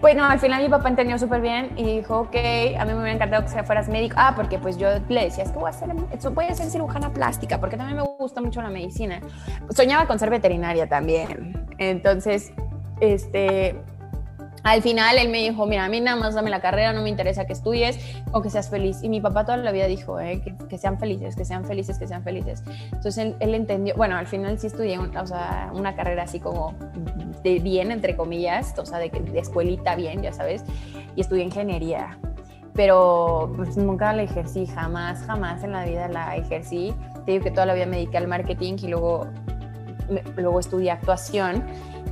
Bueno, 0.00 0.24
al 0.24 0.38
final 0.38 0.62
mi 0.62 0.68
papá 0.70 0.88
entendió 0.88 1.18
súper 1.18 1.42
bien 1.42 1.70
y 1.76 1.98
dijo, 1.98 2.20
ok, 2.20 2.36
a 2.78 2.84
mí 2.84 2.92
me 2.92 3.00
hubiera 3.00 3.12
encantado 3.12 3.44
que 3.44 3.62
fueras 3.62 3.88
médico. 3.88 4.14
Ah, 4.18 4.32
porque 4.34 4.58
pues 4.58 4.78
yo 4.78 4.88
le 5.08 5.24
decía, 5.24 5.44
es 5.44 5.50
que 5.50 5.58
voy 5.58 5.68
a 5.68 5.72
ser, 5.72 5.92
voy 6.32 6.46
a 6.46 6.54
ser 6.54 6.70
cirujana 6.70 7.12
plástica, 7.12 7.60
porque 7.60 7.76
también 7.76 7.96
me 7.98 8.02
gusta 8.02 8.40
mucho 8.40 8.62
la 8.62 8.70
medicina. 8.70 9.20
Soñaba 9.70 10.06
con 10.06 10.18
ser 10.18 10.30
veterinaria 10.30 10.88
también. 10.88 11.66
Entonces, 11.78 12.52
este, 13.00 13.76
al 14.62 14.82
final 14.82 15.18
él 15.18 15.28
me 15.28 15.38
dijo, 15.38 15.66
mira, 15.66 15.84
a 15.84 15.88
mí 15.88 16.00
nada 16.00 16.16
más 16.16 16.34
dame 16.34 16.50
la 16.50 16.60
carrera, 16.60 16.92
no 16.92 17.02
me 17.02 17.08
interesa 17.08 17.46
que 17.46 17.52
estudies 17.52 17.98
o 18.32 18.42
que 18.42 18.50
seas 18.50 18.68
feliz. 18.70 19.02
Y 19.02 19.08
mi 19.08 19.20
papá 19.20 19.44
toda 19.44 19.56
la 19.58 19.72
vida 19.72 19.86
dijo, 19.86 20.20
eh, 20.20 20.42
que, 20.68 20.78
sean 20.78 20.98
felices, 20.98 21.36
que 21.36 21.44
sean 21.44 21.64
felices, 21.64 21.98
que 21.98 22.06
sean 22.06 22.22
felices. 22.22 22.62
Entonces 22.92 23.34
él, 23.38 23.54
entendió, 23.54 23.94
bueno, 23.96 24.16
al 24.16 24.26
final 24.26 24.58
sí 24.58 24.66
estudié 24.66 24.98
o 24.98 25.26
sea, 25.26 25.70
una 25.74 25.94
carrera 25.94 26.24
así 26.24 26.40
como 26.40 26.74
de 27.42 27.58
bien, 27.58 27.90
entre 27.90 28.16
comillas, 28.16 28.74
o 28.78 28.86
sea, 28.86 28.98
de, 28.98 29.10
escuelita 29.34 29.94
bien, 29.94 30.22
ya 30.22 30.32
sabes, 30.32 30.64
y 31.16 31.20
estudié 31.20 31.44
ingeniería. 31.44 32.18
Pero 32.74 33.52
pues, 33.56 33.76
nunca 33.76 34.12
la 34.12 34.22
ejercí, 34.22 34.66
jamás, 34.66 35.24
jamás 35.26 35.64
en 35.64 35.72
la 35.72 35.84
vida 35.84 36.08
la 36.08 36.36
ejercí. 36.36 36.94
Te 37.26 37.32
digo 37.32 37.44
que 37.44 37.50
toda 37.50 37.66
la 37.66 37.74
vida 37.74 37.86
me 37.86 37.96
dediqué 37.96 38.18
al 38.18 38.28
marketing 38.28 38.76
y 38.82 38.88
luego, 38.88 39.26
luego 40.36 40.60
estudié 40.60 40.92
actuación 40.92 41.64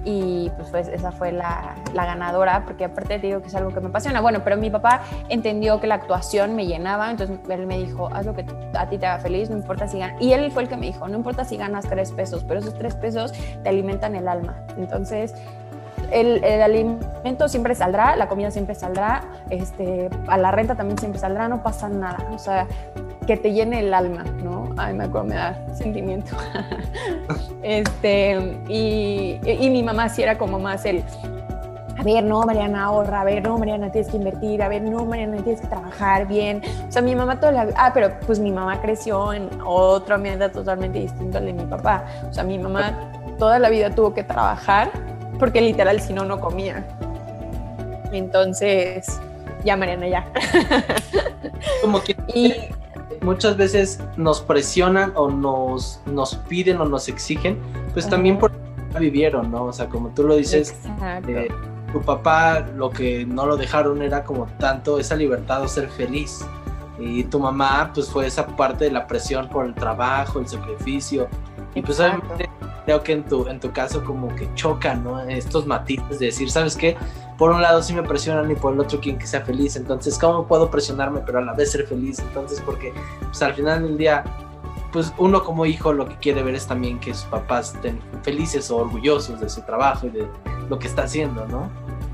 y 0.08 0.50
pues, 0.56 0.68
pues 0.70 0.86
esa 0.86 1.10
fue 1.10 1.32
la, 1.32 1.74
la, 1.92 2.06
ganadora, 2.06 2.64
porque 2.64 2.84
aparte 2.84 3.18
te 3.18 3.26
digo 3.26 3.42
que 3.42 3.48
es 3.48 3.54
algo 3.56 3.70
que 3.74 3.80
me 3.80 3.88
apasiona. 3.88 4.20
Bueno, 4.20 4.42
pero 4.44 4.56
mi 4.56 4.70
papá 4.70 5.02
entendió 5.28 5.80
que 5.80 5.88
la 5.88 5.96
actuación 5.96 6.54
me 6.54 6.64
llenaba, 6.64 7.10
entonces 7.10 7.40
él 7.50 7.66
me 7.66 7.76
dijo, 7.76 8.08
haz 8.12 8.24
lo 8.24 8.32
que 8.32 8.46
a 8.74 8.88
ti 8.88 8.98
te 8.98 9.06
haga 9.06 9.18
feliz, 9.18 9.50
no 9.50 9.56
importa 9.56 9.88
si 9.88 9.98
ganas. 9.98 10.22
Y 10.22 10.32
él 10.32 10.52
fue 10.52 10.62
el 10.62 10.68
que 10.68 10.76
me 10.76 10.86
dijo, 10.86 11.08
no 11.08 11.16
importa 11.16 11.44
si 11.44 11.56
ganas 11.56 11.86
tres 11.88 12.12
pesos, 12.12 12.44
pero 12.44 12.60
esos 12.60 12.74
tres 12.74 12.94
pesos 12.94 13.32
te 13.64 13.68
alimentan 13.68 14.14
el 14.14 14.28
alma. 14.28 14.64
Entonces, 14.78 15.34
el, 16.12 16.44
el, 16.44 16.62
alimento 16.62 17.48
siempre 17.48 17.74
saldrá, 17.74 18.14
la 18.14 18.28
comida 18.28 18.52
siempre 18.52 18.76
saldrá, 18.76 19.24
este, 19.50 20.08
a 20.28 20.38
la 20.38 20.52
renta 20.52 20.76
también 20.76 20.98
siempre 20.98 21.20
saldrá, 21.20 21.48
no 21.48 21.64
pasa 21.64 21.88
nada. 21.88 22.18
O 22.32 22.38
sea, 22.38 22.68
que 23.26 23.36
te 23.36 23.52
llene 23.52 23.80
el 23.80 23.92
alma, 23.92 24.24
¿no? 24.42 24.72
Ay, 24.76 24.94
me 24.94 25.04
acuerdo, 25.04 25.28
me 25.28 25.34
da 25.34 25.58
sentimiento. 25.74 26.36
este, 27.62 28.58
y, 28.68 29.40
y, 29.44 29.70
mi 29.70 29.82
mamá 29.82 30.08
sí 30.08 30.22
era 30.22 30.38
como 30.38 30.58
más 30.58 30.84
el, 30.84 31.02
a 31.98 32.02
ver, 32.02 32.24
no, 32.24 32.42
Mariana, 32.42 32.84
ahorra, 32.84 33.22
a 33.22 33.24
ver, 33.24 33.42
no, 33.42 33.56
Mariana, 33.58 33.90
tienes 33.90 34.10
que 34.10 34.18
invertir, 34.18 34.62
a 34.62 34.68
ver, 34.68 34.82
no, 34.82 35.04
Mariana, 35.04 35.38
tienes 35.38 35.60
que 35.60 35.66
trabajar 35.66 36.26
bien. 36.26 36.62
O 36.88 36.92
sea, 36.92 37.02
mi 37.02 37.14
mamá 37.14 37.40
toda 37.40 37.52
la 37.52 37.68
ah, 37.76 37.90
pero 37.94 38.12
pues 38.26 38.38
mi 38.38 38.52
mamá 38.52 38.80
creció 38.80 39.32
en 39.32 39.48
otro 39.64 40.14
ambiente 40.14 40.48
totalmente 40.50 41.00
distinto 41.00 41.38
al 41.38 41.46
de 41.46 41.52
mi 41.54 41.64
papá. 41.64 42.04
O 42.28 42.32
sea, 42.32 42.44
mi 42.44 42.58
mamá 42.58 43.10
toda 43.38 43.58
la 43.58 43.70
vida 43.70 43.90
tuvo 43.90 44.12
que 44.12 44.22
trabajar 44.22 44.90
porque 45.38 45.60
literal 45.60 46.00
si 46.00 46.12
no, 46.12 46.24
no 46.24 46.40
comía. 46.40 46.84
Entonces, 48.12 49.20
Ya, 49.64 49.76
Mariana, 49.76 50.06
ya. 50.06 50.24
Como 51.82 52.00
que 52.00 52.14
Y 52.32 52.54
muchas 53.26 53.56
veces 53.56 54.00
nos 54.16 54.40
presionan 54.40 55.12
o 55.16 55.28
nos, 55.28 56.00
nos 56.06 56.36
piden 56.48 56.80
o 56.80 56.84
nos 56.84 57.08
exigen, 57.08 57.58
pues 57.92 58.06
Ajá. 58.06 58.12
también 58.12 58.38
por 58.38 58.52
vivieron, 58.98 59.50
¿no? 59.50 59.64
O 59.64 59.72
sea, 59.72 59.88
como 59.88 60.08
tú 60.10 60.22
lo 60.22 60.36
dices, 60.36 60.74
eh, 61.28 61.48
tu 61.92 62.00
papá 62.00 62.60
lo 62.60 62.88
que 62.88 63.26
no 63.26 63.44
lo 63.44 63.56
dejaron 63.56 64.00
era 64.00 64.24
como 64.24 64.46
tanto 64.58 64.98
esa 64.98 65.16
libertad 65.16 65.62
o 65.62 65.68
ser 65.68 65.88
feliz. 65.88 66.46
Y 66.98 67.24
tu 67.24 67.38
mamá, 67.38 67.90
pues 67.92 68.08
fue 68.08 68.26
esa 68.26 68.46
parte 68.46 68.86
de 68.86 68.90
la 68.92 69.06
presión 69.06 69.50
por 69.50 69.66
el 69.66 69.74
trabajo, 69.74 70.38
el 70.38 70.48
sacrificio. 70.48 71.28
Y 71.74 71.82
pues 71.82 72.00
Exacto. 72.00 72.24
obviamente 72.24 72.45
creo 72.86 73.02
que 73.02 73.12
en 73.12 73.24
tu, 73.24 73.46
en 73.48 73.58
tu 73.58 73.72
caso 73.72 74.02
como 74.04 74.34
que 74.36 74.48
chocan, 74.54 75.02
¿no? 75.02 75.20
Estos 75.20 75.66
matices 75.66 76.20
de 76.20 76.26
decir, 76.26 76.50
¿sabes 76.50 76.76
qué? 76.76 76.96
Por 77.36 77.50
un 77.50 77.60
lado 77.60 77.82
sí 77.82 77.92
me 77.92 78.02
presionan 78.02 78.48
y 78.50 78.54
por 78.54 78.72
el 78.72 78.80
otro 78.80 79.00
quieren 79.00 79.18
que 79.18 79.26
sea 79.26 79.42
feliz. 79.42 79.74
Entonces, 79.74 80.16
¿cómo 80.18 80.46
puedo 80.46 80.70
presionarme 80.70 81.20
pero 81.26 81.38
a 81.38 81.42
la 81.42 81.52
vez 81.52 81.72
ser 81.72 81.84
feliz? 81.86 82.20
Entonces, 82.20 82.62
porque 82.64 82.94
pues 83.20 83.42
al 83.42 83.54
final 83.54 83.82
del 83.82 83.98
día, 83.98 84.24
pues 84.92 85.12
uno 85.18 85.42
como 85.42 85.66
hijo 85.66 85.92
lo 85.92 86.08
que 86.08 86.16
quiere 86.16 86.44
ver 86.44 86.54
es 86.54 86.66
también 86.66 87.00
que 87.00 87.12
sus 87.12 87.24
papás 87.24 87.74
estén 87.74 88.00
felices 88.22 88.70
o 88.70 88.76
orgullosos 88.76 89.40
de 89.40 89.48
su 89.48 89.62
trabajo 89.62 90.06
y 90.06 90.10
de 90.10 90.28
lo 90.70 90.78
que 90.78 90.86
está 90.86 91.02
haciendo, 91.02 91.44
¿no? 91.48 91.68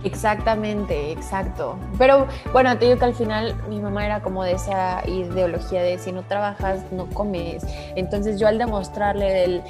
Exactamente, 0.05 1.13
exacto. 1.13 1.77
Pero 1.97 2.27
bueno, 2.53 2.77
te 2.77 2.87
digo 2.87 2.99
que 2.99 3.05
al 3.05 3.15
final 3.15 3.55
mi 3.69 3.81
mamá 3.81 4.05
era 4.05 4.21
como 4.21 4.43
de 4.43 4.53
esa 4.53 5.03
ideología 5.07 5.83
de 5.83 5.99
si 5.99 6.13
no 6.13 6.23
trabajas, 6.23 6.81
no 6.91 7.07
comes. 7.07 7.65
Entonces 7.95 8.41
yo 8.41 8.49
al 8.49 8.59
demostrarle 8.59 9.45
el, 9.45 9.63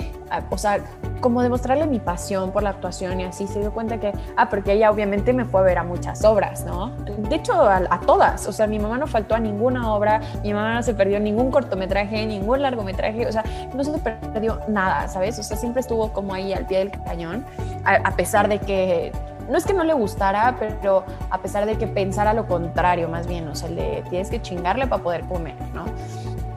o 0.50 0.56
sea, 0.56 0.80
como 1.20 1.42
demostrarle 1.42 1.86
mi 1.86 2.00
pasión 2.00 2.50
por 2.50 2.62
la 2.62 2.70
actuación 2.70 3.20
y 3.20 3.24
así, 3.24 3.46
se 3.46 3.60
dio 3.60 3.72
cuenta 3.72 4.00
que, 4.00 4.12
ah, 4.36 4.48
porque 4.48 4.72
ella 4.72 4.90
obviamente 4.90 5.32
me 5.32 5.44
fue 5.44 5.60
a 5.60 5.64
ver 5.64 5.78
a 5.78 5.84
muchas 5.84 6.24
obras, 6.24 6.64
¿no? 6.64 6.90
De 7.28 7.36
hecho, 7.36 7.52
a, 7.52 7.82
a 7.90 8.00
todas. 8.00 8.46
O 8.46 8.52
sea, 8.52 8.66
mi 8.66 8.78
mamá 8.78 8.98
no 8.98 9.06
faltó 9.06 9.34
a 9.34 9.38
ninguna 9.38 9.92
obra, 9.92 10.20
mi 10.42 10.54
mamá 10.54 10.76
no 10.76 10.82
se 10.82 10.94
perdió 10.94 11.20
ningún 11.20 11.50
cortometraje, 11.50 12.24
ningún 12.26 12.62
largometraje, 12.62 13.26
o 13.26 13.32
sea, 13.32 13.44
no 13.74 13.84
se 13.84 13.92
perdió 13.98 14.60
nada, 14.68 15.08
¿sabes? 15.08 15.38
O 15.38 15.42
sea, 15.42 15.56
siempre 15.56 15.80
estuvo 15.80 16.12
como 16.12 16.32
ahí 16.32 16.54
al 16.54 16.66
pie 16.66 16.78
del 16.78 16.90
cañón, 16.90 17.44
a, 17.84 17.96
a 17.96 18.16
pesar 18.16 18.48
de 18.48 18.58
que 18.58 19.12
no 19.48 19.56
es 19.56 19.64
que 19.64 19.74
no 19.74 19.84
le 19.84 19.94
gustara, 19.94 20.56
pero 20.58 21.04
a 21.30 21.38
pesar 21.38 21.66
de 21.66 21.76
que 21.76 21.86
pensara 21.86 22.34
lo 22.34 22.46
contrario, 22.46 23.08
más 23.08 23.26
bien, 23.26 23.48
o 23.48 23.54
sea, 23.54 23.68
el 23.68 23.76
de 23.76 24.04
tienes 24.10 24.30
que 24.30 24.40
chingarle 24.40 24.86
para 24.86 25.02
poder 25.02 25.22
comer, 25.22 25.56
¿no? 25.74 25.84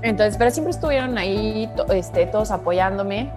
Entonces, 0.01 0.37
pero 0.37 0.51
siempre 0.51 0.71
estuvieron 0.71 1.17
ahí, 1.17 1.69
este, 1.89 2.27
todos 2.27 2.51
apoyándome. 2.51 3.31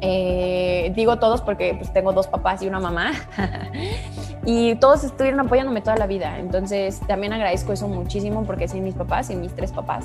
Eh, 0.00 0.92
digo 0.94 1.18
todos 1.18 1.40
porque 1.40 1.74
pues, 1.74 1.92
tengo 1.92 2.12
dos 2.12 2.26
papás 2.26 2.62
y 2.62 2.68
una 2.68 2.78
mamá. 2.78 3.12
y 4.44 4.76
todos 4.76 5.02
estuvieron 5.04 5.40
apoyándome 5.40 5.80
toda 5.80 5.96
la 5.96 6.06
vida. 6.06 6.38
Entonces, 6.38 7.00
también 7.06 7.32
agradezco 7.32 7.72
eso 7.72 7.88
muchísimo 7.88 8.44
porque 8.44 8.68
sin 8.68 8.84
mis 8.84 8.94
papás, 8.94 9.28
sin 9.28 9.40
mis 9.40 9.54
tres 9.54 9.72
papás, 9.72 10.04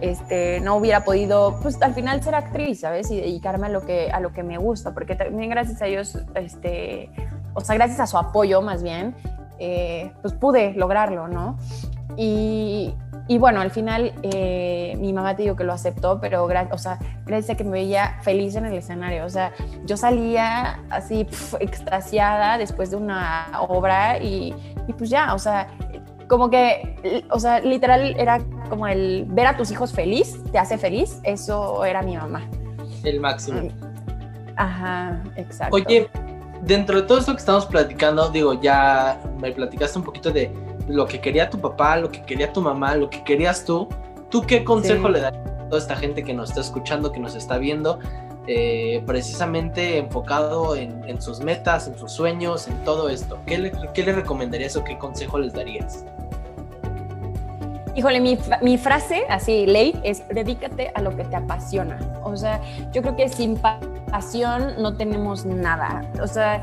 este, 0.00 0.60
no 0.60 0.76
hubiera 0.76 1.04
podido, 1.04 1.58
pues 1.62 1.80
al 1.80 1.94
final 1.94 2.22
ser 2.22 2.34
actriz, 2.34 2.80
¿sabes? 2.80 3.10
Y 3.10 3.16
dedicarme 3.16 3.68
a 3.68 3.70
lo 3.70 3.86
que, 3.86 4.10
a 4.10 4.20
lo 4.20 4.32
que 4.32 4.42
me 4.42 4.58
gusta, 4.58 4.92
porque 4.92 5.14
también 5.14 5.48
gracias 5.50 5.80
a 5.80 5.86
ellos, 5.86 6.18
este, 6.34 7.10
o 7.54 7.60
sea, 7.60 7.74
gracias 7.74 8.00
a 8.00 8.06
su 8.06 8.18
apoyo 8.18 8.62
más 8.62 8.82
bien, 8.82 9.14
eh, 9.58 10.12
pues 10.22 10.34
pude 10.34 10.72
lograrlo, 10.74 11.28
¿no? 11.28 11.58
Y, 12.16 12.94
y 13.28 13.38
bueno, 13.38 13.60
al 13.60 13.70
final 13.70 14.12
eh, 14.22 14.96
mi 14.98 15.12
mamá 15.12 15.36
te 15.36 15.42
digo 15.42 15.54
que 15.54 15.64
lo 15.64 15.72
aceptó, 15.72 16.20
pero 16.20 16.44
o 16.44 16.78
sea, 16.78 16.98
gracias 17.24 17.50
a 17.50 17.56
que 17.56 17.64
me 17.64 17.70
veía 17.70 18.18
feliz 18.22 18.56
en 18.56 18.66
el 18.66 18.74
escenario. 18.74 19.24
O 19.24 19.28
sea, 19.28 19.52
yo 19.84 19.96
salía 19.96 20.80
así 20.90 21.24
pf, 21.24 21.56
extasiada 21.60 22.58
después 22.58 22.90
de 22.90 22.96
una 22.96 23.48
obra 23.68 24.18
y, 24.18 24.54
y 24.88 24.92
pues 24.94 25.10
ya, 25.10 25.34
o 25.34 25.38
sea, 25.38 25.68
como 26.26 26.48
que, 26.48 27.24
o 27.30 27.38
sea, 27.38 27.60
literal 27.60 28.14
era 28.18 28.40
como 28.68 28.86
el 28.86 29.26
ver 29.28 29.48
a 29.48 29.56
tus 29.56 29.70
hijos 29.70 29.92
feliz, 29.92 30.36
te 30.52 30.58
hace 30.58 30.78
feliz, 30.78 31.20
eso 31.24 31.84
era 31.84 32.02
mi 32.02 32.16
mamá. 32.16 32.48
El 33.04 33.20
máximo. 33.20 33.68
Ajá, 34.56 35.22
exacto. 35.36 35.76
Oye, 35.76 36.08
dentro 36.62 37.00
de 37.00 37.06
todo 37.06 37.18
esto 37.18 37.32
que 37.32 37.38
estamos 37.38 37.66
platicando, 37.66 38.28
digo, 38.30 38.60
ya 38.60 39.20
me 39.40 39.52
platicaste 39.52 39.98
un 39.98 40.04
poquito 40.04 40.30
de 40.30 40.52
lo 40.88 41.06
que 41.06 41.20
quería 41.20 41.48
tu 41.50 41.58
papá, 41.60 41.96
lo 41.96 42.10
que 42.10 42.22
quería 42.22 42.52
tu 42.52 42.60
mamá, 42.60 42.94
lo 42.96 43.08
que 43.10 43.22
querías 43.24 43.64
tú. 43.64 43.88
¿Tú 44.30 44.42
qué 44.42 44.64
consejo 44.64 45.06
Sí. 45.08 45.12
le 45.14 45.20
darías 45.20 45.46
a 45.46 45.68
toda 45.68 45.78
esta 45.78 45.96
gente 45.96 46.22
que 46.22 46.32
nos 46.34 46.50
está 46.50 46.60
escuchando, 46.60 47.10
que 47.12 47.20
nos 47.20 47.34
está 47.34 47.58
viendo, 47.58 47.98
eh, 48.46 49.02
precisamente 49.06 49.98
enfocado 49.98 50.74
en, 50.76 51.02
en 51.08 51.20
sus 51.20 51.40
metas, 51.40 51.86
en 51.88 51.98
sus 51.98 52.12
sueños, 52.12 52.68
en 52.68 52.84
todo 52.84 53.08
esto? 53.08 53.38
¿Qué 53.46 53.58
le, 53.58 53.72
qué 53.94 54.02
le 54.04 54.12
recomendarías 54.12 54.76
o 54.76 54.84
qué 54.84 54.98
consejo 54.98 55.38
les 55.38 55.52
darías? 55.52 56.04
Híjole, 57.94 58.20
mi, 58.20 58.38
mi 58.62 58.78
frase, 58.78 59.22
así, 59.28 59.66
ley, 59.66 60.00
es 60.04 60.26
dedícate 60.28 60.92
a 60.94 61.00
lo 61.02 61.16
que 61.16 61.24
te 61.24 61.36
apasiona. 61.36 61.98
O 62.22 62.36
sea, 62.36 62.60
yo 62.92 63.02
creo 63.02 63.16
que 63.16 63.28
sin 63.28 63.56
pa- 63.56 63.80
pasión 64.10 64.74
no 64.80 64.94
tenemos 64.96 65.44
nada. 65.44 66.02
O 66.22 66.26
sea, 66.26 66.62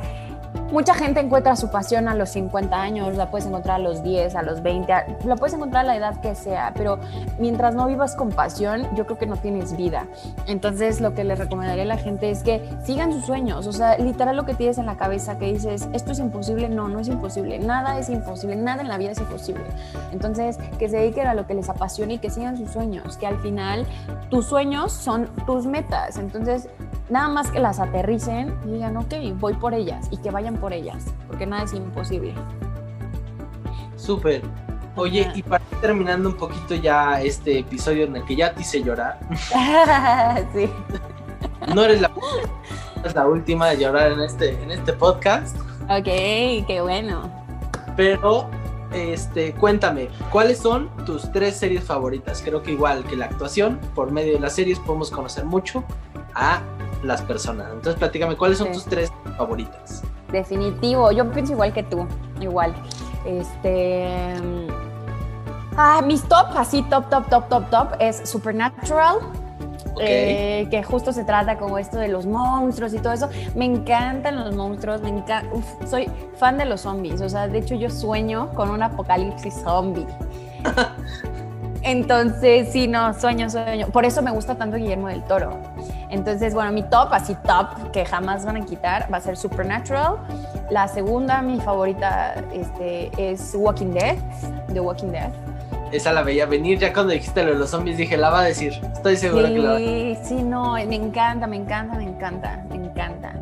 mucha 0.72 0.94
gente 0.94 1.20
encuentra 1.20 1.56
su 1.56 1.70
pasión 1.72 2.08
a 2.08 2.16
los 2.16 2.30
50 2.30 2.80
años, 2.82 3.16
la 3.16 3.30
puedes 3.32 3.48
encontrar 3.48 3.78
a 3.78 3.80
los 3.80 4.04
10, 4.04 4.36
a 4.36 4.42
los 4.42 4.62
20, 4.62 4.92
a- 4.94 5.06
la 5.26 5.36
puedes 5.36 5.54
encontrar 5.54 5.86
a 5.86 5.88
la 5.88 5.96
edad 5.96 6.20
que 6.22 6.36
sea, 6.36 6.74
pero 6.76 7.00
mientras 7.40 7.74
no 7.76 7.88
vivas 7.88 8.16
con 8.16 8.30
pasión, 8.30 8.88
yo 8.96 9.06
creo 9.06 9.18
que 9.18 9.26
no 9.28 9.38
tienes 9.38 9.76
vida. 9.78 10.06
Entonces, 10.46 11.02
lo 11.02 11.14
que 11.14 11.24
le 11.24 11.36
recomendaría 11.36 11.84
a 11.84 11.88
la 11.88 11.98
gente 11.98 12.30
es 12.30 12.44
que 12.44 12.68
sigan 12.84 13.12
sus 13.14 13.26
sueños. 13.26 13.68
O 13.68 13.72
sea, 13.72 13.98
literal 13.98 14.36
lo 14.36 14.46
que 14.46 14.54
tienes 14.54 14.78
en 14.78 14.86
la 14.86 14.98
cabeza 14.98 15.38
que 15.38 15.54
dices, 15.54 15.88
esto 15.94 16.12
es 16.12 16.20
imposible, 16.20 16.70
no, 16.70 16.88
no 16.88 17.00
es 17.00 17.08
imposible. 17.08 17.60
Nada 17.60 17.98
es 18.00 18.10
imposible, 18.10 18.56
nada 18.56 18.82
en 18.82 18.88
la 18.88 18.98
vida 18.98 19.12
es 19.12 19.20
imposible. 19.20 19.64
Entonces, 20.12 20.58
que 20.80 20.90
se 20.90 20.98
dediquen 20.98 21.28
a 21.28 21.34
lo 21.34 21.48
que 21.48 21.54
les 21.54 21.70
apasione 21.70 22.16
y 22.16 22.18
que 22.20 22.30
sigan 22.30 22.58
sus 22.58 22.72
sueños, 22.72 23.18
que 23.18 23.28
al 23.28 23.40
final 23.40 23.86
tus 24.30 24.46
sueños 24.48 24.92
son 24.92 25.28
tus 25.46 25.66
metas. 25.66 26.18
Entonces, 26.18 26.68
nada 27.10 27.28
más 27.30 27.52
que 27.52 27.60
las 27.60 27.80
aterricen 27.80 28.54
y 28.66 28.74
digan, 28.74 28.98
ok, 28.98 29.14
voy 29.40 29.54
por 29.54 29.74
ellas 29.74 30.08
y 30.12 30.18
que 30.18 30.32
vayan 30.32 30.58
por 30.58 30.74
ellas, 30.74 31.06
porque 31.28 31.46
nada 31.46 31.64
es 31.64 31.74
imposible. 31.74 32.34
Súper. 33.96 34.42
Oye, 34.96 35.26
Ajá. 35.26 35.38
y 35.38 35.44
para 35.44 35.64
ir 35.72 35.78
terminando 35.80 36.30
un 36.30 36.36
poquito 36.36 36.74
ya 36.76 37.22
este 37.22 37.60
episodio 37.60 38.06
en 38.06 38.16
el 38.16 38.26
que 38.26 38.36
ya 38.36 38.54
te 38.54 38.62
hice 38.62 38.82
llorar, 38.82 39.20
sí. 40.54 40.70
no 41.74 41.84
eres 41.84 42.02
la, 42.02 42.12
eres 43.02 43.16
la 43.16 43.28
última 43.28 43.68
de 43.70 43.78
llorar 43.78 44.12
en 44.14 44.22
este, 44.22 44.62
en 44.62 44.72
este 44.72 44.94
podcast. 44.94 45.56
Ok, 45.84 46.06
qué 46.68 46.80
bueno. 46.82 47.32
Pero, 47.96 48.50
este, 48.92 49.54
cuéntame, 49.54 50.10
¿cuáles 50.32 50.58
son 50.58 50.90
tus 51.06 51.32
tres 51.32 51.58
series 51.58 51.84
favoritas? 51.84 52.42
Creo 52.44 52.64
que 52.64 52.72
igual 52.72 53.04
que 53.04 53.16
la 53.16 53.26
actuación, 53.26 53.80
por 53.94 54.12
medio 54.12 54.34
de 54.34 54.40
las 54.40 54.54
series 54.54 54.80
podemos 54.80 55.12
conocer 55.12 55.46
mucho 55.46 55.84
a 56.38 56.62
las 57.04 57.22
personas. 57.22 57.68
Entonces, 57.74 57.96
platícame, 57.96 58.36
¿cuáles 58.38 58.58
son 58.58 58.68
Sí. 58.68 58.74
tus 58.74 58.86
tres 58.86 59.12
favoritas? 59.38 60.04
Definitivo, 60.32 61.12
yo 61.12 61.30
pienso 61.32 61.54
igual 61.54 61.74
que 61.74 61.84
tú, 61.84 62.06
igual. 62.40 62.74
Este. 63.26 64.36
mm, 64.42 64.68
Ah, 65.80 66.02
mis 66.04 66.24
top, 66.24 66.48
así 66.56 66.82
top, 66.90 67.08
top, 67.10 67.30
top, 67.30 67.48
top, 67.50 67.70
top, 67.70 67.88
es 68.00 68.28
Supernatural. 68.28 69.18
Eh, 70.00 70.68
que 70.72 70.84
justo 70.84 71.12
se 71.12 71.24
trata 71.24 71.58
como 71.58 71.78
esto 71.80 71.98
de 71.98 72.08
los 72.08 72.26
monstruos 72.26 72.94
y 72.96 73.00
todo 73.00 73.14
eso. 73.14 73.30
Me 73.56 73.66
encantan 73.66 74.36
los 74.44 74.56
monstruos, 74.56 75.02
me 75.02 75.10
encanta. 75.10 75.50
soy 75.88 76.10
fan 76.38 76.58
de 76.58 76.66
los 76.66 76.82
zombies. 76.82 77.22
O 77.22 77.30
sea, 77.30 77.48
de 77.48 77.60
hecho, 77.60 77.76
yo 77.76 77.90
sueño 77.92 78.50
con 78.56 78.70
un 78.72 78.82
apocalipsis 78.84 79.54
zombie. 79.64 80.06
Entonces, 81.88 82.68
sí, 82.74 82.86
no, 82.86 83.14
sueño, 83.14 83.50
sueño. 83.50 83.88
Por 83.88 84.04
eso 84.04 84.22
me 84.22 84.32
gusta 84.32 84.56
tanto 84.56 84.76
Guillermo 84.76 85.08
del 85.08 85.24
Toro. 85.24 85.58
Entonces, 86.10 86.54
bueno, 86.54 86.74
mi 86.74 86.84
top, 86.84 87.14
así 87.14 87.34
top, 87.36 87.92
que 87.92 88.06
jamás 88.06 88.46
van 88.46 88.58
a 88.58 88.66
quitar, 88.66 89.08
va 89.12 89.18
a 89.18 89.22
ser 89.22 89.38
Supernatural. 89.38 90.18
La 90.70 90.90
segunda, 90.90 91.42
mi 91.42 91.62
favorita, 91.62 92.44
este, 92.54 93.10
es 93.18 93.56
Walking 93.56 93.94
Dead, 93.94 94.18
The 94.74 94.82
Walking 94.82 95.12
Dead. 95.14 95.30
Esa 95.94 96.12
la 96.12 96.24
veía 96.24 96.46
venir, 96.46 96.78
ya 96.78 96.92
cuando 96.92 97.14
dijiste 97.14 97.42
lo 97.44 97.54
de 97.54 97.60
los 97.60 97.70
zombies 97.70 97.96
dije, 97.96 98.18
la 98.18 98.32
va 98.32 98.42
a 98.42 98.44
decir. 98.44 98.74
Estoy 98.92 99.16
segura 99.16 99.48
que 99.48 99.58
la 99.58 99.70
va 99.70 99.76
a 99.76 99.80
Sí, 99.80 100.18
sí, 100.24 100.44
no, 100.44 100.74
me 100.74 100.96
encanta, 100.96 101.48
me 101.48 101.56
encanta, 101.56 101.96
me 101.96 102.04
encanta, 102.04 102.66
me 102.70 102.76
encanta. 102.76 103.34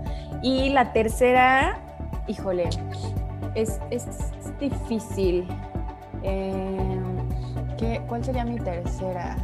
Y 0.43 0.69
la 0.69 0.93
tercera, 0.93 1.79
híjole, 2.27 2.69
es, 3.55 3.79
es 3.89 4.05
difícil. 4.59 5.47
Eh, 6.21 6.94
¿qué- 7.85 8.01
¿Cuál 8.07 8.23
sería 8.23 8.45
mi 8.45 8.57
tercera? 8.59 9.35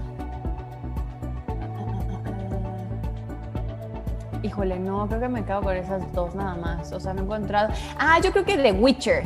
Híjole, 4.43 4.79
no, 4.79 5.07
creo 5.07 5.19
que 5.19 5.29
me 5.29 5.43
quedo 5.45 5.61
con 5.61 5.75
esas 5.75 6.11
dos 6.13 6.33
nada 6.33 6.55
más. 6.55 6.91
O 6.91 6.99
sea, 6.99 7.13
no 7.13 7.21
he 7.21 7.23
encontrado. 7.25 7.69
Ah, 7.99 8.19
yo 8.23 8.31
creo 8.31 8.43
que 8.43 8.57
The 8.57 8.71
Witcher. 8.71 9.23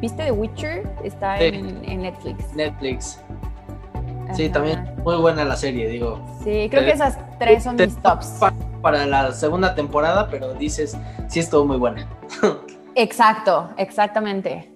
¿Viste 0.00 0.24
The 0.24 0.30
Witcher? 0.32 0.88
Está 1.02 1.38
Sí. 1.38 1.44
en, 1.46 1.84
en 1.84 2.02
Netflix. 2.02 2.54
Netflix. 2.54 3.20
Sí, 4.34 4.48
también 4.48 4.94
muy 5.02 5.16
buena 5.16 5.44
la 5.44 5.56
serie, 5.56 5.88
digo. 5.88 6.20
Sí, 6.44 6.68
creo 6.70 6.82
Te- 6.82 6.86
que 6.86 6.92
esas 6.92 7.18
tres 7.38 7.64
son 7.64 7.76
mis 7.76 7.96
tops. 7.96 8.26
pa- 8.38 8.52
Para 8.82 9.04
la 9.06 9.32
segunda 9.32 9.74
temporada, 9.74 10.28
pero 10.30 10.54
dices, 10.54 10.96
sí 11.28 11.40
estuvo 11.40 11.64
muy 11.64 11.76
buena. 11.78 12.06
Exacto, 12.94 13.70
exactamente. 13.76 14.75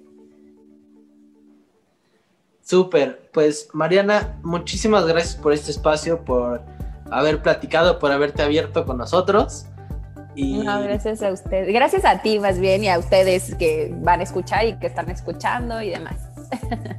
Súper, 2.70 3.28
pues 3.32 3.68
Mariana, 3.72 4.38
muchísimas 4.44 5.04
gracias 5.04 5.34
por 5.34 5.52
este 5.52 5.72
espacio, 5.72 6.24
por 6.24 6.62
haber 7.10 7.42
platicado, 7.42 7.98
por 7.98 8.12
haberte 8.12 8.42
abierto 8.42 8.86
con 8.86 8.96
nosotros. 8.96 9.66
Y... 10.36 10.58
No, 10.58 10.80
gracias 10.80 11.20
a 11.20 11.32
ustedes. 11.32 11.74
Gracias 11.74 12.04
a 12.04 12.22
ti 12.22 12.38
más 12.38 12.60
bien 12.60 12.84
y 12.84 12.88
a 12.88 12.96
ustedes 13.00 13.56
que 13.56 13.92
van 13.92 14.20
a 14.20 14.22
escuchar 14.22 14.66
y 14.68 14.78
que 14.78 14.86
están 14.86 15.10
escuchando 15.10 15.82
y 15.82 15.90
demás. 15.90 16.14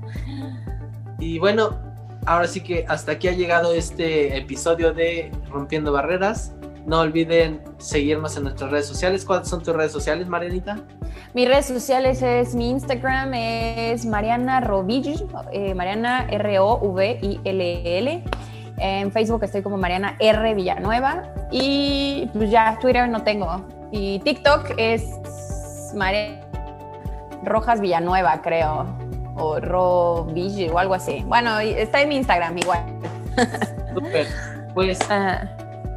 y 1.19 1.39
bueno, 1.39 1.79
ahora 2.25 2.47
sí 2.47 2.59
que 2.59 2.83
hasta 2.89 3.13
aquí 3.13 3.29
ha 3.29 3.33
llegado 3.33 3.73
este 3.73 4.35
episodio 4.35 4.91
de 4.91 5.31
Rompiendo 5.49 5.93
Barreras. 5.93 6.51
No 6.85 6.99
olviden 6.99 7.61
seguirnos 7.77 8.35
en 8.37 8.43
nuestras 8.43 8.71
redes 8.71 8.87
sociales. 8.87 9.23
¿Cuáles 9.23 9.47
son 9.47 9.61
tus 9.61 9.75
redes 9.75 9.91
sociales, 9.91 10.27
Marianita? 10.27 10.77
Mis 11.33 11.47
redes 11.47 11.67
sociales 11.67 12.21
es 12.21 12.55
mi 12.55 12.69
Instagram 12.71 13.33
es 13.33 14.05
Mariana 14.05 14.61
Rovill, 14.61 15.27
eh, 15.53 15.73
Mariana 15.73 16.27
R 16.29 16.59
O 16.59 16.77
V 16.77 17.19
I 17.21 17.39
L 17.43 17.97
L. 17.99 18.23
En 18.77 19.11
Facebook 19.11 19.43
estoy 19.43 19.61
como 19.61 19.77
Mariana 19.77 20.15
R 20.19 20.55
Villanueva 20.55 21.23
y 21.51 22.29
pues 22.33 22.49
ya 22.49 22.77
Twitter 22.81 23.07
no 23.07 23.23
tengo. 23.23 23.65
Y 23.91 24.19
TikTok 24.19 24.71
es 24.77 25.03
Mariana 25.95 26.41
Rojas 27.43 27.79
Villanueva, 27.79 28.41
creo, 28.41 28.85
o 29.35 29.59
Rovill 29.59 30.69
o 30.71 30.79
algo 30.79 30.95
así. 30.95 31.23
Bueno, 31.27 31.59
está 31.59 32.01
en 32.01 32.09
mi 32.09 32.15
Instagram 32.17 32.57
igual. 32.57 32.83
Súper. 33.93 34.27
Pues 34.73 34.99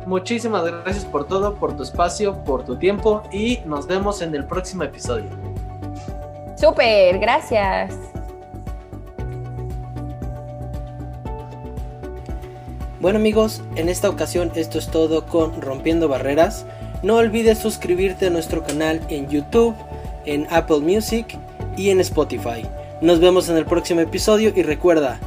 Muchísimas 0.07 0.65
gracias 0.65 1.05
por 1.05 1.27
todo, 1.27 1.55
por 1.55 1.77
tu 1.77 1.83
espacio, 1.83 2.45
por 2.45 2.65
tu 2.65 2.77
tiempo 2.77 3.23
y 3.33 3.61
nos 3.65 3.87
vemos 3.87 4.21
en 4.23 4.35
el 4.35 4.45
próximo 4.45 4.85
episodio. 4.85 5.31
Súper, 6.57 7.19
gracias. 7.19 7.95
Bueno 13.01 13.19
amigos, 13.19 13.63
en 13.77 13.89
esta 13.89 14.09
ocasión 14.09 14.51
esto 14.55 14.79
es 14.79 14.89
todo 14.89 15.27
con 15.27 15.61
Rompiendo 15.61 16.09
Barreras. 16.09 16.65
No 17.03 17.17
olvides 17.17 17.59
suscribirte 17.59 18.27
a 18.27 18.31
nuestro 18.31 18.63
canal 18.63 19.01
en 19.11 19.29
YouTube, 19.29 19.75
en 20.25 20.47
Apple 20.51 20.79
Music 20.81 21.39
y 21.77 21.91
en 21.91 22.01
Spotify. 22.01 22.65
Nos 23.03 23.21
vemos 23.21 23.51
en 23.51 23.59
el 23.59 23.67
próximo 23.67 24.01
episodio 24.01 24.53
y 24.57 24.63
recuerda, 24.63 25.19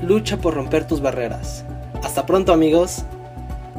lucha 0.00 0.36
por 0.36 0.54
romper 0.54 0.86
tus 0.86 1.00
barreras. 1.00 1.64
Hasta 2.04 2.24
pronto 2.24 2.52
amigos. 2.52 3.04